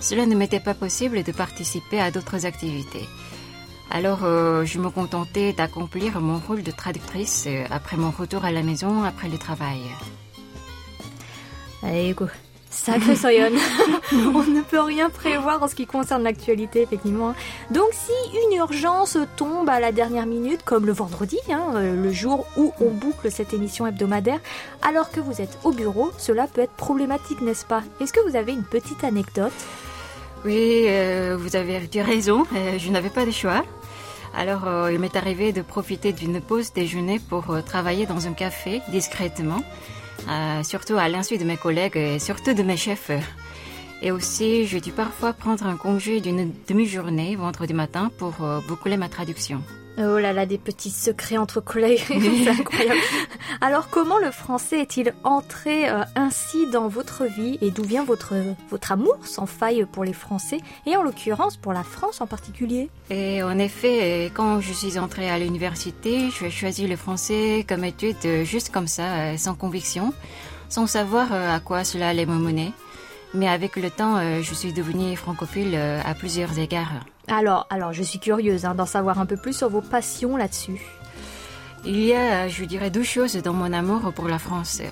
Cela 0.00 0.26
ne 0.26 0.34
m'était 0.34 0.60
pas 0.60 0.74
possible 0.74 1.22
de 1.22 1.32
participer 1.32 2.00
à 2.00 2.10
d'autres 2.10 2.44
activités. 2.44 3.08
Alors, 3.90 4.20
euh, 4.24 4.64
je 4.64 4.78
me 4.78 4.90
contentais 4.90 5.52
d'accomplir 5.52 6.20
mon 6.20 6.38
rôle 6.38 6.62
de 6.62 6.70
traductrice 6.70 7.48
après 7.70 7.96
mon 7.96 8.10
retour 8.10 8.44
à 8.44 8.52
la 8.52 8.62
maison 8.62 9.04
après 9.04 9.28
le 9.28 9.38
travail. 9.38 9.80
Sacré 12.70 13.16
Soyeon, 13.16 13.52
on 14.12 14.42
ne 14.44 14.62
peut 14.62 14.80
rien 14.80 15.10
prévoir 15.10 15.62
en 15.62 15.68
ce 15.68 15.74
qui 15.74 15.86
concerne 15.86 16.22
l'actualité, 16.22 16.82
effectivement. 16.82 17.34
Donc 17.70 17.88
si 17.92 18.12
une 18.46 18.56
urgence 18.56 19.18
tombe 19.36 19.68
à 19.68 19.80
la 19.80 19.92
dernière 19.92 20.26
minute, 20.26 20.62
comme 20.64 20.86
le 20.86 20.92
vendredi, 20.92 21.38
hein, 21.50 21.72
euh, 21.74 22.02
le 22.02 22.12
jour 22.12 22.46
où 22.56 22.72
on 22.80 22.90
boucle 22.90 23.30
cette 23.30 23.52
émission 23.52 23.86
hebdomadaire, 23.86 24.40
alors 24.82 25.10
que 25.10 25.20
vous 25.20 25.40
êtes 25.40 25.58
au 25.64 25.72
bureau, 25.72 26.12
cela 26.16 26.46
peut 26.46 26.62
être 26.62 26.72
problématique, 26.72 27.42
n'est-ce 27.42 27.66
pas? 27.66 27.82
Est-ce 28.00 28.12
que 28.12 28.26
vous 28.28 28.36
avez 28.36 28.52
une 28.52 28.64
petite 28.64 29.04
anecdote? 29.04 29.52
Oui, 30.44 30.84
euh, 30.86 31.36
vous 31.38 31.54
avez 31.54 31.78
eu 31.94 32.00
raison, 32.00 32.44
euh, 32.54 32.78
je 32.78 32.90
n'avais 32.90 33.10
pas 33.10 33.26
de 33.26 33.30
choix. 33.30 33.62
Alors, 34.34 34.66
euh, 34.66 34.90
il 34.90 34.98
m'est 34.98 35.14
arrivé 35.14 35.52
de 35.52 35.60
profiter 35.60 36.14
d'une 36.14 36.40
pause 36.40 36.72
déjeuner 36.72 37.18
pour 37.18 37.62
travailler 37.64 38.06
dans 38.06 38.26
un 38.26 38.32
café 38.32 38.80
discrètement, 38.88 39.62
euh, 40.28 40.62
surtout 40.62 40.94
à 40.96 41.08
l'insu 41.08 41.38
de 41.38 41.44
mes 41.44 41.56
collègues 41.56 41.96
et 41.96 42.18
surtout 42.18 42.54
de 42.54 42.62
mes 42.62 42.76
chefs. 42.76 43.10
Et 44.02 44.10
aussi, 44.10 44.66
j'ai 44.66 44.80
dû 44.80 44.92
parfois 44.92 45.32
prendre 45.32 45.66
un 45.66 45.76
congé 45.76 46.20
d'une 46.20 46.52
demi-journée 46.68 47.36
vendredi 47.36 47.74
matin 47.74 48.10
pour 48.18 48.34
euh, 48.42 48.60
boucler 48.66 48.96
ma 48.96 49.08
traduction. 49.08 49.62
Oh 50.02 50.18
là 50.18 50.32
là, 50.32 50.46
des 50.46 50.56
petits 50.56 50.90
secrets 50.90 51.36
entre 51.36 51.60
collègues, 51.60 52.02
c'est 52.06 52.48
incroyable. 52.60 53.00
Alors 53.60 53.90
comment 53.90 54.18
le 54.18 54.30
français 54.30 54.80
est-il 54.80 55.12
entré 55.24 55.90
euh, 55.90 56.04
ainsi 56.16 56.66
dans 56.70 56.88
votre 56.88 57.24
vie 57.24 57.58
et 57.60 57.70
d'où 57.70 57.82
vient 57.82 58.04
votre, 58.04 58.34
votre 58.70 58.92
amour 58.92 59.18
sans 59.24 59.44
faille 59.44 59.84
pour 59.92 60.04
les 60.04 60.14
Français 60.14 60.58
et 60.86 60.96
en 60.96 61.02
l'occurrence 61.02 61.58
pour 61.58 61.74
la 61.74 61.82
France 61.82 62.22
en 62.22 62.26
particulier? 62.26 62.88
Et 63.10 63.42
en 63.42 63.58
effet, 63.58 64.30
quand 64.32 64.60
je 64.60 64.72
suis 64.72 64.98
entrée 64.98 65.28
à 65.28 65.38
l'université, 65.38 66.30
j'ai 66.30 66.50
choisi 66.50 66.86
le 66.86 66.96
français 66.96 67.66
comme 67.68 67.84
étude 67.84 68.16
euh, 68.24 68.44
juste 68.44 68.70
comme 68.70 68.86
ça, 68.86 69.02
euh, 69.02 69.36
sans 69.36 69.54
conviction, 69.54 70.14
sans 70.70 70.86
savoir 70.86 71.32
à 71.32 71.60
quoi 71.60 71.84
cela 71.84 72.08
allait 72.08 72.26
me 72.26 72.38
mener. 72.38 72.72
Mais 73.34 73.48
avec 73.48 73.76
le 73.76 73.90
temps, 73.90 74.20
je 74.40 74.54
suis 74.54 74.72
devenue 74.72 75.14
francophile 75.14 75.76
à 75.76 76.14
plusieurs 76.14 76.58
égards. 76.58 76.90
Alors, 77.30 77.66
alors 77.70 77.92
je 77.92 78.02
suis 78.02 78.18
curieuse 78.18 78.64
hein, 78.64 78.74
d'en 78.74 78.86
savoir 78.86 79.20
un 79.20 79.26
peu 79.26 79.36
plus 79.36 79.56
sur 79.56 79.68
vos 79.68 79.80
passions 79.80 80.36
là-dessus. 80.36 80.80
Il 81.84 82.00
y 82.00 82.12
a, 82.12 82.48
je 82.48 82.64
dirais, 82.64 82.90
deux 82.90 83.04
choses 83.04 83.36
dans 83.36 83.52
mon 83.52 83.72
amour 83.72 84.12
pour 84.12 84.26
la 84.26 84.38
France. 84.38 84.82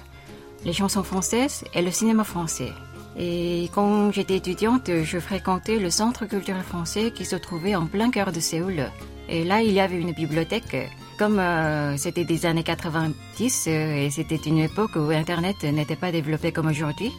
Les 0.65 0.73
chansons 0.73 1.03
françaises 1.03 1.65
et 1.75 1.83
le 1.83 1.91
cinéma 1.91 2.23
français. 2.23 2.73
Et 3.19 3.69
quand 3.75 4.13
j'étais 4.13 4.37
étudiante, 4.37 4.89
je 5.03 5.19
fréquentais 5.19 5.79
le 5.79 5.91
Centre 5.91 6.27
culturel 6.27 6.63
français 6.63 7.11
qui 7.11 7.25
se 7.25 7.35
trouvait 7.35 7.75
en 7.75 7.87
plein 7.87 8.11
cœur 8.11 8.31
de 8.31 8.39
Séoul. 8.39 8.87
Et 9.29 9.43
là, 9.45 9.61
il 9.61 9.73
y 9.73 9.81
avait 9.81 10.01
une 10.01 10.13
bibliothèque. 10.13 10.91
Comme 11.19 11.41
euh, 11.41 11.97
c'était 11.97 12.25
des 12.25 12.47
années 12.47 12.63
90 12.63 13.65
euh, 13.67 13.97
et 13.97 14.11
c'était 14.11 14.37
une 14.37 14.59
époque 14.59 14.95
où 14.95 15.11
Internet 15.11 15.65
n'était 15.65 15.97
pas 15.97 16.13
développé 16.13 16.53
comme 16.53 16.69
aujourd'hui, 16.69 17.11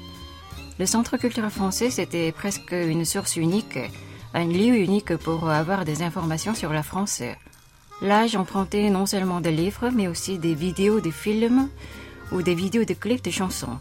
le 0.80 0.86
Centre 0.86 1.18
culturel 1.18 1.52
français, 1.52 1.90
c'était 1.90 2.32
presque 2.32 2.72
une 2.72 3.04
source 3.04 3.36
unique, 3.36 3.78
un 4.34 4.46
lieu 4.46 4.76
unique 4.78 5.16
pour 5.18 5.50
avoir 5.50 5.86
des 5.86 6.04
informations 6.04 6.54
sur 6.54 6.72
la 6.72 6.84
France. 6.84 7.22
Là, 8.02 8.28
j'empruntais 8.28 8.90
non 8.90 9.06
seulement 9.06 9.42
des 9.42 9.52
livres, 9.52 9.90
mais 9.94 10.08
aussi 10.08 10.38
des 10.38 10.54
vidéos 10.54 11.02
de 11.02 11.12
films 11.12 11.70
ou 12.32 12.42
des 12.42 12.56
vidéos 12.56 12.86
de 12.86 12.94
clips 12.94 13.24
de 13.24 13.32
chansons. 13.32 13.80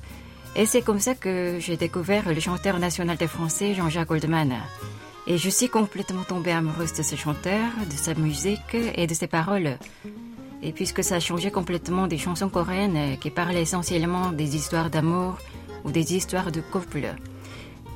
Et 0.56 0.66
c'est 0.66 0.82
comme 0.82 0.98
ça 0.98 1.14
que 1.14 1.58
j'ai 1.60 1.76
découvert 1.76 2.32
le 2.32 2.40
chanteur 2.40 2.78
national 2.78 3.16
des 3.16 3.28
Français, 3.28 3.74
Jean-Jacques 3.74 4.08
Goldman. 4.08 4.54
Et 5.26 5.36
je 5.36 5.50
suis 5.50 5.68
complètement 5.68 6.24
tombée 6.24 6.52
amoureuse 6.52 6.94
de 6.94 7.02
ce 7.02 7.14
chanteur, 7.14 7.70
de 7.88 7.96
sa 7.96 8.14
musique 8.14 8.74
et 8.74 9.06
de 9.06 9.14
ses 9.14 9.26
paroles. 9.26 9.78
Et 10.62 10.72
puisque 10.72 11.04
ça 11.04 11.20
changé 11.20 11.50
complètement 11.50 12.06
des 12.06 12.18
chansons 12.18 12.48
coréennes 12.48 13.18
qui 13.18 13.30
parlaient 13.30 13.62
essentiellement 13.62 14.32
des 14.32 14.56
histoires 14.56 14.90
d'amour 14.90 15.38
ou 15.84 15.92
des 15.92 16.14
histoires 16.16 16.50
de 16.50 16.60
couple. 16.60 17.14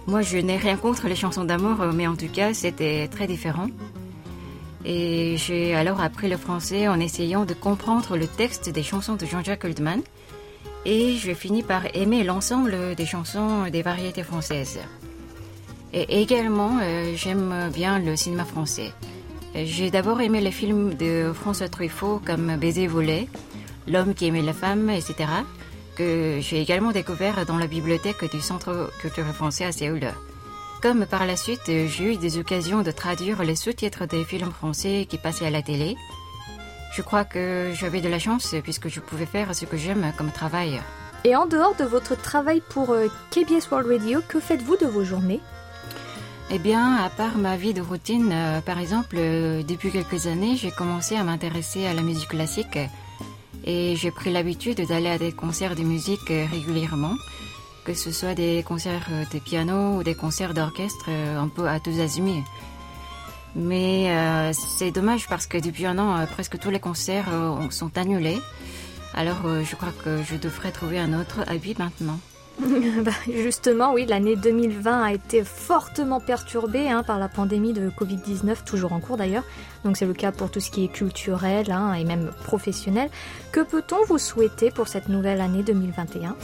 Moi, 0.07 0.23
je 0.23 0.39
n'ai 0.39 0.57
rien 0.57 0.77
contre 0.77 1.07
les 1.09 1.15
chansons 1.17 1.45
d'amour, 1.45 1.77
mais 1.95 2.07
en 2.07 2.17
tout 2.17 2.29
cas, 2.29 2.55
c'était 2.55 3.09
très 3.09 3.27
différent. 3.27 3.69
Et 4.85 5.37
j'ai 5.37 5.75
alors 5.75 6.01
appris 6.01 6.29
le 6.29 6.37
français 6.37 6.89
en 6.89 6.99
essayant 6.99 7.45
de 7.45 7.55
comprendre 7.55 8.17
le 8.17 8.27
texte 8.27 8.69
des 8.69 8.83
chansons 8.83 9.15
de 9.15 9.27
Jean-Jacques 9.27 9.63
Goldman. 9.63 10.01
Et 10.85 11.15
j'ai 11.17 11.35
fini 11.35 11.63
par 11.63 11.83
aimer 11.95 12.25
l'ensemble 12.25 12.97
des 12.97 13.07
chansons 13.07 13.69
des 13.71 13.83
variétés 13.83 14.25
françaises. 14.25 14.81
Et 15.93 16.21
également, 16.23 16.79
euh, 16.83 17.13
j'aime 17.15 17.71
bien 17.73 18.01
le 18.01 18.17
cinéma 18.17 18.45
français. 18.45 18.93
Euh, 19.55 19.63
J'ai 19.65 19.91
d'abord 19.91 20.21
aimé 20.21 20.41
les 20.41 20.51
films 20.51 20.95
de 20.95 21.33
François 21.33 21.69
Truffaut 21.69 22.21
comme 22.25 22.57
Baiser 22.57 22.87
volé, 22.89 23.29
L'homme 23.87 24.15
qui 24.15 24.27
aimait 24.27 24.43
la 24.43 24.53
femme, 24.53 24.91
etc. 24.91 25.29
que 25.97 26.39
j'ai 26.41 26.61
également 26.61 26.93
découvert 26.93 27.45
dans 27.47 27.59
la 27.59 27.67
bibliothèque 27.67 28.31
du 28.31 28.41
Centre 28.41 28.91
culturel 29.01 29.33
français 29.33 29.65
à 29.65 29.73
Séoul. 29.73 30.13
Comme 30.83 31.07
par 31.07 31.27
la 31.27 31.37
suite, 31.37 31.67
j'ai 31.67 32.15
eu 32.15 32.17
des 32.17 32.39
occasions 32.39 32.83
de 32.83 32.91
traduire 32.91 33.43
les 33.45 33.55
sous-titres 33.55 34.07
des 34.07 34.25
films 34.25 34.51
français 34.51 35.07
qui 35.09 35.19
passaient 35.19 35.47
à 35.47 35.51
la 35.51 35.63
télé. 35.63 35.97
Je 36.93 37.03
crois 37.03 37.25
que 37.25 37.73
j'avais 37.75 38.01
de 38.01 38.09
la 38.09 38.19
chance 38.19 38.55
puisque 38.63 38.89
je 38.89 39.01
pouvais 39.01 39.27
faire 39.27 39.55
ce 39.55 39.65
que 39.65 39.77
j'aime 39.77 40.13
comme 40.19 40.31
travail. 40.31 40.81
Et 41.25 41.37
en 41.37 41.47
dehors 41.47 41.77
de 41.77 41.85
votre 41.85 42.21
travail 42.21 42.61
pour 42.69 42.91
euh, 42.91 43.07
KBS 43.31 43.71
World 43.71 43.89
Radio, 43.89 44.21
que 44.27 44.41
faites-vous 44.41 44.77
de 44.77 44.87
vos 44.87 45.05
journées? 45.05 45.41
Eh 46.51 46.59
bien, 46.59 46.97
à 46.97 47.09
part 47.09 47.39
ma 47.39 47.57
vie 47.57 47.73
de 47.73 47.81
routine, 47.81 48.31
euh, 48.33 48.61
par 48.61 48.81
exemple, 48.81 49.17
euh, 49.19 49.63
depuis 49.63 49.91
quelques 49.91 50.27
années, 50.27 50.57
j'ai 50.57 50.73
commencé 50.73 51.17
à 51.17 51.23
m'intéresser 51.23 51.87
à 51.87 51.95
la 51.95 52.03
musique 52.03 52.31
classique 52.31 52.79
et 53.65 53.97
j'ai 53.97 54.11
pris 54.11 54.33
l'habitude 54.33 54.81
d'aller 54.87 55.09
à 55.09 55.19
des 55.19 55.33
concerts 55.33 55.77
de 55.77 55.83
musique 55.83 56.31
euh, 56.31 56.47
régulièrement, 56.51 57.15
que 57.85 57.95
ce 57.95 58.13
soit 58.13 58.35
des 58.35 58.63
concerts 58.63 59.09
euh, 59.11 59.25
de 59.33 59.39
piano 59.39 59.97
ou 59.97 60.03
des 60.03 60.15
concerts 60.15 60.55
d'orchestre, 60.55 61.07
euh, 61.09 61.39
un 61.39 61.49
peu 61.49 61.69
à 61.69 61.81
tous 61.81 62.01
azimuts. 62.01 62.45
Mais 63.55 64.11
euh, 64.11 64.53
c'est 64.53 64.93
dommage 64.93 65.29
parce 65.29 65.47
que 65.47 65.59
depuis 65.59 65.87
un 65.87 65.99
an, 65.99 66.25
presque 66.27 66.59
tous 66.59 66.71
les 66.71 66.81
concerts 66.81 67.29
sont 67.71 67.99
annulés. 67.99 68.39
Alors, 69.15 69.43
je 69.63 69.77
crois 69.77 69.93
que 70.03 70.23
je 70.23 70.37
devrais 70.37 70.73
trouver 70.73 70.99
un 70.99 71.13
autre 71.13 71.45
habit 71.47 71.75
maintenant. 71.79 72.19
Bah, 73.03 73.13
Justement, 73.27 73.93
oui, 73.93 74.07
l'année 74.07 74.37
2020 74.37 75.03
a 75.03 75.13
été 75.13 75.45
fortement 75.45 76.21
perturbée 76.21 76.89
hein, 76.89 77.03
par 77.03 77.19
la 77.19 77.29
pandémie 77.29 77.73
de 77.73 77.91
Covid-19, 77.91 78.65
toujours 78.65 78.93
en 78.93 79.01
cours 79.01 79.17
d'ailleurs. 79.17 79.45
Donc 79.85 79.97
c'est 79.97 80.07
le 80.07 80.15
cas 80.15 80.33
pour 80.33 80.51
tout 80.51 80.61
ce 80.61 80.71
qui 80.71 80.85
est 80.85 80.89
culturel 80.89 81.71
hein, 81.71 81.95
et 81.95 82.05
même 82.05 82.31
professionnel. 82.45 83.11
Que 83.51 83.61
peut-on 83.61 84.05
vous 84.07 84.19
souhaiter 84.19 84.71
pour 84.71 84.89
cette 84.89 85.09
nouvelle 85.09 85.41
année 85.41 85.63
2021 85.63 86.37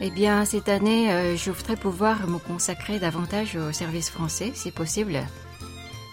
Eh 0.00 0.10
bien, 0.10 0.44
cette 0.44 0.68
année, 0.68 1.12
euh, 1.12 1.36
je 1.36 1.50
voudrais 1.50 1.76
pouvoir 1.76 2.26
me 2.28 2.38
consacrer 2.38 2.98
davantage 2.98 3.56
au 3.56 3.72
service 3.72 4.10
français, 4.10 4.52
si 4.54 4.70
possible. 4.70 5.20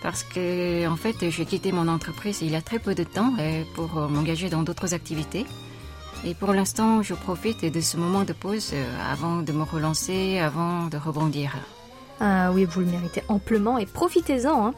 Parce 0.01 0.24
que, 0.24 0.88
en 0.88 0.95
fait, 0.95 1.30
j'ai 1.30 1.45
quitté 1.45 1.72
mon 1.72 1.88
entreprise 1.88 2.41
il 2.41 2.51
y 2.51 2.55
a 2.55 2.61
très 2.61 2.80
peu 2.80 2.95
de 2.95 3.03
temps 3.03 3.34
euh, 3.39 3.63
pour 3.76 3.97
euh, 3.97 4.07
m'engager 4.07 4.49
dans 4.49 4.63
d'autres 4.63 4.93
activités. 4.93 5.45
Et 6.24 6.36
pour 6.36 6.53
l'instant, 6.53 7.01
je 7.01 7.15
profite 7.15 7.65
de 7.65 7.82
ce 7.82 7.97
moment 7.97 8.24
de 8.24 8.34
pause 8.34 8.72
euh, 8.74 9.11
avant 9.11 9.38
de 9.38 9.51
me 9.51 9.63
relancer, 9.63 10.38
avant 10.38 10.86
de 10.86 10.97
rebondir. 10.97 11.55
Ah 12.19 12.51
oui, 12.51 12.65
vous 12.65 12.82
le 12.82 12.86
méritez 12.86 13.24
amplement 13.28 13.80
et 13.80 13.88
profitez-en. 13.88 14.67
Hein. 14.67 14.74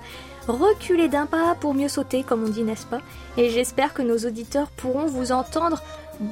Reculez 0.47 1.09
d'un 1.09 1.25
pas 1.25 1.55
pour 1.55 1.73
mieux 1.73 1.89
sauter, 1.89 2.23
comme 2.23 2.43
on 2.45 2.49
dit, 2.49 2.63
n'est-ce 2.63 2.85
pas? 2.85 3.01
Et 3.35 3.49
j'espère 3.49 3.93
que 3.93 4.01
nos 4.01 4.17
auditeurs 4.19 4.69
pourront 4.69 5.05
vous 5.05 5.33
entendre 5.33 5.81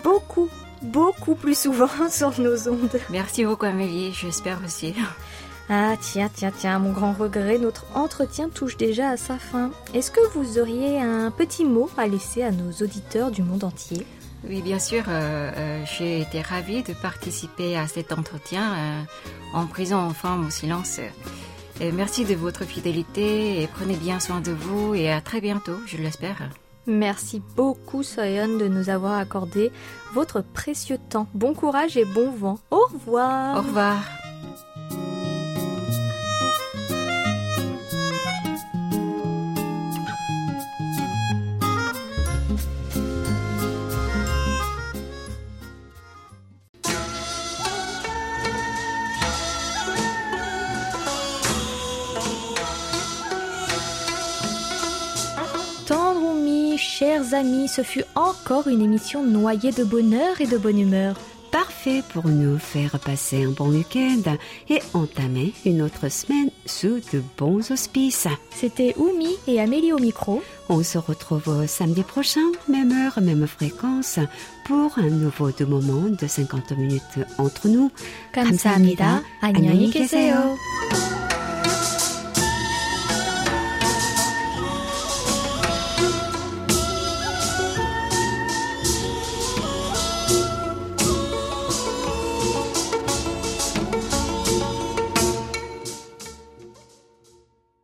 beaucoup, 0.03 0.49
beaucoup 0.81 1.35
plus 1.35 1.57
souvent 1.57 1.89
sur 2.09 2.39
nos 2.39 2.69
ondes. 2.69 2.99
Merci 3.09 3.43
beaucoup, 3.43 3.65
Amélie, 3.65 4.13
j'espère 4.13 4.59
aussi. 4.63 4.95
Ah 5.69 5.95
tiens, 5.99 6.29
tiens, 6.33 6.51
tiens, 6.57 6.79
mon 6.79 6.91
grand 6.91 7.13
regret, 7.13 7.57
notre 7.57 7.85
entretien 7.95 8.49
touche 8.49 8.77
déjà 8.77 9.09
à 9.09 9.17
sa 9.17 9.37
fin. 9.37 9.71
Est-ce 9.93 10.11
que 10.11 10.25
vous 10.33 10.59
auriez 10.59 11.01
un 11.01 11.31
petit 11.31 11.65
mot 11.65 11.89
à 11.97 12.07
laisser 12.07 12.43
à 12.43 12.51
nos 12.51 12.71
auditeurs 12.81 13.31
du 13.31 13.41
monde 13.41 13.63
entier? 13.63 14.05
Oui, 14.47 14.61
bien 14.61 14.79
sûr, 14.79 15.03
euh, 15.07 15.51
euh, 15.55 15.83
j'ai 15.85 16.21
été 16.21 16.41
ravie 16.41 16.81
de 16.83 16.93
participer 16.93 17.77
à 17.77 17.87
cet 17.87 18.11
entretien 18.11 18.73
euh, 18.73 19.01
en 19.53 19.65
brisant 19.65 20.05
enfin 20.07 20.35
mon 20.35 20.49
silence. 20.49 20.99
Et 21.79 21.91
merci 21.91 22.25
de 22.25 22.35
votre 22.35 22.63
fidélité 22.63 23.61
et 23.61 23.67
prenez 23.67 23.95
bien 23.95 24.19
soin 24.19 24.41
de 24.41 24.51
vous 24.51 24.95
et 24.95 25.11
à 25.11 25.21
très 25.21 25.41
bientôt, 25.41 25.77
je 25.85 25.97
l'espère. 25.97 26.49
Merci 26.87 27.41
beaucoup 27.55 28.01
Soyeon 28.01 28.57
de 28.57 28.67
nous 28.67 28.89
avoir 28.89 29.17
accordé 29.17 29.71
votre 30.13 30.41
précieux 30.41 30.97
temps. 31.09 31.27
Bon 31.35 31.53
courage 31.53 31.95
et 31.95 32.05
bon 32.05 32.31
vent. 32.31 32.59
Au 32.71 32.85
revoir. 32.91 33.57
Au 33.57 33.61
revoir. 33.61 34.03
chers 57.20 57.34
amis, 57.34 57.68
ce 57.68 57.82
fut 57.82 58.04
encore 58.14 58.68
une 58.68 58.80
émission 58.80 59.22
noyée 59.22 59.70
de 59.70 59.84
bonheur 59.84 60.40
et 60.40 60.46
de 60.46 60.56
bonne 60.56 60.78
humeur. 60.78 61.14
Parfait 61.52 62.02
pour 62.12 62.26
nous 62.26 62.58
faire 62.58 62.98
passer 62.98 63.44
un 63.44 63.50
bon 63.50 63.68
week-end 63.68 64.36
et 64.70 64.80
entamer 64.94 65.52
une 65.66 65.82
autre 65.82 66.08
semaine 66.10 66.50
sous 66.64 67.00
de 67.12 67.22
bons 67.36 67.70
auspices. 67.70 68.28
C'était 68.50 68.94
Oumi 68.96 69.36
et 69.46 69.60
Amélie 69.60 69.92
au 69.92 69.98
micro. 69.98 70.42
On 70.70 70.82
se 70.82 70.96
retrouve 70.96 71.66
samedi 71.66 72.02
prochain, 72.02 72.46
même 72.68 72.92
heure, 72.92 73.20
même 73.20 73.46
fréquence, 73.46 74.18
pour 74.64 74.98
un 74.98 75.10
nouveau 75.10 75.50
deux 75.50 75.66
moments 75.66 76.08
de 76.08 76.26
50 76.26 76.72
minutes 76.78 77.18
entre 77.36 77.68
nous. 77.68 77.90
감사합니다. 78.32 79.22
안녕히 79.42 79.90
계세요. 79.90 80.56